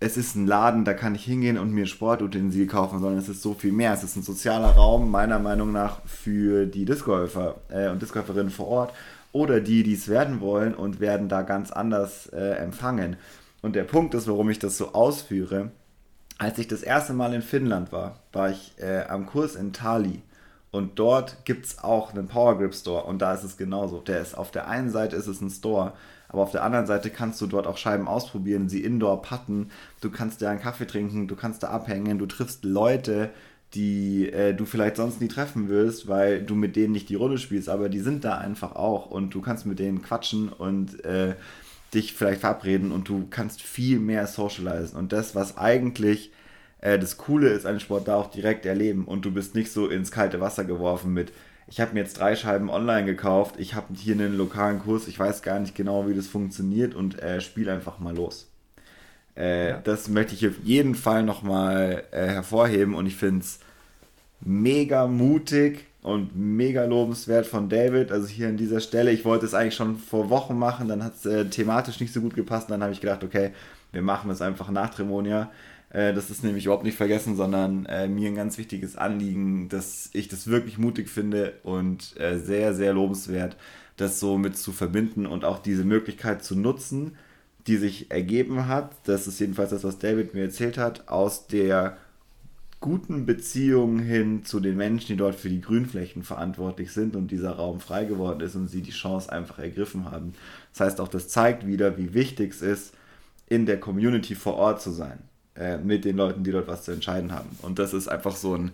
es 0.02 0.16
ist 0.16 0.34
ein 0.34 0.46
Laden, 0.46 0.86
da 0.86 0.94
kann 0.94 1.14
ich 1.14 1.24
hingehen 1.24 1.58
und 1.58 1.72
mir 1.72 1.86
Sportutensil 1.86 2.66
kaufen, 2.66 3.00
sondern 3.00 3.18
es 3.18 3.28
ist 3.28 3.42
so 3.42 3.52
viel 3.52 3.72
mehr. 3.72 3.92
Es 3.92 4.02
ist 4.02 4.16
ein 4.16 4.22
sozialer 4.22 4.70
Raum, 4.70 5.10
meiner 5.10 5.38
Meinung 5.38 5.72
nach, 5.72 6.00
für 6.06 6.64
die 6.64 6.86
Discgolfer 6.86 7.56
äh, 7.68 7.90
und 7.90 8.00
Discgolferinnen 8.00 8.50
vor 8.50 8.68
Ort 8.68 8.94
oder 9.32 9.60
die, 9.60 9.82
die 9.82 9.94
es 9.94 10.08
werden 10.08 10.40
wollen 10.40 10.74
und 10.74 11.00
werden 11.00 11.28
da 11.28 11.42
ganz 11.42 11.70
anders 11.70 12.26
äh, 12.32 12.56
empfangen. 12.56 13.16
Und 13.60 13.76
der 13.76 13.84
Punkt 13.84 14.14
ist, 14.14 14.26
warum 14.26 14.48
ich 14.48 14.58
das 14.58 14.78
so 14.78 14.94
ausführe, 14.94 15.70
als 16.38 16.58
ich 16.58 16.66
das 16.66 16.82
erste 16.82 17.12
Mal 17.12 17.34
in 17.34 17.42
Finnland 17.42 17.92
war, 17.92 18.20
war 18.32 18.50
ich 18.50 18.72
äh, 18.78 19.04
am 19.06 19.26
Kurs 19.26 19.54
in 19.54 19.74
Tali. 19.74 20.22
Und 20.70 20.98
dort 20.98 21.44
gibt 21.44 21.66
es 21.66 21.84
auch 21.84 22.14
einen 22.14 22.26
Power 22.26 22.56
Grip 22.56 22.74
Store 22.74 23.04
und 23.04 23.20
da 23.20 23.34
ist 23.34 23.44
es 23.44 23.58
genauso. 23.58 24.00
Der 24.00 24.20
ist 24.20 24.38
auf 24.38 24.50
der 24.50 24.68
einen 24.68 24.90
Seite 24.90 25.16
ist 25.16 25.26
es 25.26 25.42
ein 25.42 25.50
Store, 25.50 25.92
aber 26.30 26.42
auf 26.42 26.52
der 26.52 26.62
anderen 26.62 26.86
Seite 26.86 27.10
kannst 27.10 27.40
du 27.40 27.46
dort 27.46 27.66
auch 27.66 27.76
Scheiben 27.76 28.08
ausprobieren, 28.08 28.68
sie 28.68 28.82
indoor 28.82 29.22
patten, 29.22 29.70
du 30.00 30.10
kannst 30.10 30.40
dir 30.40 30.48
einen 30.48 30.60
Kaffee 30.60 30.86
trinken, 30.86 31.28
du 31.28 31.36
kannst 31.36 31.62
da 31.62 31.68
abhängen, 31.68 32.18
du 32.18 32.26
triffst 32.26 32.64
Leute, 32.64 33.30
die 33.74 34.30
äh, 34.30 34.54
du 34.54 34.64
vielleicht 34.64 34.96
sonst 34.96 35.20
nie 35.20 35.28
treffen 35.28 35.68
wirst, 35.68 36.08
weil 36.08 36.42
du 36.42 36.54
mit 36.54 36.76
denen 36.76 36.92
nicht 36.92 37.08
die 37.08 37.14
Rolle 37.14 37.38
spielst, 37.38 37.68
aber 37.68 37.88
die 37.88 38.00
sind 38.00 38.24
da 38.24 38.38
einfach 38.38 38.74
auch 38.74 39.06
und 39.06 39.34
du 39.34 39.40
kannst 39.40 39.66
mit 39.66 39.78
denen 39.78 40.02
quatschen 40.02 40.48
und 40.48 41.04
äh, 41.04 41.34
dich 41.94 42.14
vielleicht 42.14 42.40
verabreden 42.40 42.92
und 42.92 43.08
du 43.08 43.26
kannst 43.28 43.62
viel 43.62 43.98
mehr 43.98 44.26
socialisen. 44.26 44.98
Und 44.98 45.12
das, 45.12 45.34
was 45.34 45.56
eigentlich 45.56 46.32
äh, 46.80 46.98
das 46.98 47.16
Coole 47.16 47.48
ist, 47.48 47.66
einen 47.66 47.80
Sport 47.80 48.08
da 48.08 48.16
auch 48.16 48.30
direkt 48.30 48.66
erleben. 48.66 49.04
Und 49.04 49.24
du 49.24 49.32
bist 49.32 49.54
nicht 49.54 49.72
so 49.72 49.88
ins 49.88 50.10
kalte 50.10 50.40
Wasser 50.40 50.64
geworfen 50.64 51.12
mit, 51.12 51.32
ich 51.70 51.80
habe 51.80 51.94
mir 51.94 52.00
jetzt 52.00 52.18
drei 52.18 52.34
Scheiben 52.34 52.68
online 52.68 53.04
gekauft, 53.04 53.54
ich 53.58 53.74
habe 53.74 53.94
hier 53.94 54.14
einen 54.14 54.36
lokalen 54.36 54.80
Kurs, 54.80 55.06
ich 55.06 55.18
weiß 55.18 55.42
gar 55.42 55.60
nicht 55.60 55.76
genau, 55.76 56.08
wie 56.08 56.14
das 56.14 56.26
funktioniert 56.26 56.94
und 56.94 57.22
äh, 57.22 57.40
spiel 57.40 57.70
einfach 57.70 58.00
mal 58.00 58.14
los. 58.14 58.48
Äh, 59.36 59.70
ja. 59.70 59.76
Das 59.78 60.08
möchte 60.08 60.34
ich 60.34 60.46
auf 60.46 60.58
jeden 60.64 60.96
Fall 60.96 61.22
nochmal 61.22 62.02
äh, 62.10 62.26
hervorheben 62.26 62.94
und 62.94 63.06
ich 63.06 63.16
finde 63.16 63.40
es 63.40 63.60
mega 64.40 65.06
mutig 65.06 65.86
und 66.02 66.34
mega 66.34 66.84
lobenswert 66.84 67.46
von 67.46 67.68
David. 67.68 68.10
Also 68.10 68.26
hier 68.26 68.48
an 68.48 68.56
dieser 68.56 68.80
Stelle, 68.80 69.12
ich 69.12 69.24
wollte 69.24 69.46
es 69.46 69.54
eigentlich 69.54 69.76
schon 69.76 69.96
vor 69.96 70.28
Wochen 70.28 70.58
machen, 70.58 70.88
dann 70.88 71.04
hat 71.04 71.14
es 71.14 71.26
äh, 71.26 71.44
thematisch 71.46 72.00
nicht 72.00 72.12
so 72.12 72.20
gut 72.20 72.34
gepasst 72.34 72.68
und 72.68 72.72
dann 72.72 72.82
habe 72.82 72.92
ich 72.92 73.00
gedacht, 73.00 73.22
okay, 73.22 73.52
wir 73.92 74.02
machen 74.02 74.30
es 74.30 74.42
einfach 74.42 74.70
nach 74.70 74.90
Tremonia. 74.90 75.50
Äh, 75.90 76.14
das 76.14 76.30
ist 76.30 76.42
nämlich 76.44 76.64
überhaupt 76.64 76.84
nicht 76.84 76.96
vergessen, 76.96 77.36
sondern 77.36 77.86
äh, 77.86 78.08
mir 78.08 78.28
ein 78.28 78.34
ganz 78.34 78.58
wichtiges 78.58 78.96
Anliegen, 78.96 79.68
dass 79.68 80.10
ich 80.12 80.28
das 80.28 80.46
wirklich 80.46 80.78
mutig 80.78 81.08
finde 81.08 81.54
und 81.62 82.18
äh, 82.18 82.38
sehr, 82.38 82.74
sehr 82.74 82.92
lobenswert, 82.92 83.56
das 83.96 84.20
so 84.20 84.38
mit 84.38 84.56
zu 84.56 84.72
verbinden 84.72 85.26
und 85.26 85.44
auch 85.44 85.58
diese 85.58 85.84
Möglichkeit 85.84 86.42
zu 86.42 86.56
nutzen, 86.56 87.16
die 87.66 87.76
sich 87.76 88.10
ergeben 88.10 88.66
hat. 88.66 88.92
Das 89.04 89.26
ist 89.26 89.38
jedenfalls 89.40 89.70
das, 89.70 89.84
was 89.84 89.98
David 89.98 90.34
mir 90.34 90.44
erzählt 90.44 90.78
hat, 90.78 91.08
aus 91.08 91.46
der 91.46 91.96
guten 92.80 93.26
Beziehung 93.26 93.98
hin 93.98 94.44
zu 94.44 94.58
den 94.58 94.76
Menschen, 94.76 95.08
die 95.08 95.16
dort 95.16 95.34
für 95.34 95.50
die 95.50 95.60
Grünflächen 95.60 96.22
verantwortlich 96.22 96.92
sind 96.92 97.14
und 97.14 97.30
dieser 97.30 97.52
Raum 97.52 97.78
frei 97.78 98.06
geworden 98.06 98.40
ist 98.40 98.54
und 98.54 98.68
sie 98.68 98.80
die 98.80 98.90
Chance 98.90 99.30
einfach 99.30 99.58
ergriffen 99.58 100.10
haben. 100.10 100.32
Das 100.72 100.80
heißt 100.80 101.00
auch, 101.00 101.08
das 101.08 101.28
zeigt 101.28 101.66
wieder, 101.66 101.98
wie 101.98 102.14
wichtig 102.14 102.52
es 102.52 102.62
ist, 102.62 102.94
in 103.48 103.66
der 103.66 103.78
Community 103.78 104.34
vor 104.34 104.54
Ort 104.54 104.80
zu 104.80 104.92
sein, 104.92 105.18
äh, 105.56 105.78
mit 105.78 106.04
den 106.04 106.16
Leuten, 106.16 106.44
die 106.44 106.52
dort 106.52 106.68
was 106.68 106.84
zu 106.84 106.92
entscheiden 106.92 107.32
haben. 107.32 107.48
Und 107.62 107.78
das 107.78 107.92
ist 107.92 108.08
einfach 108.08 108.36
so 108.36 108.54
ein, 108.54 108.72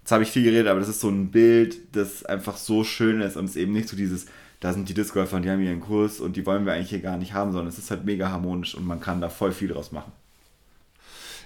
jetzt 0.00 0.12
habe 0.12 0.22
ich 0.22 0.30
viel 0.30 0.44
geredet, 0.44 0.68
aber 0.68 0.80
das 0.80 0.88
ist 0.88 1.00
so 1.00 1.08
ein 1.08 1.30
Bild, 1.30 1.78
das 1.92 2.24
einfach 2.24 2.56
so 2.56 2.84
schön 2.84 3.20
ist 3.20 3.36
und 3.36 3.46
es 3.46 3.56
eben 3.56 3.72
nicht 3.72 3.88
so 3.88 3.96
dieses, 3.96 4.26
da 4.60 4.72
sind 4.72 4.88
die 4.88 4.94
Discgolfer 4.94 5.36
und 5.36 5.42
die 5.42 5.50
haben 5.50 5.62
ihren 5.62 5.80
Kurs 5.80 6.20
und 6.20 6.36
die 6.36 6.44
wollen 6.46 6.66
wir 6.66 6.72
eigentlich 6.72 6.90
hier 6.90 7.00
gar 7.00 7.16
nicht 7.16 7.32
haben, 7.32 7.52
sondern 7.52 7.68
es 7.68 7.78
ist 7.78 7.90
halt 7.90 8.04
mega 8.04 8.30
harmonisch 8.30 8.74
und 8.74 8.86
man 8.86 9.00
kann 9.00 9.20
da 9.20 9.28
voll 9.28 9.52
viel 9.52 9.68
draus 9.68 9.92
machen. 9.92 10.12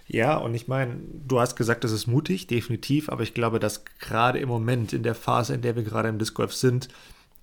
Ja, 0.09 0.37
und 0.37 0.55
ich 0.55 0.69
meine, 0.69 0.97
du 1.27 1.41
hast 1.41 1.57
gesagt, 1.57 1.85
das 1.85 1.93
ist 1.93 2.07
mutig, 2.07 2.47
definitiv, 2.47 3.09
aber 3.09 3.23
ich 3.23 3.35
glaube, 3.35 3.59
dass 3.59 3.85
gerade 3.99 4.39
im 4.39 4.49
Moment, 4.49 4.93
in 4.93 5.03
der 5.03 5.15
Phase, 5.15 5.55
in 5.55 5.63
der 5.63 5.77
wir 5.77 5.85
gerade 5.85 6.09
im 6.09 6.19
Disc 6.19 6.35
Golf 6.35 6.53
sind, 6.53 6.89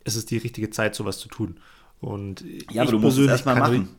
ist 0.04 0.16
es 0.16 0.26
die 0.26 0.38
richtige 0.38 0.70
Zeit, 0.70 0.94
sowas 0.96 1.20
zu 1.20 1.30
tun. 1.30 1.58
Und 2.02 2.44
ja, 2.72 2.84
aber 2.84 2.92
du 2.92 3.00
musst 3.00 3.18
es 3.18 3.28
erstmal 3.28 3.56
machen. 3.56 3.90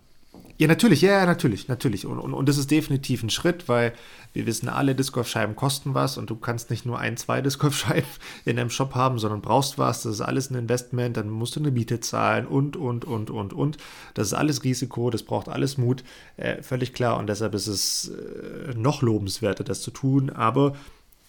Ja, 0.61 0.69
natürlich, 0.69 1.01
ja, 1.01 1.25
natürlich, 1.25 1.69
natürlich. 1.69 2.05
Und, 2.05 2.19
und, 2.19 2.35
und 2.35 2.47
das 2.47 2.59
ist 2.59 2.71
definitiv 2.71 3.23
ein 3.23 3.31
Schritt, 3.31 3.67
weil 3.67 3.95
wir 4.35 4.45
wissen 4.45 4.69
alle, 4.69 4.95
Disc 4.95 5.15
Golf 5.15 5.27
Scheiben 5.27 5.57
kosten 5.57 5.95
was 5.95 6.19
und 6.19 6.29
du 6.29 6.37
kannst 6.37 6.69
nicht 6.69 6.85
nur 6.85 6.99
ein, 6.99 7.17
zwei 7.17 7.41
Disc 7.43 7.59
Golf 7.59 7.79
Scheiben 7.79 8.07
in 8.45 8.57
deinem 8.57 8.69
Shop 8.69 8.95
haben, 8.95 9.19
sondern 9.19 9.41
brauchst 9.41 9.79
was. 9.79 10.03
Das 10.03 10.13
ist 10.13 10.21
alles 10.21 10.51
ein 10.51 10.57
Investment, 10.57 11.17
dann 11.17 11.31
musst 11.31 11.57
du 11.57 11.61
eine 11.61 11.71
Miete 11.71 12.01
zahlen 12.01 12.47
und, 12.47 12.77
und, 12.77 13.07
und, 13.07 13.31
und, 13.31 13.55
und. 13.55 13.79
Das 14.13 14.27
ist 14.27 14.35
alles 14.35 14.63
Risiko, 14.63 15.09
das 15.09 15.23
braucht 15.23 15.49
alles 15.49 15.79
Mut, 15.79 16.05
äh, 16.37 16.63
völlig 16.63 16.93
klar. 16.93 17.17
Und 17.19 17.29
deshalb 17.29 17.55
ist 17.55 17.67
es 17.67 18.11
äh, 18.11 18.75
noch 18.75 19.01
lobenswerter, 19.01 19.65
das 19.65 19.81
zu 19.81 19.91
tun. 19.91 20.29
Aber 20.29 20.75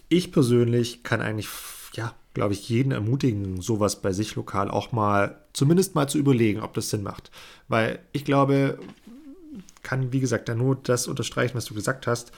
ich 0.09 0.33
persönlich 0.33 1.03
kann 1.03 1.21
eigentlich, 1.21 1.47
ja, 1.93 2.15
glaube 2.33 2.53
ich, 2.53 2.69
jeden 2.69 2.91
ermutigen, 2.91 3.61
sowas 3.61 4.01
bei 4.01 4.11
sich 4.11 4.35
lokal 4.35 4.69
auch 4.71 4.91
mal, 4.91 5.41
zumindest 5.53 5.95
mal 5.95 6.07
zu 6.07 6.17
überlegen, 6.17 6.61
ob 6.61 6.73
das 6.73 6.89
Sinn 6.89 7.03
macht. 7.03 7.31
Weil 7.67 7.99
ich 8.11 8.25
glaube, 8.25 8.79
kann, 9.83 10.13
wie 10.13 10.19
gesagt, 10.19 10.49
da 10.49 10.55
nur 10.55 10.75
das 10.75 11.07
unterstreichen, 11.07 11.55
was 11.55 11.65
du 11.65 11.73
gesagt 11.73 12.07
hast. 12.07 12.31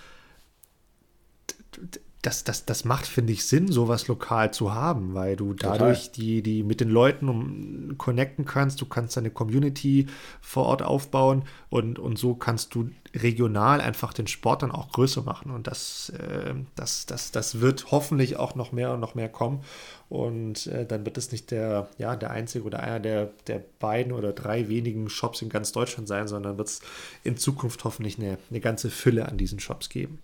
Das, 2.24 2.44
das, 2.44 2.66
das 2.66 2.86
macht, 2.86 3.06
finde 3.06 3.34
ich, 3.34 3.46
Sinn, 3.46 3.72
sowas 3.72 4.08
lokal 4.08 4.52
zu 4.52 4.74
haben, 4.74 5.14
weil 5.14 5.36
du 5.36 5.54
dadurch 5.54 6.12
die, 6.12 6.42
die 6.42 6.64
mit 6.64 6.82
den 6.82 6.90
Leuten 6.90 7.30
um, 7.30 7.98
connecten 7.98 8.46
kannst, 8.46 8.82
du 8.82 8.86
kannst 8.86 9.16
deine 9.16 9.30
Community 9.30 10.08
vor 10.42 10.66
Ort 10.66 10.82
aufbauen 10.82 11.44
und, 11.70 12.00
und 12.00 12.18
so 12.18 12.34
kannst 12.34 12.74
du 12.74 12.90
regional 13.16 13.80
einfach 13.82 14.14
den 14.14 14.28
Sport 14.28 14.64
dann 14.64 14.72
auch 14.72 14.92
größer 14.92 15.22
machen. 15.22 15.52
Und 15.52 15.68
das, 15.68 16.10
äh, 16.18 16.56
das, 16.76 17.06
das, 17.06 17.32
das 17.32 17.60
wird 17.60 17.92
hoffentlich 17.92 18.38
auch 18.38 18.56
noch 18.56 18.72
mehr 18.72 18.94
und 18.94 19.00
noch 19.00 19.16
mehr 19.16 19.30
kommen. 19.30 19.62
Und 20.10 20.68
äh, 20.68 20.86
dann 20.86 21.06
wird 21.06 21.18
es 21.18 21.32
nicht 21.32 21.52
der, 21.52 21.90
ja, 21.98 22.16
der 22.16 22.32
einzige 22.32 22.66
oder 22.66 22.80
einer 22.80 23.00
der, 23.00 23.32
der 23.48 23.64
beiden 23.80 24.14
oder 24.14 24.34
drei 24.34 24.68
wenigen 24.70 25.10
Shops 25.10 25.42
in 25.42 25.50
ganz 25.50 25.72
Deutschland 25.72 26.08
sein, 26.08 26.28
sondern 26.28 26.58
wird 26.58 26.70
es 26.70 26.82
in 27.24 27.38
Zukunft 27.38 27.84
hoffentlich 27.84 28.18
eine, 28.18 28.38
eine 28.50 28.60
ganze 28.60 28.90
Fülle 28.90 29.28
an 29.28 29.38
diesen 29.38 29.60
Shops 29.60 29.90
geben. 29.90 30.20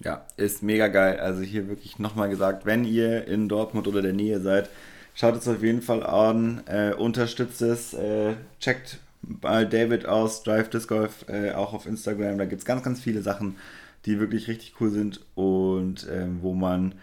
Ja, 0.00 0.26
ist 0.36 0.62
mega 0.62 0.88
geil. 0.88 1.18
Also 1.20 1.42
hier 1.42 1.68
wirklich 1.68 1.98
nochmal 1.98 2.28
gesagt, 2.28 2.66
wenn 2.66 2.84
ihr 2.84 3.26
in 3.26 3.48
Dortmund 3.48 3.88
oder 3.88 4.02
der 4.02 4.12
Nähe 4.12 4.40
seid, 4.40 4.68
schaut 5.14 5.36
es 5.36 5.48
auf 5.48 5.62
jeden 5.62 5.82
Fall 5.82 6.04
an, 6.04 6.62
äh, 6.66 6.92
unterstützt 6.92 7.62
es, 7.62 7.94
äh, 7.94 8.34
checkt 8.60 8.98
bei 9.22 9.64
David 9.64 10.06
aus, 10.06 10.42
Drive 10.42 10.68
Disc 10.70 10.88
Golf, 10.88 11.24
äh, 11.28 11.52
auch 11.52 11.72
auf 11.72 11.86
Instagram. 11.86 12.38
Da 12.38 12.44
gibt 12.44 12.60
es 12.60 12.66
ganz, 12.66 12.82
ganz 12.82 13.00
viele 13.00 13.22
Sachen, 13.22 13.56
die 14.04 14.20
wirklich 14.20 14.48
richtig 14.48 14.74
cool 14.80 14.90
sind 14.90 15.20
und 15.34 16.06
ähm, 16.12 16.38
wo 16.42 16.52
man 16.52 16.94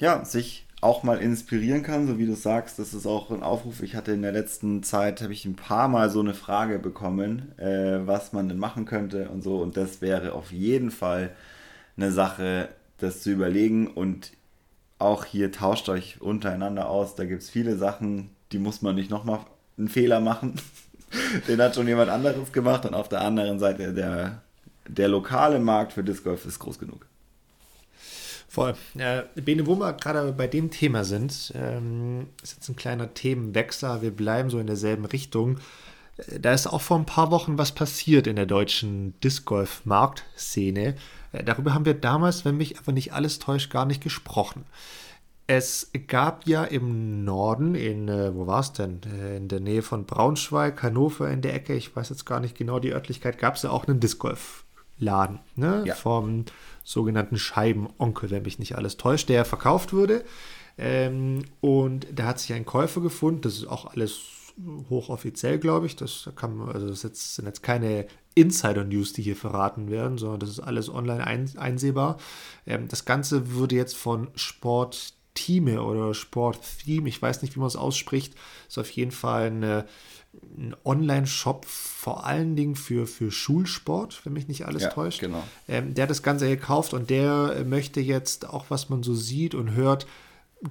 ja, 0.00 0.24
sich 0.24 0.64
auch 0.80 1.02
mal 1.02 1.18
inspirieren 1.18 1.82
kann, 1.82 2.06
so 2.06 2.18
wie 2.18 2.26
du 2.26 2.34
sagst. 2.34 2.78
Das 2.78 2.94
ist 2.94 3.06
auch 3.06 3.30
ein 3.30 3.42
Aufruf. 3.42 3.82
Ich 3.82 3.96
hatte 3.96 4.12
in 4.12 4.22
der 4.22 4.32
letzten 4.32 4.82
Zeit, 4.84 5.20
habe 5.22 5.32
ich 5.32 5.44
ein 5.44 5.56
paar 5.56 5.88
Mal 5.88 6.08
so 6.10 6.20
eine 6.20 6.34
Frage 6.34 6.78
bekommen, 6.78 7.52
äh, 7.58 7.98
was 8.06 8.32
man 8.32 8.48
denn 8.48 8.58
machen 8.58 8.84
könnte 8.84 9.28
und 9.28 9.42
so. 9.42 9.58
Und 9.58 9.76
das 9.76 10.00
wäre 10.00 10.32
auf 10.34 10.52
jeden 10.52 10.92
Fall 10.92 11.30
eine 11.98 12.12
Sache, 12.12 12.70
das 12.98 13.22
zu 13.22 13.30
überlegen. 13.30 13.88
Und 13.88 14.32
auch 14.98 15.24
hier 15.24 15.52
tauscht 15.52 15.88
euch 15.88 16.20
untereinander 16.20 16.88
aus. 16.88 17.14
Da 17.14 17.24
gibt 17.24 17.42
es 17.42 17.50
viele 17.50 17.76
Sachen, 17.76 18.30
die 18.52 18.58
muss 18.58 18.82
man 18.82 18.94
nicht 18.94 19.10
nochmal 19.10 19.40
einen 19.76 19.88
Fehler 19.88 20.20
machen. 20.20 20.54
Den 21.48 21.60
hat 21.60 21.74
schon 21.74 21.88
jemand 21.88 22.10
anderes 22.10 22.52
gemacht. 22.52 22.84
Und 22.86 22.94
auf 22.94 23.08
der 23.08 23.20
anderen 23.22 23.58
Seite, 23.58 23.92
der, 23.92 24.42
der 24.86 25.08
lokale 25.08 25.58
Markt 25.58 25.92
für 25.92 26.04
Disc 26.04 26.24
Golf 26.24 26.44
ist 26.46 26.58
groß 26.58 26.78
genug. 26.78 27.06
Voll. 28.48 28.74
Äh, 28.96 29.22
Bene, 29.34 29.66
wo 29.66 29.76
wir 29.76 29.92
gerade 29.92 30.32
bei 30.32 30.46
dem 30.46 30.70
Thema 30.70 31.04
sind, 31.04 31.52
ähm, 31.54 32.28
ist 32.42 32.54
jetzt 32.56 32.68
ein 32.68 32.76
kleiner 32.76 33.12
Themenwechsel. 33.12 34.00
Wir 34.00 34.10
bleiben 34.10 34.48
so 34.48 34.58
in 34.58 34.66
derselben 34.66 35.04
Richtung. 35.04 35.58
Äh, 36.16 36.40
da 36.40 36.54
ist 36.54 36.66
auch 36.66 36.80
vor 36.80 36.98
ein 36.98 37.06
paar 37.06 37.30
Wochen 37.30 37.58
was 37.58 37.72
passiert 37.72 38.26
in 38.26 38.36
der 38.36 38.46
deutschen 38.46 39.18
Disc 39.20 39.44
Golf 39.44 39.82
Marktszene. 39.84 40.88
Äh, 40.88 40.94
darüber 41.32 41.74
haben 41.74 41.84
wir 41.84 41.94
damals, 41.94 42.44
wenn 42.44 42.56
mich 42.56 42.78
aber 42.78 42.92
nicht 42.92 43.12
alles 43.12 43.38
täuscht, 43.38 43.70
gar 43.70 43.86
nicht 43.86 44.02
gesprochen. 44.02 44.64
Es 45.46 45.90
gab 46.08 46.46
ja 46.46 46.64
im 46.64 47.24
Norden, 47.24 47.74
in, 47.74 48.08
äh, 48.08 48.34
wo 48.34 48.46
war 48.46 48.60
es 48.60 48.74
denn? 48.74 49.00
Äh, 49.10 49.38
in 49.38 49.48
der 49.48 49.60
Nähe 49.60 49.80
von 49.80 50.04
Braunschweig, 50.04 50.82
Hannover 50.82 51.30
in 51.30 51.40
der 51.40 51.54
Ecke, 51.54 51.74
ich 51.74 51.96
weiß 51.96 52.10
jetzt 52.10 52.26
gar 52.26 52.40
nicht 52.40 52.56
genau 52.56 52.78
die 52.78 52.92
Örtlichkeit, 52.92 53.38
gab 53.38 53.56
es 53.56 53.62
ja 53.62 53.70
auch 53.70 53.86
einen 53.86 53.98
Disc 53.98 54.18
Golf 54.18 54.64
Laden, 54.98 55.38
ne? 55.56 55.84
Ja. 55.86 55.94
Vom 55.94 56.44
sogenannten 56.84 57.38
Scheibenonkel, 57.38 58.30
wenn 58.30 58.42
mich 58.42 58.58
nicht 58.58 58.76
alles 58.76 58.96
täuscht, 58.96 59.28
der 59.28 59.44
verkauft 59.44 59.92
wurde. 59.92 60.24
Ähm, 60.76 61.44
und 61.60 62.06
da 62.12 62.26
hat 62.26 62.40
sich 62.40 62.52
ein 62.52 62.66
Käufer 62.66 63.00
gefunden, 63.00 63.40
das 63.40 63.54
ist 63.54 63.66
auch 63.66 63.86
alles 63.86 64.20
hochoffiziell, 64.90 65.58
glaube 65.58 65.86
ich. 65.86 65.96
Das 65.96 66.30
kann 66.36 66.56
man, 66.56 66.70
also 66.70 66.88
das 66.88 67.02
jetzt, 67.02 67.34
sind 67.34 67.46
jetzt 67.46 67.62
keine 67.62 68.06
Insider-News, 68.34 69.12
die 69.12 69.22
hier 69.22 69.36
verraten 69.36 69.90
werden, 69.90 70.18
sondern 70.18 70.40
das 70.40 70.50
ist 70.50 70.60
alles 70.60 70.88
online 70.88 71.26
ein, 71.26 71.50
einsehbar. 71.56 72.18
Ähm, 72.66 72.88
das 72.88 73.04
Ganze 73.04 73.54
wurde 73.54 73.76
jetzt 73.76 73.96
von 73.96 74.28
Sport 74.34 75.14
Team 75.34 75.68
oder 75.78 76.14
Sport 76.14 76.58
Theme, 76.84 77.08
ich 77.08 77.22
weiß 77.22 77.42
nicht, 77.42 77.54
wie 77.54 77.60
man 77.60 77.68
es 77.68 77.76
ausspricht, 77.76 78.34
ist 78.68 78.78
auf 78.78 78.90
jeden 78.90 79.12
Fall 79.12 79.46
eine 79.46 79.86
ein 80.56 80.76
Online-Shop 80.84 81.64
vor 81.64 82.26
allen 82.26 82.54
Dingen 82.54 82.76
für, 82.76 83.06
für 83.06 83.30
Schulsport, 83.30 84.24
wenn 84.24 84.34
mich 84.34 84.48
nicht 84.48 84.66
alles 84.66 84.82
ja, 84.82 84.90
täuscht. 84.90 85.20
Genau. 85.20 85.42
Ähm, 85.66 85.94
der 85.94 86.04
hat 86.04 86.10
das 86.10 86.22
Ganze 86.22 86.48
gekauft 86.48 86.94
und 86.94 87.10
der 87.10 87.64
möchte 87.66 88.00
jetzt 88.00 88.48
auch, 88.48 88.66
was 88.68 88.88
man 88.88 89.02
so 89.02 89.14
sieht 89.14 89.54
und 89.54 89.72
hört, 89.72 90.06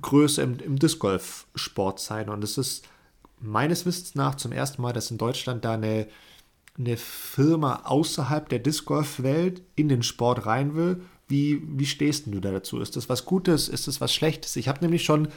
größer 0.01 0.43
im, 0.43 0.59
im 0.59 0.79
Disc 0.79 0.99
Golf-Sport 0.99 1.99
sein. 1.99 2.29
Und 2.29 2.43
es 2.43 2.57
ist 2.57 2.85
meines 3.39 3.85
Wissens 3.85 4.15
nach 4.15 4.35
zum 4.35 4.51
ersten 4.51 4.81
Mal, 4.81 4.93
dass 4.93 5.11
in 5.11 5.17
Deutschland 5.17 5.65
da 5.65 5.73
eine, 5.73 6.07
eine 6.77 6.97
Firma 6.97 7.81
außerhalb 7.85 8.49
der 8.49 8.59
Disc 8.59 8.85
Golf-Welt 8.85 9.61
in 9.75 9.89
den 9.89 10.03
Sport 10.03 10.45
rein 10.45 10.75
will 10.75 11.01
Wie, 11.27 11.61
wie 11.65 11.85
stehst 11.85 12.27
du 12.27 12.39
da 12.39 12.51
dazu? 12.51 12.79
Ist 12.79 12.95
das 12.95 13.09
was 13.09 13.25
Gutes? 13.25 13.69
Ist 13.69 13.87
das 13.87 14.01
was 14.01 14.13
Schlechtes? 14.13 14.55
Ich 14.55 14.67
habe 14.67 14.81
nämlich 14.81 15.03
schon 15.03 15.27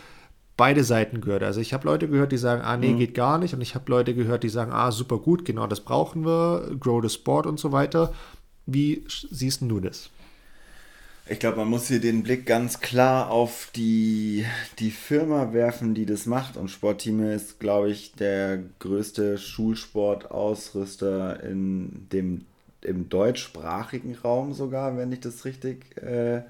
beide 0.57 0.85
Seiten 0.85 1.21
gehört. 1.21 1.43
Also 1.43 1.61
ich 1.61 1.73
habe 1.73 1.87
Leute 1.87 2.09
gehört, 2.09 2.33
die 2.33 2.39
sagen, 2.39 2.63
ah 2.63 2.77
nee, 2.77 2.93
mhm. 2.93 2.99
geht 2.99 3.15
gar 3.15 3.39
nicht. 3.39 3.55
Und 3.55 3.61
ich 3.61 3.75
habe 3.75 3.91
Leute 3.91 4.15
gehört, 4.15 4.43
die 4.43 4.51
sagen, 4.51 4.73
ah 4.73 4.93
super 4.93 5.19
gut, 5.19 5.45
genau 5.45 5.67
das 5.67 5.81
brauchen 5.81 6.25
wir, 6.25 6.77
grow 6.79 7.03
the 7.03 7.09
sport 7.09 7.47
und 7.47 7.59
so 7.59 7.73
weiter. 7.73 8.13
Wie 8.67 9.05
siehst 9.09 9.63
du 9.63 9.81
das? 9.81 10.11
Ich 11.29 11.39
glaube, 11.39 11.59
man 11.59 11.69
muss 11.69 11.87
hier 11.87 12.01
den 12.01 12.25
Blick 12.25 12.45
ganz 12.45 12.81
klar 12.81 13.31
auf 13.31 13.71
die, 13.77 14.45
die 14.81 14.91
Firma 14.91 15.53
werfen, 15.53 15.95
die 15.95 16.07
das 16.07 16.27
macht. 16.27 16.57
Und 16.57 16.71
Sportteam 16.71 17.23
ist, 17.23 17.61
glaube 17.61 17.91
ich, 17.91 18.15
der 18.15 18.59
größte 18.81 19.39
Schulsportausrüster 19.39 21.41
in 21.45 22.09
dem, 22.13 22.47
im 22.83 23.09
deutschsprachigen 23.09 24.17
Raum 24.17 24.55
sogar, 24.55 24.97
wenn 24.97 25.13
ich 25.13 25.21
das 25.21 25.45
richtig 25.45 25.97
äh, 25.99 26.43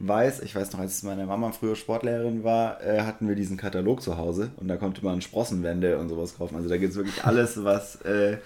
weiß. 0.00 0.40
Ich 0.40 0.54
weiß 0.54 0.72
noch, 0.72 0.80
als 0.80 1.02
meine 1.02 1.26
Mama 1.26 1.52
früher 1.52 1.76
Sportlehrerin 1.76 2.44
war, 2.44 2.82
äh, 2.82 3.02
hatten 3.02 3.28
wir 3.28 3.34
diesen 3.34 3.56
Katalog 3.56 4.02
zu 4.02 4.18
Hause 4.18 4.50
und 4.56 4.68
da 4.68 4.76
konnte 4.76 5.04
man 5.04 5.22
Sprossenwände 5.22 5.98
und 5.98 6.08
sowas 6.08 6.36
kaufen. 6.36 6.56
Also 6.56 6.68
da 6.68 6.76
gibt 6.76 6.90
es 6.90 6.96
wirklich 6.96 7.24
alles, 7.24 7.64
was 7.64 7.96
äh, 8.02 8.38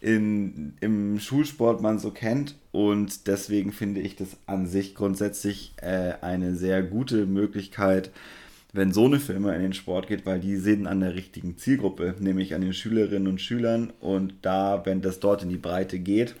in, 0.00 0.74
im 0.80 1.18
Schulsport 1.18 1.80
man 1.80 1.98
so 1.98 2.10
kennt. 2.10 2.56
Und 2.72 3.26
deswegen 3.26 3.72
finde 3.72 4.00
ich 4.00 4.16
das 4.16 4.36
an 4.46 4.66
sich 4.66 4.94
grundsätzlich 4.94 5.72
äh, 5.76 6.14
eine 6.20 6.54
sehr 6.54 6.82
gute 6.82 7.26
Möglichkeit, 7.26 8.10
wenn 8.72 8.92
so 8.92 9.06
eine 9.06 9.18
Firma 9.18 9.52
in 9.54 9.62
den 9.62 9.72
Sport 9.72 10.08
geht, 10.08 10.26
weil 10.26 10.40
die 10.40 10.56
sind 10.56 10.86
an 10.86 11.00
der 11.00 11.14
richtigen 11.14 11.56
Zielgruppe, 11.56 12.14
nämlich 12.18 12.54
an 12.54 12.60
den 12.60 12.74
Schülerinnen 12.74 13.28
und 13.28 13.40
Schülern. 13.40 13.92
Und 14.00 14.34
da, 14.42 14.82
wenn 14.84 15.00
das 15.00 15.20
dort 15.20 15.42
in 15.42 15.48
die 15.48 15.56
Breite 15.56 15.98
geht, 15.98 16.34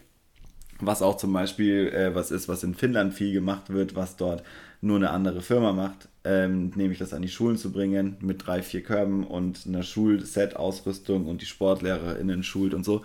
was 0.80 1.02
auch 1.02 1.16
zum 1.16 1.32
Beispiel 1.32 1.88
äh, 1.88 2.14
was 2.14 2.30
ist, 2.30 2.48
was 2.48 2.62
in 2.62 2.74
Finnland 2.74 3.14
viel 3.14 3.32
gemacht 3.32 3.70
wird, 3.70 3.96
was 3.96 4.16
dort 4.16 4.44
nur 4.80 4.96
eine 4.96 5.10
andere 5.10 5.42
Firma 5.42 5.72
macht, 5.72 6.08
ähm, 6.22 6.70
nämlich 6.76 6.98
das 6.98 7.12
an 7.12 7.22
die 7.22 7.28
Schulen 7.28 7.56
zu 7.56 7.72
bringen 7.72 8.16
mit 8.20 8.46
drei, 8.46 8.62
vier 8.62 8.82
Körben 8.82 9.24
und 9.24 9.66
einer 9.66 9.82
Schulset-Ausrüstung 9.82 11.26
und 11.26 11.42
die 11.42 11.46
SportlehrerInnen 11.46 12.44
schult 12.44 12.74
und 12.74 12.84
so 12.84 13.02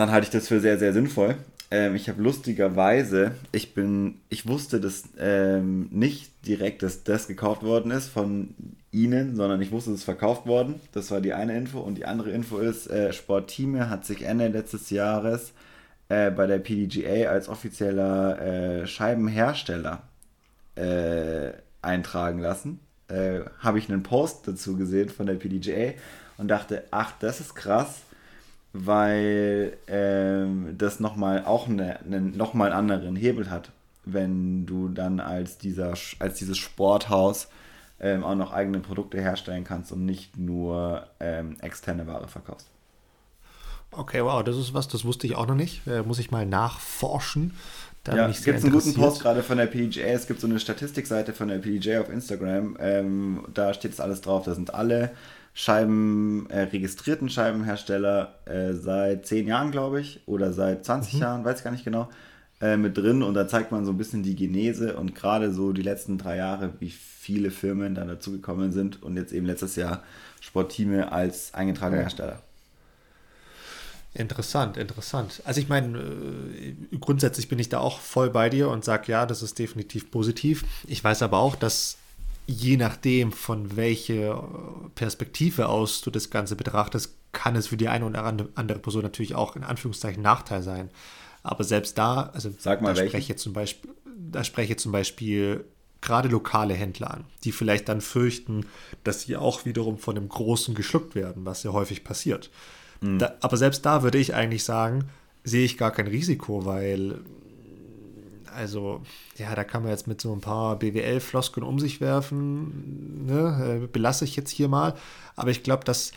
dann 0.00 0.10
halte 0.10 0.24
ich 0.24 0.30
das 0.30 0.48
für 0.48 0.60
sehr, 0.60 0.78
sehr 0.78 0.92
sinnvoll. 0.92 1.36
Ähm, 1.70 1.94
ich 1.94 2.08
habe 2.08 2.22
lustigerweise, 2.22 3.32
ich 3.52 3.74
bin, 3.74 4.16
ich 4.28 4.48
wusste 4.48 4.80
das 4.80 5.04
ähm, 5.18 5.88
nicht 5.90 6.32
direkt, 6.46 6.82
dass 6.82 7.04
das 7.04 7.28
gekauft 7.28 7.62
worden 7.62 7.90
ist 7.90 8.08
von 8.08 8.54
Ihnen, 8.90 9.36
sondern 9.36 9.60
ich 9.60 9.70
wusste, 9.70 9.92
es 9.92 10.02
verkauft 10.02 10.46
worden. 10.46 10.80
Das 10.92 11.10
war 11.10 11.20
die 11.20 11.34
eine 11.34 11.56
Info. 11.56 11.78
Und 11.78 11.96
die 11.96 12.06
andere 12.06 12.30
Info 12.30 12.58
ist, 12.58 12.90
äh, 12.90 13.12
Sporttime 13.12 13.90
hat 13.90 14.04
sich 14.04 14.22
Ende 14.22 14.48
letztes 14.48 14.90
Jahres 14.90 15.52
äh, 16.08 16.30
bei 16.30 16.46
der 16.46 16.58
PDGA 16.58 17.30
als 17.30 17.48
offizieller 17.48 18.40
äh, 18.40 18.86
Scheibenhersteller 18.86 20.02
äh, 20.74 21.52
eintragen 21.82 22.40
lassen. 22.40 22.80
Äh, 23.08 23.40
habe 23.60 23.78
ich 23.78 23.88
einen 23.88 24.02
Post 24.02 24.48
dazu 24.48 24.76
gesehen 24.76 25.10
von 25.10 25.26
der 25.26 25.34
PDGA 25.34 25.92
und 26.38 26.48
dachte, 26.48 26.84
ach, 26.90 27.12
das 27.20 27.40
ist 27.40 27.54
krass 27.54 28.02
weil 28.72 29.76
ähm, 29.88 30.74
das 30.78 31.00
nochmal 31.00 31.44
auch 31.44 31.68
eine, 31.68 32.00
eine, 32.00 32.20
nochmal 32.20 32.72
einen 32.72 32.90
anderen 32.90 33.16
Hebel 33.16 33.50
hat, 33.50 33.70
wenn 34.04 34.66
du 34.66 34.88
dann 34.88 35.20
als, 35.20 35.58
dieser, 35.58 35.94
als 36.18 36.38
dieses 36.38 36.58
Sporthaus 36.58 37.48
ähm, 38.00 38.24
auch 38.24 38.34
noch 38.34 38.52
eigene 38.52 38.80
Produkte 38.80 39.20
herstellen 39.20 39.64
kannst 39.64 39.92
und 39.92 40.06
nicht 40.06 40.36
nur 40.36 41.06
ähm, 41.18 41.56
externe 41.60 42.06
Ware 42.06 42.28
verkaufst. 42.28 42.68
Okay, 43.92 44.22
wow, 44.22 44.42
das 44.44 44.56
ist 44.56 44.72
was, 44.72 44.86
das 44.86 45.04
wusste 45.04 45.26
ich 45.26 45.34
auch 45.34 45.48
noch 45.48 45.56
nicht. 45.56 45.86
Äh, 45.86 46.02
muss 46.02 46.20
ich 46.20 46.30
mal 46.30 46.46
nachforschen. 46.46 47.54
Da 48.04 48.16
ja, 48.16 48.28
es 48.28 48.44
gibt 48.44 48.62
einen 48.62 48.72
guten 48.72 48.94
Post 48.94 49.20
gerade 49.20 49.42
von 49.42 49.58
der 49.58 49.66
PGA. 49.66 50.06
Es 50.06 50.26
gibt 50.26 50.40
so 50.40 50.46
eine 50.46 50.58
Statistikseite 50.58 51.34
von 51.34 51.48
der 51.48 51.58
PGA 51.58 52.00
auf 52.00 52.08
Instagram. 52.08 52.76
Ähm, 52.80 53.44
da 53.52 53.74
steht 53.74 53.92
es 53.92 54.00
alles 54.00 54.20
drauf. 54.22 54.44
Da 54.44 54.54
sind 54.54 54.72
alle 54.72 55.10
Scheiben, 55.52 56.48
äh, 56.48 56.62
registrierten 56.62 57.28
Scheibenhersteller 57.28 58.34
äh, 58.46 58.72
seit 58.72 59.26
10 59.26 59.48
Jahren, 59.48 59.70
glaube 59.70 60.00
ich, 60.00 60.20
oder 60.26 60.52
seit 60.52 60.84
20 60.84 61.14
mhm. 61.14 61.20
Jahren, 61.20 61.44
weiß 61.44 61.58
ich 61.58 61.64
gar 61.64 61.72
nicht 61.72 61.84
genau, 61.84 62.08
äh, 62.60 62.76
mit 62.76 62.96
drin. 62.96 63.22
Und 63.22 63.34
da 63.34 63.48
zeigt 63.48 63.72
man 63.72 63.84
so 63.84 63.90
ein 63.90 63.98
bisschen 63.98 64.22
die 64.22 64.36
Genese 64.36 64.96
und 64.96 65.14
gerade 65.14 65.52
so 65.52 65.72
die 65.72 65.82
letzten 65.82 66.18
drei 66.18 66.36
Jahre, 66.36 66.74
wie 66.78 66.90
viele 66.90 67.50
Firmen 67.50 67.94
da 67.94 68.04
dazugekommen 68.04 68.72
sind 68.72 69.02
und 69.02 69.16
jetzt 69.16 69.32
eben 69.32 69.46
letztes 69.46 69.76
Jahr 69.76 70.02
Sportteame 70.40 71.12
als 71.12 71.52
eingetragener. 71.52 72.02
Hersteller. 72.02 72.40
Interessant, 74.12 74.76
interessant. 74.76 75.40
Also 75.44 75.60
ich 75.60 75.68
meine, 75.68 75.98
äh, 75.98 76.74
grundsätzlich 76.98 77.48
bin 77.48 77.60
ich 77.60 77.68
da 77.68 77.78
auch 77.78 78.00
voll 78.00 78.30
bei 78.30 78.50
dir 78.50 78.68
und 78.68 78.84
sage, 78.84 79.12
ja, 79.12 79.24
das 79.24 79.42
ist 79.42 79.58
definitiv 79.58 80.10
positiv. 80.10 80.64
Ich 80.88 81.02
weiß 81.02 81.22
aber 81.22 81.38
auch, 81.38 81.54
dass 81.54 81.96
je 82.50 82.76
nachdem, 82.76 83.32
von 83.32 83.76
welcher 83.76 84.42
Perspektive 84.94 85.68
aus 85.68 86.00
du 86.00 86.10
das 86.10 86.30
Ganze 86.30 86.56
betrachtest, 86.56 87.16
kann 87.32 87.54
es 87.54 87.68
für 87.68 87.76
die 87.76 87.88
eine 87.88 88.04
oder 88.04 88.24
andere 88.24 88.78
Person 88.80 89.02
natürlich 89.02 89.34
auch 89.34 89.54
in 89.54 89.62
Anführungszeichen 89.62 90.22
Nachteil 90.22 90.62
sein. 90.62 90.90
Aber 91.42 91.64
selbst 91.64 91.96
da, 91.96 92.30
also 92.34 92.50
Sag 92.58 92.82
mal 92.82 92.92
da 92.92 93.06
spreche 93.06 93.32
ich 93.32 93.38
zum 93.38 93.52
Beispiel, 93.52 93.90
da 94.32 94.42
spreche 94.42 94.76
zum 94.76 94.92
Beispiel 94.92 95.64
gerade 96.00 96.28
lokale 96.28 96.74
Händler 96.74 97.12
an, 97.12 97.24
die 97.44 97.52
vielleicht 97.52 97.88
dann 97.88 98.00
fürchten, 98.00 98.66
dass 99.04 99.22
sie 99.22 99.36
auch 99.36 99.64
wiederum 99.64 99.98
von 99.98 100.16
dem 100.16 100.28
Großen 100.28 100.74
geschluckt 100.74 101.14
werden, 101.14 101.44
was 101.44 101.62
ja 101.62 101.72
häufig 101.72 102.04
passiert. 102.04 102.50
Mhm. 103.00 103.20
Da, 103.20 103.34
aber 103.40 103.56
selbst 103.56 103.86
da 103.86 104.02
würde 104.02 104.18
ich 104.18 104.34
eigentlich 104.34 104.64
sagen, 104.64 105.04
sehe 105.44 105.64
ich 105.64 105.78
gar 105.78 105.92
kein 105.92 106.06
Risiko, 106.06 106.64
weil 106.66 107.20
also, 108.54 109.02
ja, 109.36 109.54
da 109.54 109.64
kann 109.64 109.82
man 109.82 109.90
jetzt 109.90 110.06
mit 110.06 110.20
so 110.20 110.32
ein 110.32 110.40
paar 110.40 110.78
BWL-Floskeln 110.78 111.66
um 111.66 111.78
sich 111.78 112.00
werfen, 112.00 113.26
ne? 113.26 113.82
Äh, 113.82 113.86
belasse 113.86 114.24
ich 114.24 114.36
jetzt 114.36 114.50
hier 114.50 114.68
mal. 114.68 114.94
Aber 115.36 115.50
ich 115.50 115.62
glaube, 115.62 115.84
dass, 115.84 116.12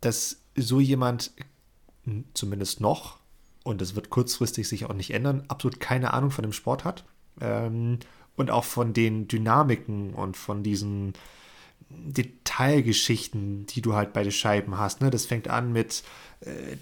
dass 0.00 0.40
so 0.56 0.80
jemand 0.80 1.32
zumindest 2.34 2.80
noch, 2.80 3.18
und 3.64 3.80
das 3.80 3.94
wird 3.94 4.10
kurzfristig 4.10 4.68
sich 4.68 4.86
auch 4.86 4.94
nicht 4.94 5.12
ändern, 5.12 5.44
absolut 5.48 5.80
keine 5.80 6.14
Ahnung 6.14 6.30
von 6.30 6.42
dem 6.42 6.52
Sport 6.52 6.84
hat. 6.84 7.04
Ähm, 7.40 7.98
und 8.36 8.50
auch 8.50 8.64
von 8.64 8.92
den 8.92 9.26
Dynamiken 9.26 10.14
und 10.14 10.36
von 10.36 10.62
diesen 10.62 11.14
Detailgeschichten, 11.90 13.66
die 13.66 13.82
du 13.82 13.94
halt 13.94 14.12
bei 14.12 14.22
den 14.22 14.32
Scheiben 14.32 14.78
hast. 14.78 15.00
Ne? 15.00 15.10
Das 15.10 15.26
fängt 15.26 15.48
an 15.48 15.72
mit, 15.72 16.04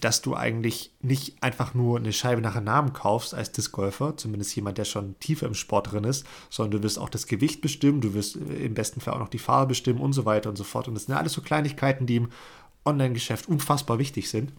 dass 0.00 0.20
du 0.20 0.34
eigentlich 0.34 0.92
nicht 1.00 1.42
einfach 1.42 1.72
nur 1.72 1.98
eine 1.98 2.12
Scheibe 2.12 2.42
nach 2.42 2.56
einem 2.56 2.66
Namen 2.66 2.92
kaufst 2.92 3.32
als 3.32 3.52
Discgolfer, 3.52 4.16
zumindest 4.16 4.54
jemand, 4.54 4.76
der 4.76 4.84
schon 4.84 5.18
tiefer 5.18 5.46
im 5.46 5.54
Sport 5.54 5.92
drin 5.92 6.04
ist, 6.04 6.26
sondern 6.50 6.72
du 6.72 6.82
wirst 6.84 6.98
auch 6.98 7.08
das 7.08 7.26
Gewicht 7.26 7.62
bestimmen, 7.62 8.02
du 8.02 8.12
wirst 8.12 8.36
äh, 8.36 8.66
im 8.66 8.74
besten 8.74 9.00
Fall 9.00 9.14
auch 9.14 9.18
noch 9.18 9.30
die 9.30 9.38
Farbe 9.38 9.68
bestimmen 9.68 10.00
und 10.00 10.12
so 10.12 10.26
weiter 10.26 10.50
und 10.50 10.56
so 10.56 10.64
fort. 10.64 10.88
Und 10.88 10.94
das 10.94 11.04
sind 11.04 11.14
alles 11.14 11.32
so 11.32 11.40
Kleinigkeiten, 11.40 12.06
die 12.06 12.16
im 12.16 12.28
Online-Geschäft 12.84 13.48
unfassbar 13.48 13.98
wichtig 13.98 14.28
sind. 14.28 14.52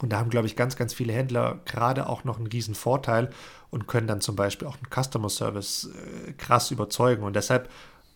Und 0.00 0.10
da 0.12 0.18
haben, 0.18 0.30
glaube 0.30 0.46
ich, 0.46 0.56
ganz, 0.56 0.76
ganz 0.76 0.92
viele 0.92 1.14
Händler 1.14 1.60
gerade 1.64 2.06
auch 2.06 2.24
noch 2.24 2.36
einen 2.36 2.48
riesen 2.48 2.74
Vorteil 2.74 3.30
und 3.70 3.86
können 3.86 4.06
dann 4.06 4.20
zum 4.20 4.36
Beispiel 4.36 4.68
auch 4.68 4.76
einen 4.76 5.04
Customer 5.04 5.30
Service 5.30 5.88
äh, 6.26 6.32
krass 6.32 6.70
überzeugen. 6.70 7.22
Und 7.22 7.34
deshalb 7.34 7.70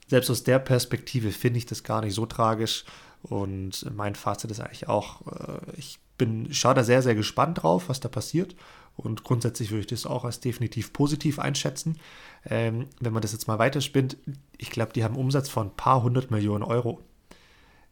selbst 0.08 0.30
aus 0.30 0.44
der 0.44 0.58
Perspektive 0.58 1.32
finde 1.32 1.58
ich 1.58 1.66
das 1.66 1.84
gar 1.84 2.02
nicht 2.02 2.14
so 2.14 2.26
tragisch. 2.26 2.84
Und 3.22 3.86
mein 3.94 4.14
Fazit 4.14 4.50
ist 4.50 4.60
eigentlich 4.60 4.88
auch, 4.88 5.26
äh, 5.26 5.58
ich 5.76 5.98
bin, 6.18 6.52
schaue 6.52 6.74
da 6.74 6.84
sehr, 6.84 7.02
sehr 7.02 7.14
gespannt 7.14 7.62
drauf, 7.62 7.88
was 7.88 8.00
da 8.00 8.08
passiert. 8.08 8.54
Und 8.96 9.24
grundsätzlich 9.24 9.70
würde 9.70 9.80
ich 9.80 9.86
das 9.88 10.06
auch 10.06 10.24
als 10.24 10.40
definitiv 10.40 10.92
positiv 10.92 11.38
einschätzen. 11.38 11.98
Ähm, 12.46 12.86
wenn 13.00 13.12
man 13.12 13.22
das 13.22 13.32
jetzt 13.32 13.46
mal 13.46 13.58
weiterspinnt, 13.58 14.16
ich 14.56 14.70
glaube, 14.70 14.92
die 14.92 15.04
haben 15.04 15.14
einen 15.14 15.24
Umsatz 15.24 15.48
von 15.48 15.68
ein 15.68 15.76
paar 15.76 16.02
hundert 16.02 16.30
Millionen 16.30 16.64
Euro. 16.64 17.00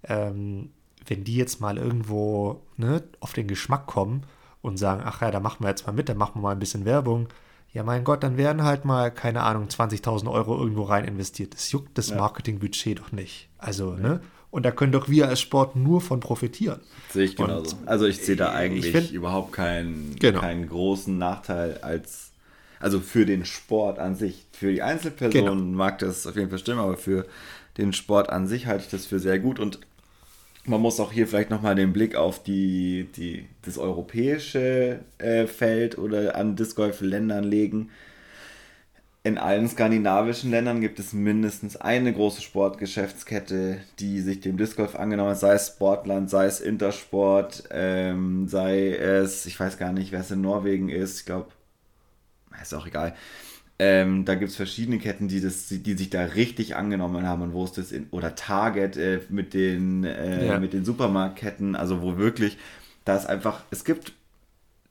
Ähm, 0.04 0.70
wenn 1.06 1.24
die 1.24 1.36
jetzt 1.36 1.60
mal 1.60 1.76
irgendwo 1.76 2.62
ne, 2.76 3.02
auf 3.20 3.34
den 3.34 3.48
Geschmack 3.48 3.86
kommen 3.86 4.22
und 4.62 4.78
sagen, 4.78 5.02
ach 5.04 5.20
ja, 5.20 5.30
da 5.30 5.40
machen 5.40 5.62
wir 5.62 5.68
jetzt 5.68 5.86
mal 5.86 5.92
mit, 5.92 6.08
da 6.08 6.14
machen 6.14 6.36
wir 6.36 6.42
mal 6.42 6.52
ein 6.52 6.58
bisschen 6.58 6.86
Werbung, 6.86 7.28
ja, 7.74 7.82
mein 7.82 8.04
Gott, 8.04 8.22
dann 8.22 8.36
werden 8.36 8.62
halt 8.62 8.84
mal, 8.84 9.10
keine 9.10 9.42
Ahnung, 9.42 9.66
20.000 9.66 10.30
Euro 10.30 10.56
irgendwo 10.56 10.84
rein 10.84 11.04
investiert. 11.04 11.54
Das 11.54 11.72
juckt 11.72 11.98
das 11.98 12.10
ja. 12.10 12.16
Marketingbudget 12.16 13.00
doch 13.00 13.10
nicht. 13.10 13.48
Also, 13.58 13.94
ja. 13.94 13.98
ne? 13.98 14.20
Und 14.54 14.62
da 14.62 14.70
können 14.70 14.92
doch 14.92 15.08
wir 15.08 15.26
als 15.26 15.40
Sport 15.40 15.74
nur 15.74 16.00
von 16.00 16.20
profitieren. 16.20 16.78
Sehe 17.10 17.24
ich 17.24 17.34
genauso. 17.34 17.74
Und 17.74 17.88
also 17.88 18.06
ich 18.06 18.18
sehe 18.18 18.36
da 18.36 18.52
eigentlich 18.52 18.92
find, 18.92 19.10
überhaupt 19.10 19.50
keinen, 19.52 20.14
genau. 20.20 20.38
keinen 20.38 20.68
großen 20.68 21.18
Nachteil 21.18 21.78
als, 21.78 22.30
also 22.78 23.00
für 23.00 23.26
den 23.26 23.44
Sport 23.46 23.98
an 23.98 24.14
sich. 24.14 24.46
Für 24.52 24.70
die 24.70 24.80
Einzelperson 24.80 25.32
genau. 25.32 25.54
mag 25.56 25.98
das 25.98 26.24
auf 26.28 26.36
jeden 26.36 26.50
Fall 26.50 26.60
stimmen, 26.60 26.78
aber 26.78 26.96
für 26.96 27.26
den 27.78 27.92
Sport 27.92 28.30
an 28.30 28.46
sich 28.46 28.68
halte 28.68 28.84
ich 28.84 28.90
das 28.90 29.06
für 29.06 29.18
sehr 29.18 29.40
gut. 29.40 29.58
Und 29.58 29.80
man 30.66 30.80
muss 30.80 31.00
auch 31.00 31.10
hier 31.10 31.26
vielleicht 31.26 31.50
nochmal 31.50 31.74
den 31.74 31.92
Blick 31.92 32.14
auf 32.14 32.40
die, 32.40 33.08
die, 33.16 33.46
das 33.62 33.76
europäische 33.76 35.00
äh, 35.18 35.48
Feld 35.48 35.98
oder 35.98 36.36
an 36.36 36.54
Disc 36.54 36.76
Golf 36.76 37.00
Ländern 37.00 37.42
legen. 37.42 37.90
In 39.26 39.38
allen 39.38 39.66
skandinavischen 39.66 40.50
Ländern 40.50 40.82
gibt 40.82 40.98
es 40.98 41.14
mindestens 41.14 41.76
eine 41.78 42.12
große 42.12 42.42
Sportgeschäftskette, 42.42 43.80
die 43.98 44.20
sich 44.20 44.40
dem 44.40 44.58
Disc 44.58 44.76
Golf 44.76 44.96
angenommen 44.96 45.30
hat, 45.30 45.40
sei 45.40 45.54
es 45.54 45.68
Sportland, 45.68 46.28
sei 46.28 46.44
es 46.44 46.60
Intersport, 46.60 47.64
ähm, 47.70 48.48
sei 48.48 48.90
es, 48.90 49.46
ich 49.46 49.58
weiß 49.58 49.78
gar 49.78 49.94
nicht, 49.94 50.12
wer 50.12 50.20
es 50.20 50.30
in 50.30 50.42
Norwegen 50.42 50.90
ist, 50.90 51.20
ich 51.20 51.24
glaube, 51.24 51.48
ist 52.60 52.74
auch 52.74 52.86
egal. 52.86 53.14
Ähm, 53.78 54.26
da 54.26 54.34
gibt 54.34 54.50
es 54.50 54.56
verschiedene 54.56 54.98
Ketten, 54.98 55.26
die, 55.26 55.40
das, 55.40 55.68
die 55.68 55.94
sich 55.94 56.10
da 56.10 56.22
richtig 56.22 56.76
angenommen 56.76 57.26
haben 57.26 57.40
und 57.40 57.54
wo 57.54 57.64
es 57.64 57.72
das 57.72 57.92
in, 57.92 58.08
oder 58.10 58.34
Target 58.34 58.98
äh, 58.98 59.20
mit, 59.30 59.54
den, 59.54 60.04
äh, 60.04 60.48
ja. 60.48 60.58
mit 60.60 60.74
den 60.74 60.84
Supermarktketten, 60.84 61.76
also 61.76 62.02
wo 62.02 62.18
wirklich, 62.18 62.58
da 63.06 63.16
ist 63.16 63.24
einfach, 63.24 63.62
es 63.70 63.86
gibt 63.86 64.12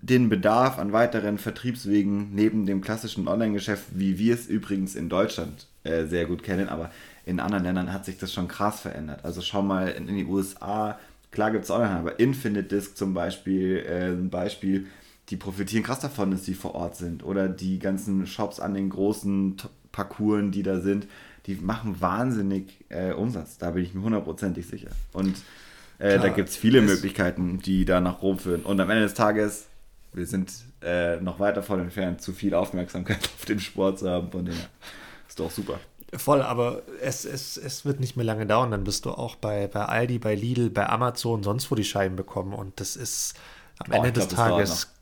den 0.04 0.28
Bedarf 0.28 0.80
an 0.80 0.92
weiteren 0.92 1.38
Vertriebswegen 1.38 2.36
neben 2.36 2.66
dem 2.66 2.82
klassischen 2.82 3.26
Online-Geschäft, 3.26 3.86
wie 3.92 4.20
wir 4.20 4.34
es 4.34 4.48
übrigens 4.48 4.96
in 4.96 5.08
Deutschland 5.08 5.68
äh, 5.86 6.04
sehr 6.06 6.26
gut 6.26 6.44
kennen, 6.44 6.68
aber 6.68 6.92
in 7.26 7.40
anderen 7.40 7.64
Ländern 7.64 7.94
hat 7.94 8.04
sich 8.04 8.18
das 8.18 8.34
schon 8.34 8.50
krass 8.50 8.82
verändert. 8.82 9.24
Also 9.24 9.42
schau 9.42 9.62
mal 9.62 9.88
in, 9.88 10.10
in 10.10 10.18
die 10.18 10.26
USA, 10.26 11.00
klar 11.32 11.52
gibt 11.52 11.64
es 11.64 11.72
Online, 11.72 12.00
aber 12.00 12.20
Infinite 12.20 12.64
Disc 12.64 12.98
zum 12.98 13.14
Beispiel, 13.14 13.78
äh, 13.88 14.08
ein 14.08 14.30
Beispiel, 14.30 14.88
die 15.30 15.38
profitieren 15.38 15.86
krass 15.86 16.02
davon, 16.02 16.32
dass 16.32 16.44
sie 16.44 16.54
vor 16.54 16.76
Ort 16.76 16.98
sind. 16.98 17.24
Oder 17.24 17.48
die 17.48 17.80
ganzen 17.80 18.28
Shops 18.28 18.60
an 18.60 18.74
den 18.74 18.90
großen 18.90 19.56
Parcours, 19.94 20.44
die 20.52 20.64
da 20.64 20.82
sind, 20.82 21.08
die 21.46 21.56
machen 21.56 22.02
wahnsinnig 22.02 22.84
äh, 22.90 23.14
Umsatz. 23.14 23.58
Da 23.58 23.72
bin 23.72 23.84
ich 23.84 23.94
mir 23.94 24.04
hundertprozentig 24.04 24.68
sicher. 24.68 24.90
Und 25.14 25.38
äh, 26.00 26.20
da 26.20 26.28
gibt 26.28 26.50
es 26.50 26.58
viele 26.58 26.82
Möglichkeiten, 26.82 27.60
die 27.60 27.86
da 27.86 28.02
nach 28.02 28.22
Rom 28.22 28.38
führen. 28.38 28.64
Und 28.64 28.82
am 28.82 28.90
Ende 28.90 29.04
des 29.04 29.14
Tages, 29.14 29.68
wir 30.14 30.26
sind 30.26 30.52
äh, 30.82 31.18
noch 31.18 31.40
weit 31.40 31.58
davon 31.58 31.80
entfernt, 31.80 32.22
zu 32.22 32.34
viel 32.34 32.54
Aufmerksamkeit 32.54 33.18
auf 33.38 33.46
den 33.46 33.60
Sport 33.60 34.00
zu 34.00 34.10
haben. 34.10 34.32
Von 34.32 34.46
dem 34.46 34.56
ist 35.28 35.40
doch 35.40 35.52
super. 35.52 35.80
Voll, 36.16 36.44
aber 36.44 36.84
es, 37.02 37.26
es, 37.26 37.58
es 37.58 37.86
wird 37.86 38.00
nicht 38.00 38.16
mehr 38.16 38.26
lange 38.26 38.46
dauern. 38.46 38.72
Dann 38.72 38.84
bist 38.84 39.06
du 39.06 39.12
auch 39.12 39.36
bei, 39.36 39.68
bei 39.68 39.86
Aldi, 39.86 40.20
bei 40.20 40.36
Lidl, 40.36 40.70
bei 40.70 40.88
Amazon, 40.88 41.42
sonst 41.42 41.72
wo 41.72 41.76
die 41.76 41.84
Scheiben 41.84 42.16
bekommen. 42.16 42.54
Und 42.54 42.80
das 42.80 42.96
ist 42.96 43.34
am 43.80 43.92
oh, 43.92 43.96
Ende 43.96 44.12
des 44.12 44.28
glaub, 44.28 44.38
Tages 44.38 44.94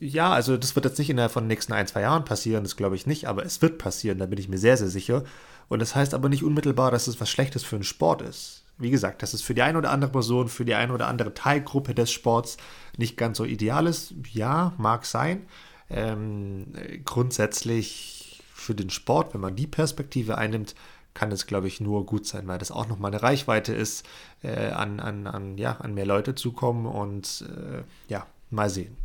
ja, 0.00 0.32
also 0.32 0.56
das 0.56 0.74
wird 0.74 0.84
jetzt 0.84 0.98
nicht 0.98 1.10
innerhalb 1.10 1.32
von 1.32 1.44
den 1.44 1.48
nächsten 1.48 1.72
ein, 1.72 1.86
zwei 1.86 2.02
Jahren 2.02 2.24
passieren, 2.24 2.64
das 2.64 2.76
glaube 2.76 2.96
ich 2.96 3.06
nicht, 3.06 3.26
aber 3.26 3.44
es 3.44 3.62
wird 3.62 3.78
passieren, 3.78 4.18
da 4.18 4.26
bin 4.26 4.38
ich 4.38 4.48
mir 4.48 4.58
sehr, 4.58 4.76
sehr 4.76 4.88
sicher. 4.88 5.24
Und 5.68 5.80
das 5.80 5.94
heißt 5.94 6.12
aber 6.14 6.28
nicht 6.28 6.42
unmittelbar, 6.42 6.90
dass 6.90 7.06
es 7.06 7.20
was 7.20 7.30
Schlechtes 7.30 7.64
für 7.64 7.76
einen 7.76 7.84
Sport 7.84 8.22
ist. 8.22 8.61
Wie 8.78 8.90
gesagt, 8.90 9.22
dass 9.22 9.34
es 9.34 9.42
für 9.42 9.54
die 9.54 9.62
eine 9.62 9.78
oder 9.78 9.90
andere 9.90 10.10
Person, 10.10 10.48
für 10.48 10.64
die 10.64 10.74
eine 10.74 10.92
oder 10.92 11.08
andere 11.08 11.34
Teilgruppe 11.34 11.94
des 11.94 12.10
Sports 12.10 12.56
nicht 12.96 13.16
ganz 13.16 13.38
so 13.38 13.44
ideal 13.44 13.86
ist. 13.86 14.14
Ja, 14.32 14.72
mag 14.78 15.06
sein. 15.06 15.46
Ähm, 15.90 16.72
grundsätzlich 17.04 18.42
für 18.54 18.74
den 18.74 18.90
Sport, 18.90 19.34
wenn 19.34 19.40
man 19.40 19.56
die 19.56 19.66
Perspektive 19.66 20.38
einnimmt, 20.38 20.74
kann 21.14 21.30
es, 21.30 21.46
glaube 21.46 21.68
ich, 21.68 21.80
nur 21.80 22.06
gut 22.06 22.26
sein, 22.26 22.46
weil 22.48 22.58
das 22.58 22.70
auch 22.70 22.88
nochmal 22.88 23.10
eine 23.10 23.22
Reichweite 23.22 23.74
ist, 23.74 24.06
äh, 24.42 24.70
an, 24.70 24.98
an, 25.00 25.26
an, 25.26 25.58
ja, 25.58 25.72
an 25.72 25.94
mehr 25.94 26.06
Leute 26.06 26.34
zu 26.34 26.52
kommen 26.52 26.86
und 26.86 27.44
äh, 27.48 27.82
ja, 28.08 28.26
mal 28.50 28.70
sehen. 28.70 28.96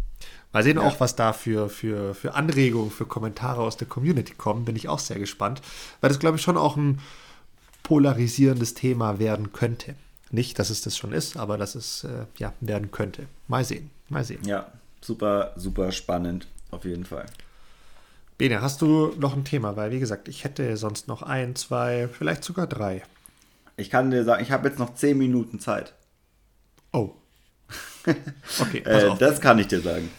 Mal 0.54 0.64
sehen 0.64 0.78
ja. 0.78 0.84
auch, 0.84 1.00
was 1.00 1.16
da 1.16 1.34
für, 1.34 1.70
für, 1.70 2.16
für 2.16 2.34
Anregungen, 2.34 2.92
für 2.92 3.06
Kommentare 3.06 3.62
aus 3.62 3.78
der 3.78 3.88
Community 3.88 4.34
kommen. 4.34 4.66
Bin 4.66 4.76
ich 4.76 4.88
auch 4.88 5.00
sehr 5.00 5.20
gespannt, 5.20 5.62
weil 6.02 6.08
das, 6.08 6.20
glaube 6.20 6.38
ich, 6.38 6.44
schon 6.44 6.58
auch 6.58 6.78
ein 6.78 7.00
polarisierendes 7.88 8.74
Thema 8.74 9.18
werden 9.18 9.54
könnte. 9.54 9.96
Nicht, 10.30 10.60
dass 10.60 10.70
es 10.70 10.82
das 10.82 10.98
schon 10.98 11.14
ist, 11.14 11.38
aber 11.38 11.58
dass 11.58 11.74
es 11.74 12.04
äh, 12.04 12.26
ja, 12.38 12.52
werden 12.60 12.92
könnte. 12.92 13.28
Mal 13.48 13.64
sehen, 13.64 13.90
mal 14.10 14.26
sehen. 14.26 14.44
Ja, 14.44 14.70
super, 15.00 15.54
super 15.56 15.94
spannend, 15.94 16.48
auf 16.70 16.84
jeden 16.84 17.06
Fall. 17.06 17.28
Bene, 18.38 18.62
hast 18.62 18.82
du 18.82 19.14
noch 19.18 19.38
ein 19.38 19.46
Thema? 19.46 19.78
Weil, 19.78 19.92
wie 19.92 20.00
gesagt, 20.00 20.28
ich 20.28 20.44
hätte 20.44 20.76
sonst 20.76 21.08
noch 21.08 21.24
ein, 21.24 21.56
zwei, 21.56 22.10
vielleicht 22.12 22.44
sogar 22.44 22.68
drei. 22.68 23.04
Ich 23.78 23.90
kann 23.90 24.12
dir 24.12 24.26
sagen, 24.26 24.44
ich 24.44 24.52
habe 24.52 24.68
jetzt 24.68 24.80
noch 24.80 24.94
zehn 24.96 25.18
Minuten 25.18 25.60
Zeit. 25.60 25.94
Oh. 26.92 27.12
Okay, 28.62 28.80
äh, 28.86 29.16
das 29.20 29.42
kann 29.42 29.60
ich 29.60 29.68
dir 29.68 29.82
sagen. 29.82 30.10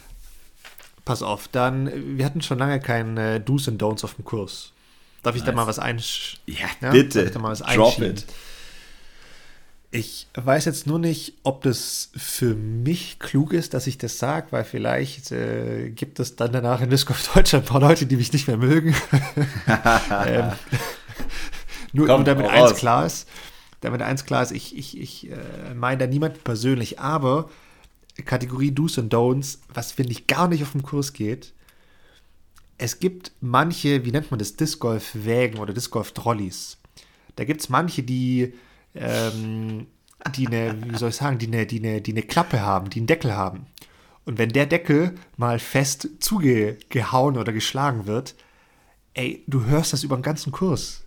Pass 1.06 1.22
auf, 1.22 1.48
dann, 1.48 2.18
wir 2.18 2.24
hatten 2.26 2.42
schon 2.42 2.58
lange 2.58 2.80
keinen 2.80 3.16
äh, 3.16 3.40
Do's 3.40 3.66
and 3.66 3.82
Don'ts 3.82 4.04
auf 4.04 4.14
dem 4.14 4.26
Kurs. 4.26 4.72
Darf 5.22 5.34
ich 5.34 5.42
nice. 5.42 5.50
da 5.50 5.56
mal 5.56 5.66
was 5.66 5.78
einsch... 5.78 6.38
Ja, 6.46 6.66
ja, 6.80 6.90
bitte. 6.90 7.18
Darf 7.18 7.28
ich 7.28 7.34
da 7.34 7.38
mal 7.40 7.50
was 7.50 7.60
Drop 7.60 8.00
it. 8.00 8.24
Ich 9.90 10.26
weiß 10.34 10.66
jetzt 10.66 10.86
nur 10.86 10.98
nicht, 10.98 11.38
ob 11.44 11.62
das 11.62 12.10
für 12.14 12.54
mich 12.54 13.18
klug 13.18 13.54
ist, 13.54 13.72
dass 13.72 13.86
ich 13.86 13.96
das 13.96 14.18
sage, 14.18 14.48
weil 14.50 14.64
vielleicht 14.64 15.32
äh, 15.32 15.88
gibt 15.88 16.20
es 16.20 16.36
dann 16.36 16.52
danach 16.52 16.82
in 16.82 16.90
Disc 16.90 17.08
of 17.10 17.26
Deutschland 17.34 17.64
ein 17.64 17.68
paar 17.68 17.80
Leute, 17.80 18.04
die 18.04 18.16
mich 18.16 18.32
nicht 18.32 18.48
mehr 18.48 18.58
mögen. 18.58 18.94
ähm, 20.26 20.52
nur, 21.94 22.06
Komm, 22.06 22.16
nur 22.16 22.24
damit 22.24 22.46
eins 22.48 22.74
klar 22.74 23.06
ist, 23.06 23.28
damit 23.80 24.02
eins 24.02 24.26
klar 24.26 24.42
ist, 24.42 24.52
ich, 24.52 24.76
ich, 24.76 25.00
ich 25.00 25.30
äh, 25.30 25.74
meine 25.74 25.98
da 25.98 26.06
niemand 26.06 26.44
persönlich, 26.44 27.00
aber 27.00 27.48
Kategorie 28.26 28.72
Do's 28.72 28.98
und 28.98 29.12
Don'ts, 29.12 29.58
was 29.72 29.92
finde 29.92 30.12
ich 30.12 30.26
gar 30.26 30.48
nicht 30.48 30.62
auf 30.62 30.72
dem 30.72 30.82
Kurs 30.82 31.14
geht. 31.14 31.54
Es 32.78 33.00
gibt 33.00 33.32
manche, 33.40 34.04
wie 34.04 34.12
nennt 34.12 34.30
man 34.30 34.38
das, 34.38 34.54
Disc 34.54 34.78
Golf 34.78 35.10
Wägen 35.14 35.58
oder 35.58 35.74
Disc 35.74 35.90
Golf 35.90 36.12
Trolleys. 36.12 36.78
Da 37.34 37.44
gibt 37.44 37.60
es 37.60 37.68
manche, 37.68 38.04
die, 38.04 38.54
ähm, 38.94 39.88
die 40.36 40.46
eine, 40.46 40.76
wie 40.88 40.96
soll 40.96 41.10
ich 41.10 41.16
sagen, 41.16 41.38
die 41.38 41.48
eine, 41.48 41.66
die, 41.66 41.78
eine, 41.78 42.00
die 42.00 42.12
eine 42.12 42.22
Klappe 42.22 42.60
haben, 42.60 42.88
die 42.90 43.00
einen 43.00 43.08
Deckel 43.08 43.36
haben. 43.36 43.66
Und 44.24 44.38
wenn 44.38 44.50
der 44.50 44.66
Deckel 44.66 45.14
mal 45.36 45.58
fest 45.58 46.08
zugehauen 46.20 47.36
oder 47.36 47.52
geschlagen 47.52 48.06
wird, 48.06 48.36
ey, 49.14 49.42
du 49.46 49.64
hörst 49.64 49.92
das 49.92 50.04
über 50.04 50.16
den 50.16 50.22
ganzen 50.22 50.52
Kurs. 50.52 51.04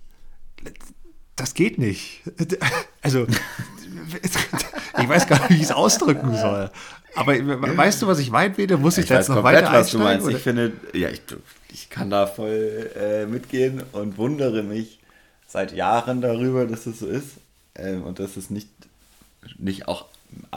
Das 1.36 1.54
geht 1.54 1.78
nicht. 1.78 2.22
Also, 3.04 3.26
ich 5.02 5.10
weiß 5.10 5.26
gar 5.26 5.40
nicht, 5.40 5.50
wie 5.50 5.56
ich 5.56 5.64
es 5.64 5.72
ausdrücken 5.72 6.38
soll. 6.38 6.70
Aber 7.16 7.34
weißt 7.34 8.02
du, 8.02 8.08
was 8.08 8.20
ich 8.20 8.32
meine, 8.32 8.54
Bede? 8.54 8.78
Muss 8.78 8.98
ich, 8.98 9.04
ich 9.04 9.10
da 9.10 9.16
jetzt 9.16 9.30
noch 9.30 9.42
komplett, 9.42 9.64
weiter 9.66 9.74
was 9.74 9.92
du 9.92 10.00
meinst. 10.00 10.26
Oder? 10.26 10.38
Ich 10.38 10.44
finde, 10.44 10.74
ja, 10.94 11.10
ich, 11.10 11.22
ich 11.72 11.90
kann 11.90 12.10
da 12.10 12.28
voll 12.28 12.90
äh, 12.96 13.26
mitgehen 13.26 13.84
und 13.92 14.18
wundere 14.18 14.64
mich 14.64 15.00
seit 15.48 15.74
Jahren 15.74 16.22
darüber, 16.22 16.66
dass 16.66 16.86
es 16.86 17.00
so 17.00 17.08
ist 17.08 17.38
äh, 17.74 17.96
und 17.96 18.20
dass 18.20 18.38
es 18.38 18.50
nicht, 18.50 18.70
nicht 19.58 19.88
auch 19.88 20.06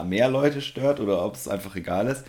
mehr 0.05 0.29
Leute 0.29 0.61
stört 0.61 0.99
oder 0.99 1.23
ob 1.23 1.35
es 1.35 1.47
einfach 1.47 1.75
egal 1.75 2.07
ist. 2.07 2.23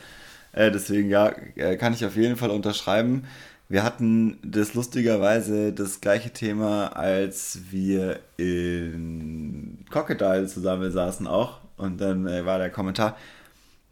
Äh, 0.53 0.70
deswegen, 0.70 1.09
ja, 1.09 1.33
äh, 1.55 1.77
kann 1.77 1.93
ich 1.93 2.05
auf 2.05 2.16
jeden 2.16 2.37
Fall 2.37 2.51
unterschreiben. 2.51 3.24
Wir 3.68 3.83
hatten 3.83 4.39
das 4.43 4.74
lustigerweise 4.74 5.72
das 5.72 6.01
gleiche 6.01 6.31
Thema, 6.31 6.89
als 6.89 7.59
wir 7.70 8.20
in 8.37 9.85
Crocodile 9.91 10.47
zusammen 10.47 10.91
saßen 10.93 11.27
auch. 11.27 11.59
Und 11.77 12.01
dann 12.01 12.27
äh, 12.27 12.47
war 12.47 12.59
der 12.59 12.70
Kommentar, 12.70 13.16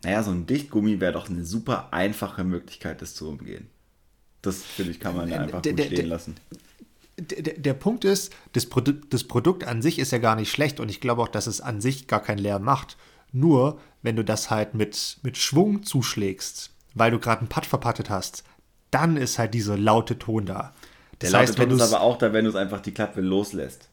naja, 0.04 0.22
so 0.22 0.30
ein 0.30 0.46
Dichtgummi 0.46 1.00
wäre 1.00 1.12
doch 1.12 1.28
eine 1.28 1.44
super 1.44 1.88
einfache 1.92 2.44
Möglichkeit, 2.44 3.02
das 3.02 3.14
zu 3.14 3.28
umgehen. 3.28 3.68
Das, 4.42 4.62
finde 4.62 4.92
ich, 4.92 5.00
kann 5.00 5.16
man 5.16 5.28
ja 5.28 5.40
einfach 5.40 5.62
gut 5.62 5.80
stehen 5.80 6.08
lassen. 6.08 6.36
Der, 7.16 7.54
der, 7.54 7.74
Punkt 7.74 8.04
ist, 8.04 8.32
das 8.52 8.66
Produkt, 8.66 9.14
das 9.14 9.24
Produkt 9.24 9.64
an 9.64 9.82
sich 9.82 9.98
ist 9.98 10.10
ja 10.10 10.18
gar 10.18 10.36
nicht 10.36 10.50
schlecht 10.50 10.80
und 10.80 10.90
ich 10.90 11.00
glaube 11.00 11.22
auch, 11.22 11.28
dass 11.28 11.46
es 11.46 11.60
an 11.60 11.80
sich 11.80 12.08
gar 12.08 12.20
keinen 12.20 12.38
Lärm 12.38 12.62
macht. 12.62 12.96
Nur, 13.32 13.80
wenn 14.02 14.16
du 14.16 14.24
das 14.24 14.50
halt 14.50 14.74
mit, 14.74 15.18
mit 15.22 15.38
Schwung 15.38 15.84
zuschlägst, 15.84 16.70
weil 16.94 17.10
du 17.10 17.18
gerade 17.18 17.40
einen 17.40 17.48
Putt 17.48 17.66
verpattet 17.66 18.10
hast, 18.10 18.44
dann 18.90 19.16
ist 19.16 19.38
halt 19.38 19.54
dieser 19.54 19.78
laute 19.78 20.18
Ton 20.18 20.44
da. 20.44 20.74
Das 21.20 21.30
der 21.30 21.40
heißt, 21.40 21.58
laute 21.58 21.70
Ton 21.70 21.78
ist 21.78 21.92
aber 21.92 22.02
auch 22.02 22.18
da, 22.18 22.32
wenn 22.32 22.44
du 22.44 22.50
es 22.50 22.56
einfach 22.56 22.80
die 22.80 22.92
Klappe 22.92 23.20
loslässt. 23.20 23.88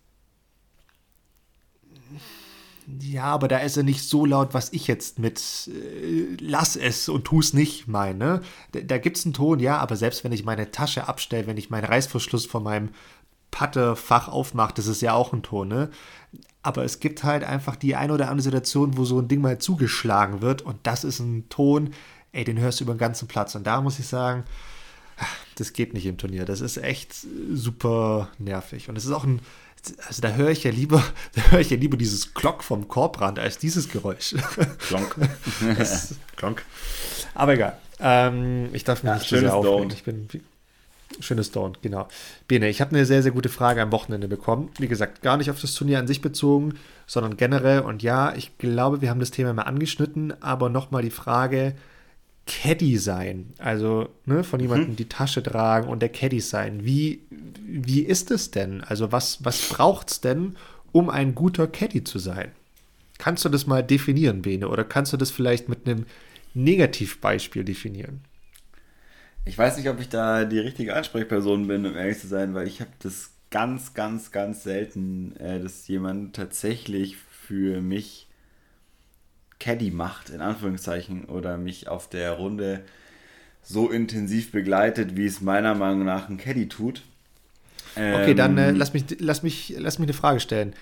Ja, 3.00 3.26
aber 3.26 3.48
da 3.48 3.60
ist 3.60 3.78
er 3.78 3.84
nicht 3.84 4.08
so 4.08 4.26
laut, 4.26 4.54
was 4.54 4.74
ich 4.74 4.88
jetzt 4.88 5.20
mit 5.20 5.70
äh, 5.70 6.36
lass 6.40 6.76
es 6.76 7.10
und 7.10 7.26
tu 7.26 7.40
es 7.40 7.54
nicht 7.54 7.88
meine. 7.88 8.42
Da, 8.72 8.82
da 8.82 8.98
gibt 8.98 9.18
es 9.18 9.26
einen 9.26 9.34
Ton, 9.34 9.60
ja, 9.60 9.78
aber 9.78 9.96
selbst 9.96 10.24
wenn 10.24 10.32
ich 10.32 10.44
meine 10.44 10.72
Tasche 10.72 11.08
abstelle, 11.08 11.48
wenn 11.48 11.58
ich 11.58 11.70
meinen 11.70 11.86
Reißverschluss 11.86 12.46
von 12.46 12.64
meinem 12.64 12.90
Pattefach 13.52 14.28
aufmache, 14.30 14.74
das 14.76 14.88
ist 14.88 15.02
ja 15.02 15.14
auch 15.14 15.34
ein 15.34 15.44
Ton, 15.44 15.68
ne? 15.68 15.90
Aber 16.64 16.84
es 16.84 17.00
gibt 17.00 17.24
halt 17.24 17.44
einfach 17.44 17.76
die 17.76 17.96
ein 17.96 18.12
oder 18.12 18.30
andere 18.30 18.44
Situation, 18.44 18.98
wo 18.98 19.06
so 19.06 19.20
ein 19.20 19.28
Ding 19.28 19.42
mal 19.42 19.58
zugeschlagen 19.58 20.42
wird 20.42 20.62
und 20.62 20.78
das 20.84 21.04
ist 21.04 21.20
ein 21.20 21.50
Ton, 21.50 21.92
ey, 22.32 22.44
den 22.44 22.60
hörst 22.60 22.80
du 22.80 22.84
über 22.84 22.94
den 22.94 23.00
ganzen 23.00 23.28
Platz. 23.28 23.56
Und 23.56 23.66
da 23.66 23.82
muss 23.82 24.00
ich 24.00 24.08
sagen, 24.08 24.44
das 25.56 25.74
geht 25.74 25.94
nicht 25.94 26.06
im 26.06 26.18
Turnier. 26.18 26.46
Das 26.46 26.62
ist 26.62 26.78
echt 26.78 27.14
super 27.54 28.30
nervig. 28.38 28.90
Und 28.90 28.98
es 28.98 29.06
ist 29.06 29.12
auch 29.12 29.24
ein 29.24 29.42
also 30.08 30.22
da 30.22 30.34
höre 30.34 30.52
ich 30.52 30.64
ja 30.64 30.72
lieber, 30.72 31.04
da 31.36 31.42
höre 31.50 31.60
ich 31.60 31.72
ja 31.72 31.78
lieber 31.78 31.98
dieses 31.98 32.34
Glock 32.34 32.64
vom 32.64 32.88
Korbrand 32.88 33.40
als 33.40 33.58
dieses 33.58 33.90
Geräusch. 33.90 34.36
Klonk. 34.80 35.16
Klonk. 36.36 36.64
Aber 37.34 37.54
egal. 37.54 37.78
Ähm, 38.00 38.70
ich 38.74 38.84
darf 38.84 39.04
mich 39.04 39.10
ja, 39.10 39.16
nicht 39.16 39.28
zu 39.28 39.40
sehr 39.40 39.54
aufregen. 39.54 39.92
Ich 39.92 40.04
bin 40.04 40.28
schönes 41.20 41.52
Dawn, 41.52 41.78
genau. 41.82 42.08
Bene, 42.48 42.70
ich 42.70 42.82
habe 42.82 42.96
eine 42.96 43.06
sehr, 43.06 43.22
sehr 43.22 43.32
gute 43.32 43.50
Frage 43.50 43.82
am 43.82 43.92
Wochenende 43.92 44.28
bekommen. 44.28 44.70
Wie 44.80 44.88
gesagt, 44.88 45.22
gar 45.22 45.38
nicht 45.38 45.52
auf 45.52 45.60
das 45.60 45.74
Turnier 45.74 46.00
an 46.00 46.08
sich 46.08 46.22
bezogen, 46.22 46.76
sondern 47.06 47.38
generell. 47.38 47.82
Und 47.82 48.02
ja, 48.02 48.34
ich 48.36 48.58
glaube, 48.58 49.02
wir 49.02 49.10
haben 49.10 49.20
das 49.20 49.32
Thema 49.32 49.54
mal 49.54 49.64
angeschnitten, 49.64 50.34
aber 50.42 50.70
nochmal 50.70 51.02
die 51.02 51.12
Frage, 51.12 51.76
Caddy 52.52 52.98
sein, 52.98 53.54
also 53.60 54.10
ne, 54.26 54.44
von 54.44 54.60
jemandem 54.60 54.92
mhm. 54.92 54.96
die 54.98 55.08
Tasche 55.08 55.42
tragen 55.42 55.88
und 55.88 56.02
der 56.02 56.10
Caddy 56.10 56.42
sein. 56.42 56.84
Wie, 56.84 57.22
wie 57.30 58.02
ist 58.02 58.30
es 58.30 58.52
denn? 58.52 58.84
Also 58.84 59.14
was, 59.14 59.46
was 59.46 59.70
braucht 59.70 60.12
es 60.12 60.22
denn, 60.22 60.58
um 60.92 61.10
ein 61.10 61.34
guter 61.34 61.68
Caddy 61.68 62.04
zu 62.04 62.20
sein? 62.20 62.52
Kannst 63.18 63.46
du 63.46 63.50
das 63.50 63.68
mal 63.68 63.84
definieren, 63.84 64.42
Bene? 64.42 64.68
Oder 64.68 64.84
kannst 64.84 65.14
du 65.14 65.18
das 65.18 65.32
vielleicht 65.32 65.70
mit 65.70 65.88
einem 65.88 66.06
Negativbeispiel 66.54 67.64
definieren? 67.64 68.20
Ich 69.46 69.58
weiß 69.58 69.78
nicht, 69.78 69.88
ob 69.88 70.02
ich 70.02 70.10
da 70.10 70.44
die 70.44 70.60
richtige 70.60 70.94
Ansprechperson 70.94 71.68
bin, 71.68 71.86
um 71.86 71.96
ehrlich 71.96 72.20
zu 72.20 72.28
sein, 72.28 72.54
weil 72.54 72.68
ich 72.68 72.82
habe 72.82 72.92
das 73.00 73.32
ganz, 73.50 73.94
ganz, 73.94 74.32
ganz 74.32 74.64
selten, 74.64 75.38
äh, 75.38 75.62
dass 75.62 75.88
jemand 75.88 76.36
tatsächlich 76.36 77.16
für 77.16 77.80
mich 77.80 78.28
Caddy 79.62 79.92
macht, 79.92 80.32
in 80.32 80.42
Anführungszeichen, 80.42 81.26
oder 81.26 81.58
mich 81.58 81.88
auf 81.88 82.10
der 82.10 82.32
Runde 82.32 82.82
so 83.62 83.92
intensiv 83.92 84.52
begleitet, 84.52 85.16
wie 85.16 85.28
es 85.28 85.40
meiner 85.40 85.76
Meinung 85.76 86.04
nach 86.04 86.30
ein 86.30 86.38
Caddy 86.38 86.68
tut. 86.68 87.04
Okay, 87.96 88.34
dann 88.34 88.58
äh, 88.58 88.70
ähm, 88.70 88.76
lass, 88.76 88.94
mich, 88.94 89.06
lass, 89.20 89.44
mich, 89.44 89.76
lass 89.78 90.00
mich 90.00 90.08
eine 90.08 90.14
Frage 90.14 90.40
stellen. 90.40 90.74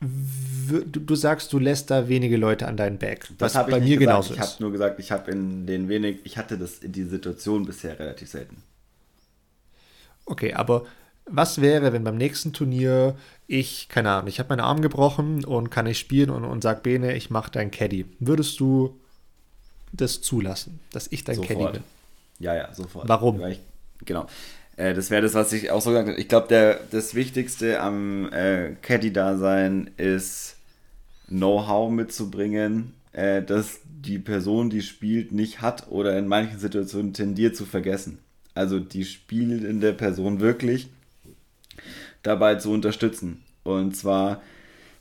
Du, 0.00 0.82
du 0.82 1.14
sagst, 1.14 1.52
du 1.52 1.58
lässt 1.58 1.90
da 1.90 2.08
wenige 2.08 2.36
Leute 2.36 2.68
an 2.68 2.76
deinen 2.76 2.98
Back. 2.98 3.26
Was 3.38 3.54
bei 3.54 3.80
mir 3.80 3.96
gesagt. 3.96 3.98
genauso 4.00 4.34
ich. 4.34 4.40
Ich 4.40 4.46
habe 4.46 4.62
nur 4.62 4.72
gesagt, 4.72 5.00
ich 5.00 5.12
habe 5.12 5.30
in 5.30 5.66
den 5.66 5.88
wenig, 5.88 6.18
ich 6.24 6.36
hatte 6.36 6.58
das 6.58 6.78
in 6.78 6.92
die 6.92 7.04
Situation 7.04 7.64
bisher 7.64 7.98
relativ 7.98 8.28
selten. 8.28 8.62
Okay, 10.26 10.52
aber 10.52 10.84
was 11.30 11.60
wäre, 11.60 11.92
wenn 11.92 12.04
beim 12.04 12.16
nächsten 12.16 12.52
Turnier 12.52 13.16
ich, 13.46 13.88
keine 13.88 14.10
Ahnung, 14.10 14.28
ich 14.28 14.38
habe 14.38 14.50
meinen 14.50 14.60
Arm 14.60 14.80
gebrochen 14.80 15.44
und 15.44 15.70
kann 15.70 15.86
nicht 15.86 15.98
spielen 15.98 16.30
und, 16.30 16.44
und 16.44 16.62
sag 16.62 16.82
Bene, 16.82 17.16
ich 17.16 17.30
mache 17.30 17.50
dein 17.50 17.70
Caddy. 17.70 18.06
Würdest 18.18 18.60
du 18.60 18.96
das 19.92 20.20
zulassen, 20.20 20.80
dass 20.92 21.08
ich 21.10 21.24
dein 21.24 21.36
sofort. 21.36 21.58
Caddy 21.58 21.72
bin? 21.72 21.82
Ja, 22.38 22.54
ja, 22.54 22.72
sofort. 22.72 23.08
Warum? 23.08 23.44
Ich, 23.46 23.60
genau. 24.04 24.26
Äh, 24.76 24.94
das 24.94 25.10
wäre 25.10 25.22
das, 25.22 25.34
was 25.34 25.52
ich 25.52 25.70
auch 25.70 25.82
so 25.82 25.90
gesagt 25.90 26.08
habe. 26.08 26.20
Ich 26.20 26.28
glaube, 26.28 26.80
das 26.90 27.14
Wichtigste 27.14 27.80
am 27.80 28.32
äh, 28.32 28.76
Caddy-Dasein 28.82 29.90
ist, 29.96 30.56
Know-how 31.28 31.90
mitzubringen, 31.90 32.94
äh, 33.12 33.42
dass 33.42 33.80
die 33.84 34.18
Person, 34.18 34.70
die 34.70 34.82
spielt, 34.82 35.32
nicht 35.32 35.60
hat 35.60 35.88
oder 35.90 36.16
in 36.18 36.26
manchen 36.26 36.58
Situationen 36.58 37.12
tendiert 37.12 37.56
zu 37.56 37.66
vergessen. 37.66 38.18
Also 38.54 38.80
die 38.80 39.04
spielende 39.04 39.92
Person 39.92 40.40
wirklich 40.40 40.88
dabei 42.22 42.56
zu 42.56 42.70
unterstützen. 42.72 43.42
Und 43.62 43.96
zwar 43.96 44.42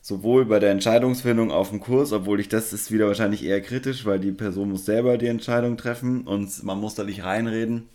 sowohl 0.01 0.45
bei 0.45 0.59
der 0.59 0.71
Entscheidungsfindung 0.71 1.51
auf 1.51 1.69
dem 1.69 1.79
Kurs, 1.79 2.11
obwohl 2.13 2.39
ich 2.39 2.49
das 2.49 2.73
ist 2.73 2.91
wieder 2.91 3.07
wahrscheinlich 3.07 3.43
eher 3.43 3.61
kritisch, 3.61 4.05
weil 4.05 4.19
die 4.19 4.31
Person 4.31 4.69
muss 4.71 4.85
selber 4.85 5.17
die 5.17 5.27
Entscheidung 5.27 5.77
treffen 5.77 6.25
und 6.25 6.63
man 6.63 6.79
muss 6.79 6.95
da 6.95 7.03
nicht 7.03 7.23
reinreden. 7.23 7.89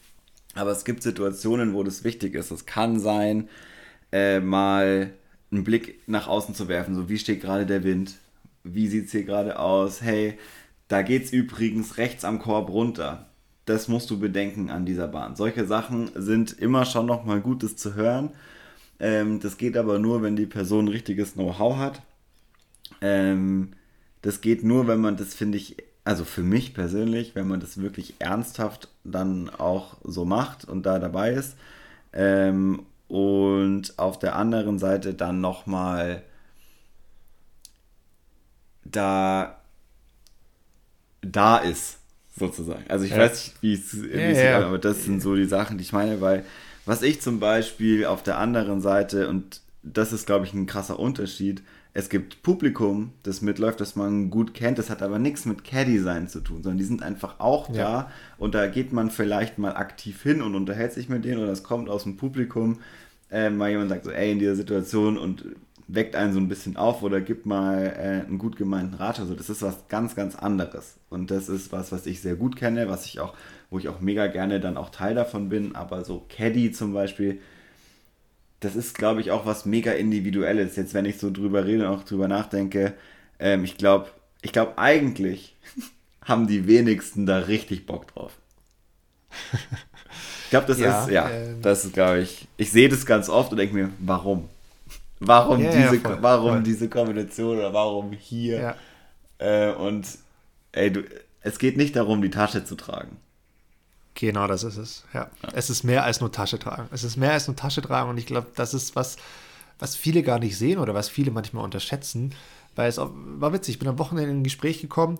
Aber 0.55 0.70
es 0.70 0.85
gibt 0.85 1.03
Situationen, 1.03 1.75
wo 1.75 1.83
das 1.83 2.05
wichtig 2.05 2.35
ist. 2.35 2.51
Es 2.51 2.66
kann 2.66 3.01
sein, 3.01 3.49
äh, 4.12 4.41
mal 4.41 5.11
einen 5.51 5.64
Blick 5.64 6.01
nach 6.07 6.29
außen 6.29 6.55
zu 6.55 6.68
werfen. 6.68 6.95
So, 6.95 7.09
wie 7.09 7.18
steht 7.18 7.41
gerade 7.41 7.66
der 7.66 7.85
Wind? 7.85 8.14
Wie 8.62 8.89
sieht 8.89 9.07
es 9.07 9.12
hier 9.12 9.25
gerade 9.25 9.59
aus? 9.59 10.01
Hey, 10.01 10.39
da 10.89 11.03
geht 11.03 11.25
es 11.25 11.33
übrigens 11.33 11.97
rechts 11.99 12.25
am 12.25 12.39
Korb 12.39 12.70
runter. 12.70 13.27
Das 13.64 13.89
musst 13.89 14.11
du 14.11 14.18
bedenken 14.18 14.70
an 14.70 14.85
dieser 14.87 15.09
Bahn. 15.09 15.37
Solche 15.37 15.66
Sachen 15.66 16.11
sind 16.14 16.53
immer 16.53 16.85
schon 16.85 17.07
nochmal 17.07 17.41
Gutes 17.41 17.77
zu 17.77 17.95
hören. 17.95 18.31
Ähm, 19.01 19.41
das 19.41 19.57
geht 19.57 19.77
aber 19.77 19.99
nur, 19.99 20.23
wenn 20.23 20.37
die 20.37 20.47
Person 20.47 20.89
richtiges 20.89 21.35
Know-how 21.35 21.77
hat. 21.77 22.03
Ähm, 23.01 23.73
das 24.23 24.41
geht 24.41 24.65
nur, 24.65 24.87
wenn 24.87 25.01
man 25.01 25.17
das, 25.17 25.35
finde 25.35 25.59
ich, 25.59 25.77
also 26.05 26.25
für 26.25 26.43
mich 26.43 26.75
persönlich, 26.75 27.35
wenn 27.35 27.49
man 27.49 27.61
das 27.61 27.81
wirklich 27.81 28.15
ernsthaft 28.19 28.89
dann 29.05 29.51
auch 29.51 29.99
so 30.05 30.25
macht 30.25 30.65
und 30.65 30.85
da 30.85 30.99
dabei 30.99 31.33
ist. 31.33 31.57
Ähm, 32.13 32.87
und 33.09 33.99
auf 33.99 34.19
der 34.19 34.37
anderen 34.37 34.79
Seite 34.79 35.15
dann 35.15 35.41
nochmal 35.41 36.23
da 38.85 39.61
da 41.23 41.59
ist, 41.59 41.99
sozusagen. 42.39 42.85
Also 42.89 43.05
ich 43.05 43.13
ja. 43.13 43.19
weiß 43.19 43.33
nicht, 43.33 43.63
wie 43.63 43.75
es 43.75 44.39
ja, 44.39 44.59
ja. 44.61 44.67
aber 44.67 44.79
das 44.79 45.05
sind 45.05 45.21
so 45.21 45.35
die 45.35 45.47
Sachen, 45.47 45.79
die 45.79 45.85
ich 45.85 45.93
meine, 45.93 46.21
weil 46.21 46.45
was 46.87 47.03
ich 47.03 47.20
zum 47.20 47.41
Beispiel 47.41 48.07
auf 48.07 48.22
der 48.22 48.39
anderen 48.39 48.80
Seite, 48.80 49.28
und 49.28 49.61
das 49.82 50.12
ist, 50.12 50.26
glaube 50.26 50.47
ich, 50.47 50.55
ein 50.55 50.66
krasser 50.66 50.99
Unterschied, 50.99 51.62
es 51.97 52.09
gibt 52.09 52.43
Publikum, 52.43 53.12
das 53.22 53.41
mitläuft, 53.41 53.80
das 53.80 53.95
man 53.95 54.28
gut 54.28 54.53
kennt, 54.53 54.78
das 54.78 54.91
hat 54.91 55.01
aber 55.01 55.20
nichts 55.20 55.45
mit 55.45 55.62
Caddy-Sein 55.62 56.26
zu 56.26 56.41
tun, 56.41 56.62
sondern 56.62 56.78
die 56.78 56.85
sind 56.85 57.05
einfach 57.05 57.39
auch 57.39 57.68
da 57.68 57.78
ja. 57.78 58.11
und 58.37 58.57
da 58.57 58.66
geht 58.66 58.93
man 58.93 59.11
vielleicht 59.11 59.59
mal 59.59 59.76
aktiv 59.76 60.20
hin 60.22 60.43
und 60.43 60.57
unterhält 60.57 60.93
sich 60.93 61.09
mit 61.09 61.24
denen 61.24 61.41
oder 61.41 61.53
es 61.53 61.62
kommt 61.62 61.89
aus 61.89 62.03
dem 62.03 62.16
Publikum, 62.16 62.80
äh, 63.30 63.49
mal 63.49 63.70
jemand 63.70 63.91
sagt 63.91 64.05
so, 64.05 64.11
ey, 64.11 64.32
in 64.32 64.41
dieser 64.41 64.57
Situation 64.57 65.16
und 65.16 65.45
weckt 65.87 66.16
einen 66.16 66.32
so 66.32 66.41
ein 66.41 66.49
bisschen 66.49 66.76
auf 66.76 67.03
oder 67.03 67.20
gibt 67.20 67.47
mal 67.47 67.87
äh, 67.87 68.26
einen 68.26 68.39
gut 68.39 68.57
gemeinten 68.57 68.95
Rat. 68.95 69.20
Also 69.20 69.35
das 69.35 69.51
ist 69.51 69.62
was 69.62 69.89
ganz, 69.89 70.14
ganz 70.14 70.35
anderes. 70.35 70.97
Und 71.11 71.30
das 71.30 71.49
ist 71.49 71.72
was, 71.72 71.93
was 71.93 72.07
ich 72.07 72.20
sehr 72.20 72.37
gut 72.37 72.57
kenne, 72.57 72.89
was 72.89 73.07
ich 73.07 73.20
auch, 73.20 73.35
wo 73.75 73.79
ich 73.81 73.89
auch 73.89 73.99
mega 73.99 74.29
gerne 74.29 74.61
dann 74.61 74.77
auch 74.77 74.91
Teil 74.91 75.16
davon 75.16 75.49
bin. 75.49 75.75
Aber 75.75 76.05
so 76.05 76.25
Caddy 76.29 76.70
zum 76.70 76.95
Beispiel, 76.95 77.41
das 78.61 78.77
ist, 78.77 78.97
glaube 78.97 79.20
ich, 79.20 79.33
auch 79.33 79.47
was 79.47 79.66
mega 79.66 79.91
Individuelles. 79.91 80.77
Jetzt, 80.77 80.95
wenn 80.95 81.05
ich 81.05 81.18
so 81.18 81.29
drüber 81.29 81.66
rede 81.66 81.89
und 81.89 81.93
auch 81.93 82.05
drüber 82.05 82.29
nachdenke, 82.29 82.95
ähm, 83.41 83.64
ich 83.64 83.77
glaube, 83.77 84.11
ich 84.43 84.53
glaube 84.53 84.79
eigentlich 84.79 85.57
haben 86.25 86.47
die 86.47 86.68
wenigsten 86.68 87.27
da 87.27 87.39
richtig 87.39 87.85
Bock 87.85 88.14
drauf. 88.14 88.39
Ich 90.45 90.51
glaube, 90.51 90.68
das 90.68 90.79
ja, 90.79 91.03
ist, 91.03 91.11
ja, 91.11 91.29
ähm, 91.29 91.61
das 91.61 91.85
ist, 91.85 91.95
glaube 91.95 92.20
ich, 92.20 92.47
ich 92.57 92.70
sehe 92.70 92.89
das 92.89 93.05
ganz 93.05 93.29
oft 93.29 93.51
und 93.51 93.59
denke 93.59 93.75
mir, 93.75 93.91
warum? 93.99 94.49
Warum, 95.18 95.61
ja, 95.61 95.72
diese, 95.72 95.97
ja, 95.97 96.01
voll, 96.01 96.18
warum 96.20 96.51
voll. 96.53 96.62
diese 96.62 96.89
Kombination 96.89 97.59
oder 97.59 97.75
warum 97.75 98.12
hier? 98.12 98.77
Äh, 99.39 99.72
und 99.72 100.07
ey, 100.70 100.93
du, 100.93 101.03
es 101.41 101.59
geht 101.59 101.77
nicht 101.77 101.97
darum, 101.97 102.22
die 102.22 102.31
Tasche 102.31 102.64
zu 102.64 102.77
tragen. 102.77 103.16
Genau, 104.15 104.47
das 104.47 104.62
ist 104.62 104.77
es. 104.77 105.05
Ja. 105.12 105.31
ja. 105.43 105.49
Es 105.55 105.71
ist 105.71 105.83
mehr 105.83 106.05
als 106.05 106.21
nur 106.21 106.31
Tasche 106.31 106.59
tragen. 106.59 106.89
Es 106.93 107.05
ist 107.05 107.17
mehr 107.17 107.33
als 107.33 107.47
nur 107.47 107.57
Tasche 107.57 107.83
tragen 107.83 108.11
und 108.11 108.19
ich 108.19 108.27
glaube, 108.27 108.49
das 108.55 108.73
ist 108.73 108.95
was, 108.97 109.17
was 109.79 109.97
viele 109.97 110.23
gar 110.23 110.39
nicht 110.39 110.57
sehen 110.57 110.79
oder 110.79 110.95
was 110.95 111.09
viele 111.09 111.31
manchmal 111.31 111.65
unterschätzen. 111.65 112.35
Weil 112.77 112.89
es 112.89 112.99
auch, 112.99 113.11
war 113.15 113.53
witzig, 113.53 113.75
ich 113.75 113.79
bin 113.79 113.89
am 113.89 113.99
Wochenende 113.99 114.31
in 114.31 114.41
ein 114.41 114.45
Gespräch 114.45 114.81
gekommen 114.81 115.19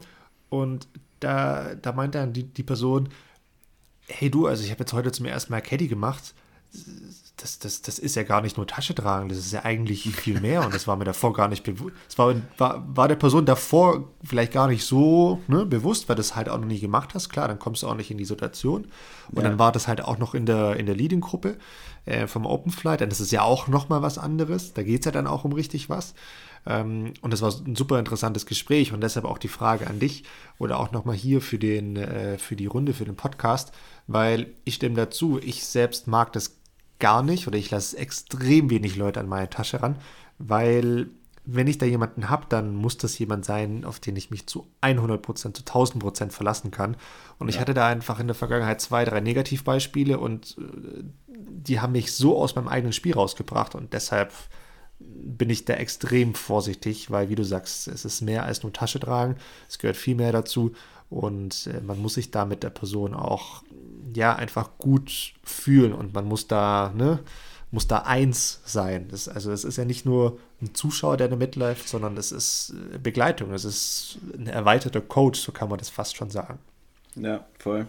und 0.49 0.89
da, 1.21 1.75
da 1.75 1.93
meinte 1.93 2.19
dann 2.19 2.33
die, 2.33 2.45
die 2.45 2.63
Person, 2.63 3.09
hey 4.07 4.31
du, 4.31 4.47
also 4.47 4.63
ich 4.65 4.71
habe 4.71 4.81
jetzt 4.81 4.93
heute 4.93 5.13
zum 5.13 5.27
ersten 5.27 5.53
Mal 5.53 5.61
Caddy 5.61 5.89
gemacht 5.89 6.35
das, 7.37 7.59
das, 7.59 7.83
das 7.83 7.99
ist 7.99 8.15
ja 8.17 8.23
gar 8.23 8.41
nicht 8.41 8.57
nur 8.57 8.67
Tasche 8.67 8.95
tragen, 8.95 9.29
das 9.29 9.39
ist 9.39 9.53
ja 9.53 9.65
eigentlich 9.65 10.05
viel 10.17 10.41
mehr 10.41 10.65
und 10.65 10.73
das 10.73 10.87
war 10.87 10.97
mir 10.97 11.05
davor 11.05 11.33
gar 11.33 11.49
nicht 11.49 11.65
bewusst. 11.65 11.95
Es 12.09 12.17
war, 12.17 12.35
war, 12.59 12.85
war 12.97 13.09
der 13.09 13.17
Person 13.17 13.45
davor 13.45 14.09
vielleicht 14.23 14.53
gar 14.53 14.69
nicht 14.69 14.85
so 14.85 15.41
ne, 15.49 15.67
bewusst, 15.67 16.09
weil 16.09 16.17
du 16.17 16.21
es 16.21 16.37
halt 16.37 16.49
auch 16.49 16.59
noch 16.59 16.67
nie 16.67 16.81
gemacht 16.81 17.11
hast. 17.15 17.29
Klar, 17.29 17.49
dann 17.49 17.59
kommst 17.59 17.83
du 17.83 17.89
auch 17.89 17.97
nicht 17.97 18.11
in 18.11 18.19
die 18.19 18.25
Situation. 18.25 18.87
Und 19.31 19.43
ja. 19.43 19.49
dann 19.49 19.59
war 19.59 19.73
das 19.73 19.89
halt 19.89 20.01
auch 20.01 20.19
noch 20.19 20.35
in 20.35 20.47
der, 20.47 20.77
in 20.77 20.87
der 20.87 20.95
Leading-Gruppe 20.95 21.57
äh, 22.07 22.27
vom 22.27 22.47
Open 22.47 22.71
Flight. 22.71 23.03
Und 23.03 23.11
das 23.11 23.21
ist 23.21 23.33
ja 23.33 23.43
auch 23.43 23.69
nochmal 23.69 24.01
was 24.01 24.17
anderes. 24.17 24.73
Da 24.73 24.83
geht 24.83 25.01
es 25.01 25.05
ja 25.07 25.13
dann 25.13 25.27
auch 25.27 25.45
um 25.45 25.53
richtig 25.53 25.91
was. 25.91 26.15
Ähm, 26.67 27.15
und 27.21 27.33
das 27.33 27.43
war 27.43 27.53
ein 27.67 27.77
super 27.77 27.99
interessantes 27.99 28.47
Gespräch 28.47 28.93
und 28.93 29.03
deshalb 29.03 29.27
auch 29.27 29.39
die 29.39 29.49
Frage 29.49 29.87
an 29.87 29.99
dich 29.99 30.25
oder 30.59 30.79
auch 30.79 30.93
nochmal 30.93 31.17
hier 31.17 31.41
für, 31.41 31.59
den, 31.59 31.97
äh, 31.97 32.39
für 32.39 32.57
die 32.57 32.67
Runde, 32.67 32.95
für 32.95 33.05
den 33.05 33.17
Podcast, 33.17 33.73
weil 34.07 34.55
ich 34.65 34.77
stimme 34.77 34.95
dazu, 34.95 35.39
ich 35.43 35.65
selbst 35.65 36.07
mag 36.07 36.33
das 36.33 36.57
gar 37.05 37.23
nicht 37.23 37.47
oder 37.47 37.59
ich 37.59 37.71
lasse 37.71 37.99
extrem 37.99 38.71
wenig 38.71 38.97
Leute 38.97 39.21
an 39.21 39.29
meine 39.29 39.51
Tasche 39.51 39.83
ran, 39.83 39.97
weil 40.39 41.11
wenn 41.45 41.67
ich 41.67 41.77
da 41.77 41.85
jemanden 41.85 42.31
habe, 42.31 42.47
dann 42.49 42.75
muss 42.75 42.97
das 42.97 43.19
jemand 43.19 43.45
sein, 43.45 43.85
auf 43.85 44.01
den 44.01 44.17
ich 44.17 44.31
mich 44.31 44.47
zu 44.47 44.67
100%, 44.81 45.53
zu 45.53 45.63
1000% 45.63 46.31
verlassen 46.31 46.71
kann. 46.71 46.97
Und 47.39 47.49
ja. 47.49 47.55
ich 47.55 47.61
hatte 47.61 47.75
da 47.75 47.89
einfach 47.89 48.21
in 48.21 48.27
der 48.27 48.35
Vergangenheit 48.35 48.81
zwei, 48.81 49.05
drei 49.05 49.21
Negativbeispiele 49.21 50.19
und 50.19 50.57
äh, 50.59 51.05
die 51.29 51.79
haben 51.79 51.93
mich 51.93 52.15
so 52.15 52.39
aus 52.39 52.55
meinem 52.55 52.69
eigenen 52.69 52.95
Spiel 52.95 53.13
rausgebracht 53.13 53.75
und 53.75 53.93
deshalb 53.93 54.33
bin 54.99 55.51
ich 55.51 55.67
da 55.67 55.75
extrem 55.75 56.35
vorsichtig, 56.35 57.11
weil 57.11 57.29
wie 57.29 57.35
du 57.35 57.45
sagst, 57.45 57.87
es 57.87 58.07
ist 58.07 58.23
mehr 58.23 58.45
als 58.45 58.63
nur 58.63 58.73
Tasche 58.73 58.99
tragen, 58.99 59.37
es 59.69 59.79
gehört 59.79 59.99
viel 59.99 60.15
mehr 60.15 60.33
dazu 60.33 60.73
und 61.11 61.67
äh, 61.67 61.83
man 61.83 62.01
muss 62.01 62.15
sich 62.15 62.31
da 62.31 62.47
mit 62.47 62.63
der 62.63 62.71
Person 62.71 63.13
auch 63.13 63.63
ja 64.17 64.35
einfach 64.35 64.71
gut 64.79 65.35
fühlen 65.43 65.93
und 65.93 66.15
man 66.15 66.25
muss 66.25 66.49
da, 66.49 66.93
ne, 66.97 67.19
muss 67.71 67.89
da 67.89 67.99
eins 67.99 68.61
sein. 68.65 69.09
Das, 69.09 69.29
also 69.29 69.53
es 69.53 69.65
ist 69.65 69.77
ja 69.77 69.85
nicht 69.85 70.07
nur 70.07 70.39
ein 70.63 70.75
Zuschauer, 70.75 71.17
der 71.17 71.29
da 71.29 71.37
mitläuft, 71.37 71.89
sondern 71.89 72.17
es 72.17 72.33
ist 72.33 72.75
äh, 72.95 72.99
Begleitung, 72.99 73.53
es 73.53 73.65
ist 73.65 74.19
ein 74.39 74.47
erweiterter 74.47 75.01
Coach, 75.01 75.41
so 75.41 75.53
kann 75.53 75.69
man 75.69 75.79
das 75.79 75.91
fast 75.91 76.17
schon 76.17 76.31
sagen. 76.31 76.59
Ja, 77.17 77.45
voll. 77.59 77.87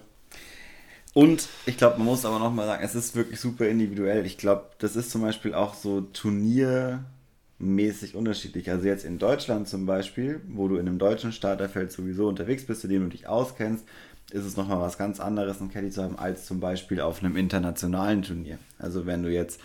Und 1.13 1.47
ich 1.65 1.77
glaube, 1.77 1.97
man 1.97 2.07
muss 2.07 2.25
aber 2.25 2.39
nochmal 2.39 2.65
sagen, 2.65 2.83
es 2.83 2.93
ist 2.93 3.15
wirklich 3.15 3.39
super 3.39 3.69
individuell. 3.69 4.25
Ich 4.25 4.37
glaube, 4.37 4.65
das 4.79 4.97
ist 4.97 5.11
zum 5.11 5.21
Beispiel 5.21 5.53
auch 5.53 5.73
so 5.73 6.01
turniermäßig 6.01 8.15
unterschiedlich. 8.15 8.69
Also 8.69 8.87
jetzt 8.87 9.05
in 9.05 9.17
Deutschland 9.17 9.69
zum 9.69 9.85
Beispiel, 9.85 10.41
wo 10.49 10.67
du 10.67 10.75
in 10.75 10.87
einem 10.87 10.99
deutschen 10.99 11.31
Starterfeld 11.31 11.93
sowieso 11.93 12.27
unterwegs 12.27 12.65
bist, 12.65 12.81
zu 12.81 12.89
dem 12.89 13.03
du 13.03 13.09
dich 13.09 13.27
auskennst, 13.27 13.85
ist 14.31 14.45
es 14.45 14.57
nochmal 14.57 14.79
was 14.79 14.97
ganz 14.97 15.19
anderes, 15.19 15.61
einen 15.61 15.71
Caddy 15.71 15.89
zu 15.89 16.03
haben, 16.03 16.17
als 16.17 16.45
zum 16.45 16.59
Beispiel 16.59 17.01
auf 17.01 17.23
einem 17.23 17.35
internationalen 17.35 18.21
Turnier. 18.21 18.57
Also 18.79 19.05
wenn 19.05 19.23
du 19.23 19.31
jetzt 19.31 19.59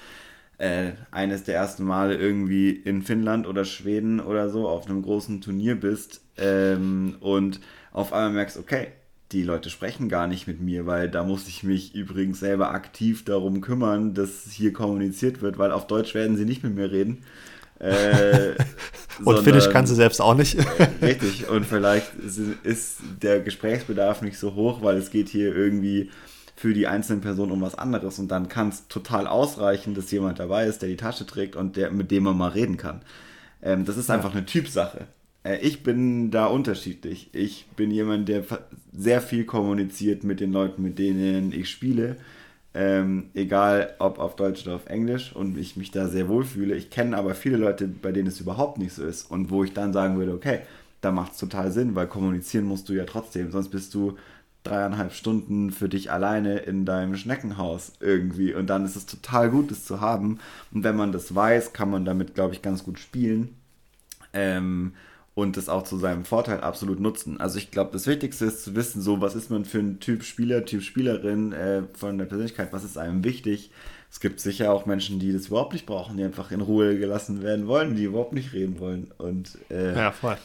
äh, 0.59 0.93
eines 1.11 1.45
der 1.45 1.55
ersten 1.55 1.85
Male 1.85 2.17
irgendwie 2.17 2.71
in 2.71 3.03
Finnland 3.03 3.47
oder 3.47 3.65
Schweden 3.65 4.21
oder 4.21 4.51
so 4.51 4.69
auf 4.69 4.87
einem 4.87 5.03
großen 5.03 5.41
Turnier 5.41 5.75
bist 5.81 6.21
ähm, 6.37 7.17
und 7.21 7.61
auf 7.93 8.13
einmal 8.13 8.33
merkst, 8.33 8.59
okay, 8.59 8.89
die 9.33 9.43
Leute 9.43 9.71
sprechen 9.71 10.09
gar 10.09 10.27
nicht 10.27 10.47
mit 10.47 10.61
mir, 10.61 10.87
weil 10.87 11.09
da 11.09 11.25
muss 11.25 11.49
ich 11.49 11.63
mich 11.63 11.95
übrigens 11.95 12.41
selber 12.41 12.73
aktiv 12.73 13.25
darum 13.25 13.61
kümmern, 13.61 14.13
dass 14.13 14.51
hier 14.51 14.73
kommuniziert 14.73 15.41
wird, 15.41 15.57
weil 15.57 15.71
auf 15.71 15.87
Deutsch 15.87 16.15
werden 16.15 16.37
sie 16.37 16.45
nicht 16.45 16.65
mit 16.65 16.75
mir 16.75 16.91
reden. 16.91 17.23
Äh, 17.81 18.51
und 19.19 19.25
sondern, 19.25 19.45
Finnisch 19.45 19.71
kann 19.71 19.87
sie 19.87 19.95
selbst 19.95 20.21
auch 20.21 20.35
nicht. 20.35 20.57
richtig, 21.03 21.49
und 21.49 21.67
vielleicht 21.67 22.15
ist 22.63 22.99
der 23.23 23.41
Gesprächsbedarf 23.41 24.23
nicht 24.23 24.39
so 24.39 24.55
hoch, 24.55 24.83
weil 24.83 24.97
es 24.97 25.11
geht 25.11 25.29
hier 25.29 25.55
irgendwie 25.55 26.11
für 26.57 26.75
die 26.75 26.87
einzelnen 26.87 27.23
Personen 27.23 27.53
um 27.53 27.63
was 27.63 27.75
anderes 27.75 28.19
und 28.19 28.29
dann 28.29 28.49
kann 28.49 28.69
es 28.69 28.87
total 28.89 29.27
ausreichen, 29.27 29.95
dass 29.95 30.11
jemand 30.11 30.39
dabei 30.39 30.67
ist, 30.67 30.83
der 30.83 30.91
die 30.91 30.97
Tasche 30.97 31.27
trägt 31.27 31.57
und 31.57 31.77
der, 31.77 31.91
mit 31.91 32.11
dem 32.11 32.25
man 32.25 32.37
mal 32.37 32.51
reden 32.51 32.77
kann. 32.77 33.01
Ähm, 33.63 33.87
das 33.87 33.97
ist 33.97 34.11
ja. 34.11 34.17
einfach 34.17 34.33
eine 34.33 34.45
Typsache. 34.45 35.07
Äh, 35.43 35.59
ich 35.61 35.83
bin 35.83 36.31
da 36.31 36.47
unterschiedlich. 36.47 37.31
Ich 37.33 37.67
bin 37.77 37.91
jemand, 37.91 38.29
der 38.29 38.45
sehr 38.93 39.23
viel 39.23 39.45
kommuniziert 39.45 40.23
mit 40.23 40.41
den 40.41 40.53
Leuten, 40.53 40.83
mit 40.83 40.99
denen 40.99 41.53
ich 41.53 41.71
spiele. 41.71 42.17
Ähm, 42.73 43.31
egal 43.35 43.95
ob 43.99 44.21
auf 44.21 44.37
Deutsch 44.37 44.65
oder 44.65 44.77
auf 44.77 44.87
Englisch 44.87 45.35
und 45.35 45.59
ich 45.59 45.77
mich 45.77 45.91
da 45.91 46.07
sehr 46.07 46.29
wohl 46.29 46.45
fühle. 46.45 46.77
Ich 46.77 46.91
kenne 46.91 47.17
aber 47.17 47.35
viele 47.35 47.57
Leute, 47.57 47.89
bei 47.89 48.13
denen 48.13 48.29
es 48.29 48.41
überhaupt 48.41 48.79
nicht 48.79 48.93
so 48.93 49.05
ist 49.05 49.29
und 49.29 49.51
wo 49.51 49.65
ich 49.65 49.73
dann 49.73 49.93
sagen 49.93 50.19
würde, 50.19 50.33
okay, 50.33 50.61
da 51.01 51.11
macht 51.11 51.33
es 51.33 51.39
total 51.39 51.73
Sinn, 51.73 51.97
weil 51.97 52.07
kommunizieren 52.07 52.67
musst 52.67 52.89
du 52.89 52.93
ja 52.93 53.05
trotzdem, 53.07 53.51
sonst 53.51 53.71
bist 53.71 53.93
du 53.95 54.17
dreieinhalb 54.63 55.13
Stunden 55.13 55.73
für 55.73 55.89
dich 55.89 56.13
alleine 56.13 56.59
in 56.59 56.85
deinem 56.85 57.17
Schneckenhaus 57.17 57.93
irgendwie 57.99 58.55
und 58.55 58.69
dann 58.69 58.85
ist 58.85 58.95
es 58.95 59.07
total 59.07 59.51
gut, 59.51 59.71
das 59.71 59.85
zu 59.85 60.01
haben 60.01 60.39
und 60.73 60.85
wenn 60.85 60.97
man 60.97 61.11
das 61.11 61.35
weiß, 61.35 61.73
kann 61.73 61.91
man 61.91 62.05
damit, 62.05 62.35
glaube 62.35 62.55
ich, 62.55 62.63
ganz 62.63 62.85
gut 62.85 63.01
spielen. 63.01 63.57
Ähm, 64.33 64.93
und 65.35 65.57
das 65.57 65.69
auch 65.69 65.85
zu 65.85 65.97
seinem 65.97 66.25
Vorteil 66.25 66.61
absolut 66.61 67.01
nutzen. 67.01 67.41
Also 67.41 67.59
ich 67.59 67.71
glaube, 67.71 67.91
das 67.93 68.07
Wichtigste 68.07 68.47
ist 68.47 68.65
zu 68.65 68.75
wissen, 68.75 69.01
so 69.01 69.21
was 69.21 69.35
ist 69.35 69.51
man 69.51 69.65
für 69.65 69.79
ein 69.79 70.01
Typ 70.01 70.25
Spieler, 70.25 70.65
Typ 70.65 70.83
Spielerin 70.83 71.53
äh, 71.53 71.83
von 71.95 72.19
der 72.19 72.27
Persönlichkeit, 72.27 72.73
was 72.73 72.85
ist 72.85 72.99
einem 72.99 73.25
wichtig. 73.25 73.71
Es 74.11 74.19
gibt 74.19 74.41
sicher 74.41 74.73
auch 74.73 74.87
Menschen, 74.87 75.21
die 75.21 75.33
das 75.33 75.47
überhaupt 75.47 75.73
nicht 75.73 75.87
brauchen, 75.87 76.17
die 76.17 76.25
einfach 76.25 76.51
in 76.51 76.61
Ruhe 76.61 76.99
gelassen 76.99 77.43
werden 77.43 77.69
wollen, 77.69 77.95
die 77.95 78.05
überhaupt 78.05 78.33
nicht 78.33 78.53
reden 78.53 78.81
wollen. 78.81 79.13
Und 79.19 79.57
äh, 79.71 79.95
ja, 79.95 80.11
voll. 80.11 80.37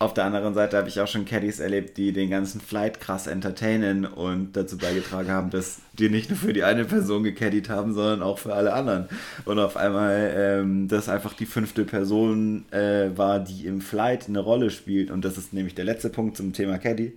Auf 0.00 0.14
der 0.14 0.24
anderen 0.24 0.54
Seite 0.54 0.78
habe 0.78 0.88
ich 0.88 0.98
auch 0.98 1.06
schon 1.06 1.26
Caddies 1.26 1.60
erlebt, 1.60 1.98
die 1.98 2.14
den 2.14 2.30
ganzen 2.30 2.58
Flight 2.58 3.00
krass 3.02 3.26
entertainen 3.26 4.06
und 4.06 4.56
dazu 4.56 4.78
beigetragen 4.78 5.28
haben, 5.28 5.50
dass 5.50 5.80
die 5.92 6.08
nicht 6.08 6.30
nur 6.30 6.38
für 6.38 6.54
die 6.54 6.64
eine 6.64 6.86
Person 6.86 7.22
gecaddied 7.22 7.68
haben, 7.68 7.92
sondern 7.92 8.22
auch 8.22 8.38
für 8.38 8.54
alle 8.54 8.72
anderen. 8.72 9.10
Und 9.44 9.58
auf 9.58 9.76
einmal, 9.76 10.32
ähm, 10.34 10.88
dass 10.88 11.10
einfach 11.10 11.34
die 11.34 11.44
fünfte 11.44 11.84
Person 11.84 12.64
äh, 12.70 13.10
war, 13.14 13.40
die 13.40 13.66
im 13.66 13.82
Flight 13.82 14.26
eine 14.26 14.38
Rolle 14.38 14.70
spielt. 14.70 15.10
Und 15.10 15.22
das 15.22 15.36
ist 15.36 15.52
nämlich 15.52 15.74
der 15.74 15.84
letzte 15.84 16.08
Punkt 16.08 16.34
zum 16.34 16.54
Thema 16.54 16.78
Caddy. 16.78 17.12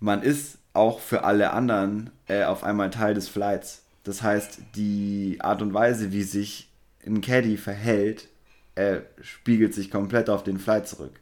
Man 0.00 0.22
ist 0.22 0.56
auch 0.72 0.98
für 0.98 1.24
alle 1.24 1.52
anderen 1.52 2.08
äh, 2.26 2.44
auf 2.44 2.64
einmal 2.64 2.88
Teil 2.88 3.12
des 3.12 3.28
Flights. 3.28 3.82
Das 4.02 4.22
heißt, 4.22 4.60
die 4.76 5.36
Art 5.40 5.60
und 5.60 5.74
Weise, 5.74 6.10
wie 6.10 6.22
sich 6.22 6.70
ein 7.04 7.20
Caddy 7.20 7.58
verhält, 7.58 8.28
er 8.74 9.02
spiegelt 9.20 9.74
sich 9.74 9.90
komplett 9.90 10.30
auf 10.30 10.44
den 10.44 10.58
Flight 10.58 10.88
zurück. 10.88 11.20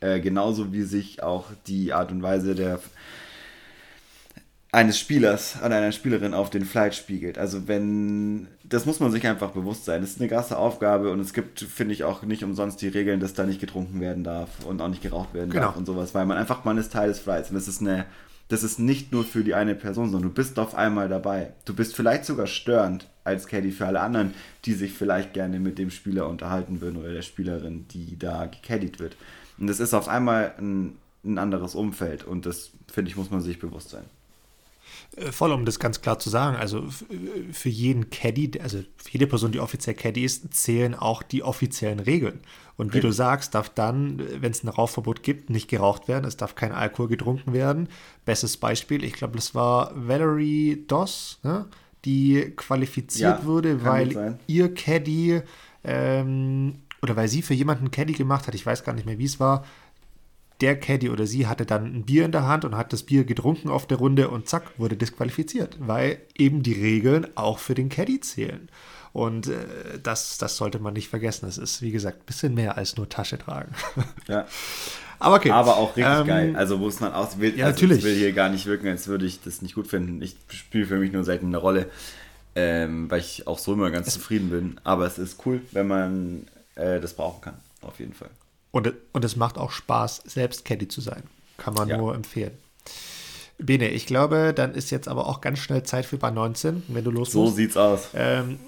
Äh, 0.00 0.20
genauso 0.20 0.72
wie 0.72 0.82
sich 0.82 1.22
auch 1.22 1.46
die 1.66 1.92
Art 1.92 2.10
und 2.10 2.22
Weise 2.22 2.54
der 2.54 2.80
eines 4.72 4.98
Spielers 4.98 5.60
an 5.60 5.70
einer 5.70 5.92
Spielerin 5.92 6.32
auf 6.32 6.48
den 6.48 6.64
Flight 6.64 6.94
spiegelt. 6.94 7.36
Also 7.36 7.68
wenn, 7.68 8.48
das 8.64 8.86
muss 8.86 9.00
man 9.00 9.12
sich 9.12 9.26
einfach 9.26 9.50
bewusst 9.50 9.84
sein. 9.84 10.00
Das 10.00 10.10
ist 10.10 10.20
eine 10.20 10.30
krasse 10.30 10.56
Aufgabe 10.56 11.12
und 11.12 11.20
es 11.20 11.34
gibt, 11.34 11.60
finde 11.60 11.92
ich, 11.92 12.04
auch 12.04 12.22
nicht 12.22 12.42
umsonst 12.42 12.80
die 12.80 12.88
Regeln, 12.88 13.20
dass 13.20 13.34
da 13.34 13.44
nicht 13.44 13.60
getrunken 13.60 14.00
werden 14.00 14.24
darf 14.24 14.64
und 14.64 14.80
auch 14.80 14.88
nicht 14.88 15.02
geraucht 15.02 15.34
werden 15.34 15.50
genau. 15.50 15.66
darf 15.66 15.76
und 15.76 15.84
sowas, 15.84 16.14
weil 16.14 16.24
man 16.24 16.38
einfach, 16.38 16.64
man 16.64 16.78
ist 16.78 16.90
Teil 16.90 17.08
des 17.08 17.18
Flights 17.18 17.50
und 17.50 17.56
das 17.56 17.68
ist 17.68 17.82
eine, 17.82 18.06
das 18.52 18.62
ist 18.62 18.78
nicht 18.78 19.12
nur 19.12 19.24
für 19.24 19.44
die 19.44 19.54
eine 19.54 19.74
Person, 19.74 20.10
sondern 20.10 20.28
du 20.28 20.34
bist 20.34 20.58
auf 20.58 20.74
einmal 20.74 21.08
dabei. 21.08 21.54
Du 21.64 21.74
bist 21.74 21.96
vielleicht 21.96 22.26
sogar 22.26 22.46
störend 22.46 23.08
als 23.24 23.46
Caddy 23.46 23.70
für 23.70 23.86
alle 23.86 24.00
anderen, 24.00 24.34
die 24.66 24.74
sich 24.74 24.92
vielleicht 24.92 25.32
gerne 25.32 25.58
mit 25.58 25.78
dem 25.78 25.90
Spieler 25.90 26.28
unterhalten 26.28 26.82
würden 26.82 26.98
oder 26.98 27.14
der 27.14 27.22
Spielerin, 27.22 27.86
die 27.88 28.18
da 28.18 28.44
gecaddied 28.44 29.00
wird. 29.00 29.16
Und 29.56 29.68
das 29.68 29.80
ist 29.80 29.94
auf 29.94 30.06
einmal 30.06 30.52
ein, 30.58 30.98
ein 31.24 31.38
anderes 31.38 31.74
Umfeld 31.74 32.24
und 32.24 32.44
das, 32.44 32.72
finde 32.92 33.10
ich, 33.10 33.16
muss 33.16 33.30
man 33.30 33.40
sich 33.40 33.58
bewusst 33.58 33.88
sein. 33.88 34.04
Äh, 35.16 35.32
voll, 35.32 35.52
um 35.52 35.64
das 35.64 35.78
ganz 35.78 36.00
klar 36.00 36.18
zu 36.18 36.30
sagen. 36.30 36.56
Also 36.56 36.84
für 37.52 37.68
jeden 37.68 38.10
Caddy, 38.10 38.52
also 38.62 38.78
für 38.96 39.10
jede 39.10 39.26
Person, 39.26 39.52
die 39.52 39.60
offiziell 39.60 39.94
Caddy 39.94 40.24
ist, 40.24 40.54
zählen 40.54 40.94
auch 40.94 41.22
die 41.22 41.42
offiziellen 41.42 42.00
Regeln. 42.00 42.40
Und 42.76 42.88
okay. 42.88 42.98
wie 42.98 43.00
du 43.00 43.12
sagst, 43.12 43.54
darf 43.54 43.68
dann, 43.68 44.22
wenn 44.40 44.52
es 44.52 44.64
ein 44.64 44.68
Rauchverbot 44.68 45.22
gibt, 45.22 45.50
nicht 45.50 45.68
geraucht 45.68 46.08
werden. 46.08 46.24
Es 46.24 46.36
darf 46.36 46.54
kein 46.54 46.72
Alkohol 46.72 47.08
getrunken 47.08 47.52
werden. 47.52 47.88
Bestes 48.24 48.56
Beispiel, 48.56 49.04
ich 49.04 49.12
glaube, 49.12 49.36
das 49.36 49.54
war 49.54 49.92
Valerie 49.94 50.84
Doss, 50.86 51.38
ne? 51.42 51.66
die 52.04 52.52
qualifiziert 52.56 53.40
ja, 53.40 53.44
wurde, 53.44 53.84
weil 53.84 54.38
ihr 54.48 54.74
Caddy 54.74 55.42
ähm, 55.84 56.78
oder 57.00 57.16
weil 57.16 57.28
sie 57.28 57.42
für 57.42 57.54
jemanden 57.54 57.90
Caddy 57.90 58.12
gemacht 58.12 58.46
hat, 58.46 58.54
ich 58.54 58.64
weiß 58.64 58.84
gar 58.84 58.92
nicht 58.92 59.06
mehr, 59.06 59.18
wie 59.18 59.24
es 59.24 59.38
war, 59.38 59.64
der 60.62 60.78
Caddy 60.78 61.10
oder 61.10 61.26
sie 61.26 61.46
hatte 61.46 61.66
dann 61.66 61.84
ein 61.84 62.04
Bier 62.04 62.24
in 62.24 62.32
der 62.32 62.46
Hand 62.46 62.64
und 62.64 62.76
hat 62.76 62.92
das 62.92 63.02
Bier 63.02 63.24
getrunken 63.24 63.68
auf 63.68 63.86
der 63.86 63.98
Runde 63.98 64.28
und 64.28 64.48
zack, 64.48 64.78
wurde 64.78 64.96
disqualifiziert, 64.96 65.76
weil 65.80 66.18
eben 66.36 66.62
die 66.62 66.72
Regeln 66.72 67.26
auch 67.34 67.58
für 67.58 67.74
den 67.74 67.88
Caddy 67.88 68.20
zählen. 68.20 68.68
Und 69.12 69.48
äh, 69.48 69.56
das, 70.02 70.38
das 70.38 70.56
sollte 70.56 70.78
man 70.78 70.94
nicht 70.94 71.08
vergessen. 71.08 71.44
Das 71.44 71.58
ist, 71.58 71.82
wie 71.82 71.90
gesagt, 71.90 72.20
ein 72.20 72.26
bisschen 72.26 72.54
mehr 72.54 72.78
als 72.78 72.96
nur 72.96 73.08
Tasche 73.08 73.38
tragen. 73.38 73.74
Ja. 74.28 74.46
Aber 75.18 75.36
okay. 75.36 75.50
Aber 75.50 75.76
auch 75.76 75.96
richtig 75.96 76.12
ähm, 76.20 76.26
geil. 76.26 76.56
Also 76.56 76.78
muss 76.78 76.98
man 76.98 77.12
auch, 77.12 77.38
will, 77.38 77.56
ja, 77.56 77.66
also 77.66 77.74
natürlich. 77.74 77.98
Ich 77.98 78.04
will 78.04 78.16
hier 78.16 78.32
gar 78.32 78.48
nicht 78.48 78.66
wirken, 78.66 78.88
als 78.88 79.06
würde 79.06 79.24
ich 79.24 79.40
das 79.40 79.62
nicht 79.62 79.74
gut 79.74 79.86
finden. 79.86 80.20
Ich 80.20 80.34
spiele 80.48 80.84
für 80.84 80.96
mich 80.96 81.12
nur 81.12 81.22
selten 81.22 81.46
eine 81.46 81.58
Rolle, 81.58 81.86
ähm, 82.56 83.08
weil 83.08 83.20
ich 83.20 83.46
auch 83.46 83.58
so 83.58 83.74
immer 83.74 83.90
ganz 83.90 84.08
es, 84.08 84.14
zufrieden 84.14 84.50
bin. 84.50 84.80
Aber 84.82 85.06
es 85.06 85.18
ist 85.18 85.38
cool, 85.46 85.60
wenn 85.70 85.86
man 85.86 86.46
äh, 86.74 86.98
das 86.98 87.14
brauchen 87.14 87.40
kann. 87.40 87.54
Auf 87.82 88.00
jeden 88.00 88.14
Fall. 88.14 88.30
Und, 88.72 88.92
und 89.12 89.24
es 89.24 89.36
macht 89.36 89.58
auch 89.58 89.70
Spaß, 89.70 90.22
selbst 90.24 90.64
Caddy 90.64 90.88
zu 90.88 91.00
sein. 91.00 91.22
Kann 91.58 91.74
man 91.74 91.88
ja. 91.88 91.98
nur 91.98 92.14
empfehlen. 92.14 92.52
Bene, 93.58 93.90
ich 93.90 94.06
glaube, 94.06 94.52
dann 94.54 94.74
ist 94.74 94.90
jetzt 94.90 95.06
aber 95.06 95.28
auch 95.28 95.40
ganz 95.40 95.60
schnell 95.60 95.84
Zeit 95.84 96.04
für 96.06 96.16
Bar 96.16 96.32
19, 96.32 96.82
wenn 96.88 97.04
du 97.04 97.12
los 97.12 97.30
So 97.30 97.44
musst. 97.44 97.56
sieht's 97.56 97.76
aus. 97.76 98.08
Ähm, 98.14 98.58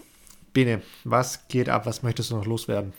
Bene, 0.53 0.83
was 1.03 1.49
geht 1.49 1.69
ab? 1.69 1.87
Was 1.87 2.05
möchtest 2.05 2.31
du 2.31 2.37
noch 2.37 2.47
loswerden? 2.47 2.93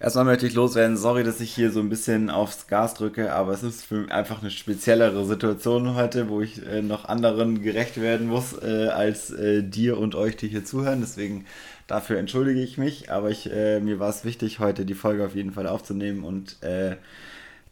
Erstmal 0.00 0.26
möchte 0.26 0.46
ich 0.46 0.54
loswerden, 0.54 0.96
sorry, 0.96 1.24
dass 1.24 1.40
ich 1.40 1.52
hier 1.52 1.72
so 1.72 1.80
ein 1.80 1.88
bisschen 1.88 2.30
aufs 2.30 2.68
Gas 2.68 2.94
drücke, 2.94 3.32
aber 3.32 3.52
es 3.52 3.64
ist 3.64 3.84
für 3.84 4.08
einfach 4.12 4.42
eine 4.42 4.52
speziellere 4.52 5.24
Situation 5.24 5.96
heute, 5.96 6.28
wo 6.28 6.40
ich 6.40 6.64
äh, 6.64 6.82
noch 6.82 7.06
anderen 7.06 7.62
gerecht 7.62 8.00
werden 8.00 8.28
muss 8.28 8.52
äh, 8.62 8.88
als 8.88 9.30
äh, 9.30 9.64
dir 9.64 9.98
und 9.98 10.14
euch, 10.14 10.36
die 10.36 10.46
hier 10.46 10.64
zuhören. 10.64 11.00
Deswegen 11.00 11.46
dafür 11.88 12.18
entschuldige 12.18 12.60
ich 12.60 12.78
mich, 12.78 13.10
aber 13.10 13.30
ich, 13.30 13.50
äh, 13.50 13.80
mir 13.80 13.98
war 13.98 14.10
es 14.10 14.24
wichtig, 14.24 14.60
heute 14.60 14.84
die 14.84 14.94
Folge 14.94 15.26
auf 15.26 15.34
jeden 15.34 15.52
Fall 15.52 15.66
aufzunehmen 15.66 16.22
und 16.22 16.62
äh, 16.62 16.96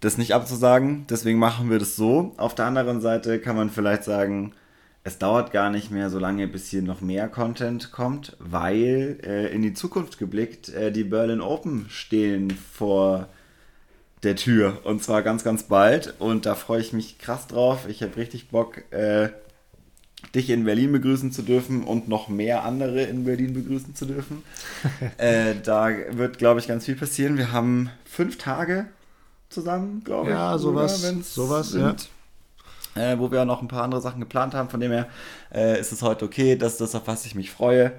das 0.00 0.18
nicht 0.18 0.34
abzusagen. 0.34 1.06
Deswegen 1.08 1.38
machen 1.38 1.70
wir 1.70 1.78
das 1.78 1.94
so. 1.94 2.34
Auf 2.36 2.54
der 2.56 2.64
anderen 2.64 3.00
Seite 3.00 3.38
kann 3.38 3.56
man 3.56 3.70
vielleicht 3.70 4.02
sagen, 4.04 4.52
es 5.04 5.18
dauert 5.18 5.52
gar 5.52 5.70
nicht 5.70 5.92
mehr 5.92 6.10
so 6.10 6.18
lange, 6.18 6.48
bis 6.48 6.68
hier 6.68 6.82
noch 6.82 7.00
mehr 7.00 7.28
Content 7.28 7.92
kommt, 7.92 8.36
weil 8.40 9.20
äh, 9.22 9.54
in 9.54 9.62
die 9.62 9.74
Zukunft 9.74 10.18
geblickt 10.18 10.70
äh, 10.70 10.90
die 10.90 11.04
Berlin 11.04 11.40
Open 11.40 11.86
stehen 11.88 12.50
vor 12.50 13.28
der 14.24 14.34
Tür 14.34 14.80
und 14.82 15.04
zwar 15.04 15.22
ganz, 15.22 15.44
ganz 15.44 15.64
bald 15.64 16.14
und 16.18 16.46
da 16.46 16.54
freue 16.54 16.80
ich 16.80 16.92
mich 16.92 17.18
krass 17.18 17.46
drauf. 17.46 17.86
Ich 17.88 18.02
habe 18.02 18.16
richtig 18.16 18.48
Bock, 18.48 18.82
äh, 18.92 19.28
dich 20.36 20.50
in 20.50 20.64
Berlin 20.64 20.92
begrüßen 20.92 21.32
zu 21.32 21.42
dürfen 21.42 21.82
und 21.82 22.08
noch 22.08 22.28
mehr 22.28 22.64
andere 22.64 23.02
in 23.02 23.24
Berlin 23.24 23.54
begrüßen 23.54 23.94
zu 23.94 24.06
dürfen. 24.06 24.42
Äh, 25.18 25.54
da 25.64 25.88
wird, 26.10 26.38
glaube 26.38 26.60
ich, 26.60 26.68
ganz 26.68 26.84
viel 26.84 26.94
passieren. 26.94 27.38
Wir 27.38 27.50
haben 27.50 27.90
fünf 28.04 28.38
Tage 28.38 28.86
zusammen, 29.48 30.02
glaube 30.04 30.30
ich. 30.30 30.36
Ja, 30.36 30.58
sowas. 30.58 31.00
sowas, 31.34 31.70
sind. 31.70 31.82
ja 31.82 31.96
äh, 32.96 33.18
wo 33.18 33.30
wir 33.30 33.42
auch 33.42 33.46
noch 33.46 33.62
ein 33.62 33.68
paar 33.68 33.84
andere 33.84 34.00
Sachen 34.00 34.20
geplant 34.20 34.54
haben. 34.54 34.68
Von 34.68 34.80
dem 34.80 34.90
her 34.90 35.06
äh, 35.54 35.78
ist 35.78 35.92
es 35.92 36.02
heute 36.02 36.24
okay, 36.24 36.56
dass 36.56 36.78
das 36.78 36.94
auf 36.94 37.06
was 37.06 37.26
ich 37.26 37.34
mich 37.34 37.50
freue. 37.50 37.92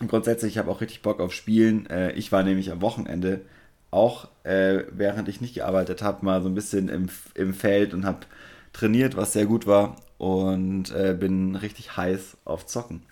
Und 0.00 0.08
grundsätzlich, 0.08 0.52
ich 0.52 0.58
habe 0.58 0.70
auch 0.70 0.80
richtig 0.80 1.02
Bock 1.02 1.20
auf 1.20 1.32
Spielen. 1.32 1.88
Äh, 1.88 2.12
ich 2.12 2.32
war 2.32 2.42
nämlich 2.42 2.70
am 2.70 2.82
Wochenende 2.82 3.42
auch, 3.90 4.28
äh, 4.44 4.84
während 4.90 5.28
ich 5.28 5.40
nicht 5.40 5.54
gearbeitet 5.54 6.02
habe, 6.02 6.24
mal 6.24 6.42
so 6.42 6.48
ein 6.48 6.54
bisschen 6.54 6.88
im, 6.88 7.08
im 7.34 7.54
Feld 7.54 7.94
und 7.94 8.04
habe 8.04 8.20
trainiert, 8.72 9.16
was 9.16 9.32
sehr 9.32 9.46
gut 9.46 9.66
war. 9.66 9.96
Und 10.22 10.92
äh, 10.92 11.16
bin 11.18 11.56
richtig 11.56 11.96
heiß 11.96 12.36
auf 12.44 12.64
Zocken. 12.64 13.02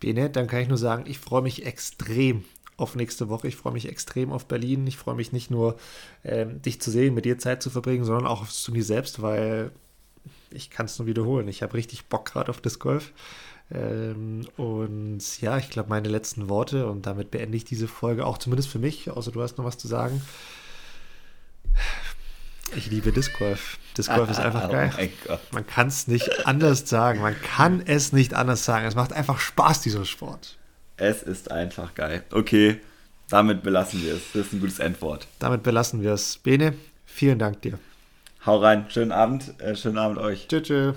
Bene, 0.00 0.30
dann 0.30 0.46
kann 0.46 0.62
ich 0.62 0.68
nur 0.68 0.78
sagen, 0.78 1.04
ich 1.06 1.18
freue 1.18 1.42
mich 1.42 1.66
extrem 1.66 2.46
auf 2.78 2.96
nächste 2.96 3.28
Woche. 3.28 3.46
Ich 3.46 3.56
freue 3.56 3.74
mich 3.74 3.90
extrem 3.90 4.32
auf 4.32 4.46
Berlin. 4.46 4.86
Ich 4.86 4.96
freue 4.96 5.14
mich 5.14 5.30
nicht 5.30 5.50
nur, 5.50 5.76
ähm, 6.24 6.62
dich 6.62 6.80
zu 6.80 6.90
sehen, 6.90 7.12
mit 7.12 7.26
dir 7.26 7.36
Zeit 7.36 7.62
zu 7.62 7.68
verbringen, 7.68 8.06
sondern 8.06 8.26
auch 8.26 8.40
aufs 8.40 8.62
Turnier 8.62 8.84
selbst, 8.84 9.20
weil 9.20 9.72
ich 10.50 10.70
kann 10.70 10.86
es 10.86 10.98
nur 10.98 11.06
wiederholen. 11.06 11.46
Ich 11.46 11.62
habe 11.62 11.74
richtig 11.74 12.06
Bock 12.06 12.24
gerade 12.24 12.48
auf 12.48 12.62
Disc 12.62 12.80
Golf. 12.80 13.12
Ähm, 13.70 14.48
und 14.56 15.42
ja, 15.42 15.58
ich 15.58 15.68
glaube, 15.68 15.90
meine 15.90 16.08
letzten 16.08 16.48
Worte 16.48 16.86
und 16.86 17.04
damit 17.04 17.30
beende 17.30 17.58
ich 17.58 17.66
diese 17.66 17.86
Folge 17.86 18.24
auch 18.24 18.38
zumindest 18.38 18.70
für 18.70 18.78
mich, 18.78 19.10
außer 19.10 19.30
du 19.30 19.42
hast 19.42 19.58
noch 19.58 19.66
was 19.66 19.76
zu 19.76 19.88
sagen. 19.88 20.22
Ich 22.74 22.90
liebe 22.90 23.12
Disc 23.12 23.38
Golf. 23.38 23.78
Disc 23.96 24.14
Golf 24.14 24.30
ist 24.30 24.40
einfach 24.40 24.68
Oh 24.68 24.72
geil. 24.72 24.90
Man 25.50 25.66
kann 25.66 25.88
es 25.88 26.08
nicht 26.08 26.46
anders 26.46 26.88
sagen. 26.88 27.20
Man 27.20 27.36
kann 27.42 27.82
es 27.84 28.12
nicht 28.12 28.34
anders 28.34 28.64
sagen. 28.64 28.86
Es 28.86 28.94
macht 28.94 29.12
einfach 29.12 29.38
Spaß, 29.38 29.82
dieser 29.82 30.04
Sport. 30.04 30.56
Es 30.96 31.22
ist 31.22 31.50
einfach 31.50 31.94
geil. 31.94 32.22
Okay, 32.30 32.80
damit 33.28 33.62
belassen 33.62 34.02
wir 34.02 34.14
es. 34.14 34.22
Das 34.32 34.46
ist 34.46 34.52
ein 34.52 34.60
gutes 34.60 34.78
Endwort. 34.78 35.26
Damit 35.38 35.62
belassen 35.62 36.02
wir 36.02 36.12
es. 36.12 36.38
Bene, 36.38 36.74
vielen 37.04 37.38
Dank 37.38 37.62
dir. 37.62 37.78
Hau 38.46 38.58
rein. 38.58 38.86
Schönen 38.88 39.12
Abend. 39.12 39.60
Äh, 39.60 39.76
schönen 39.76 39.98
Abend 39.98 40.18
euch. 40.18 40.48
Tschüss. 40.48 40.94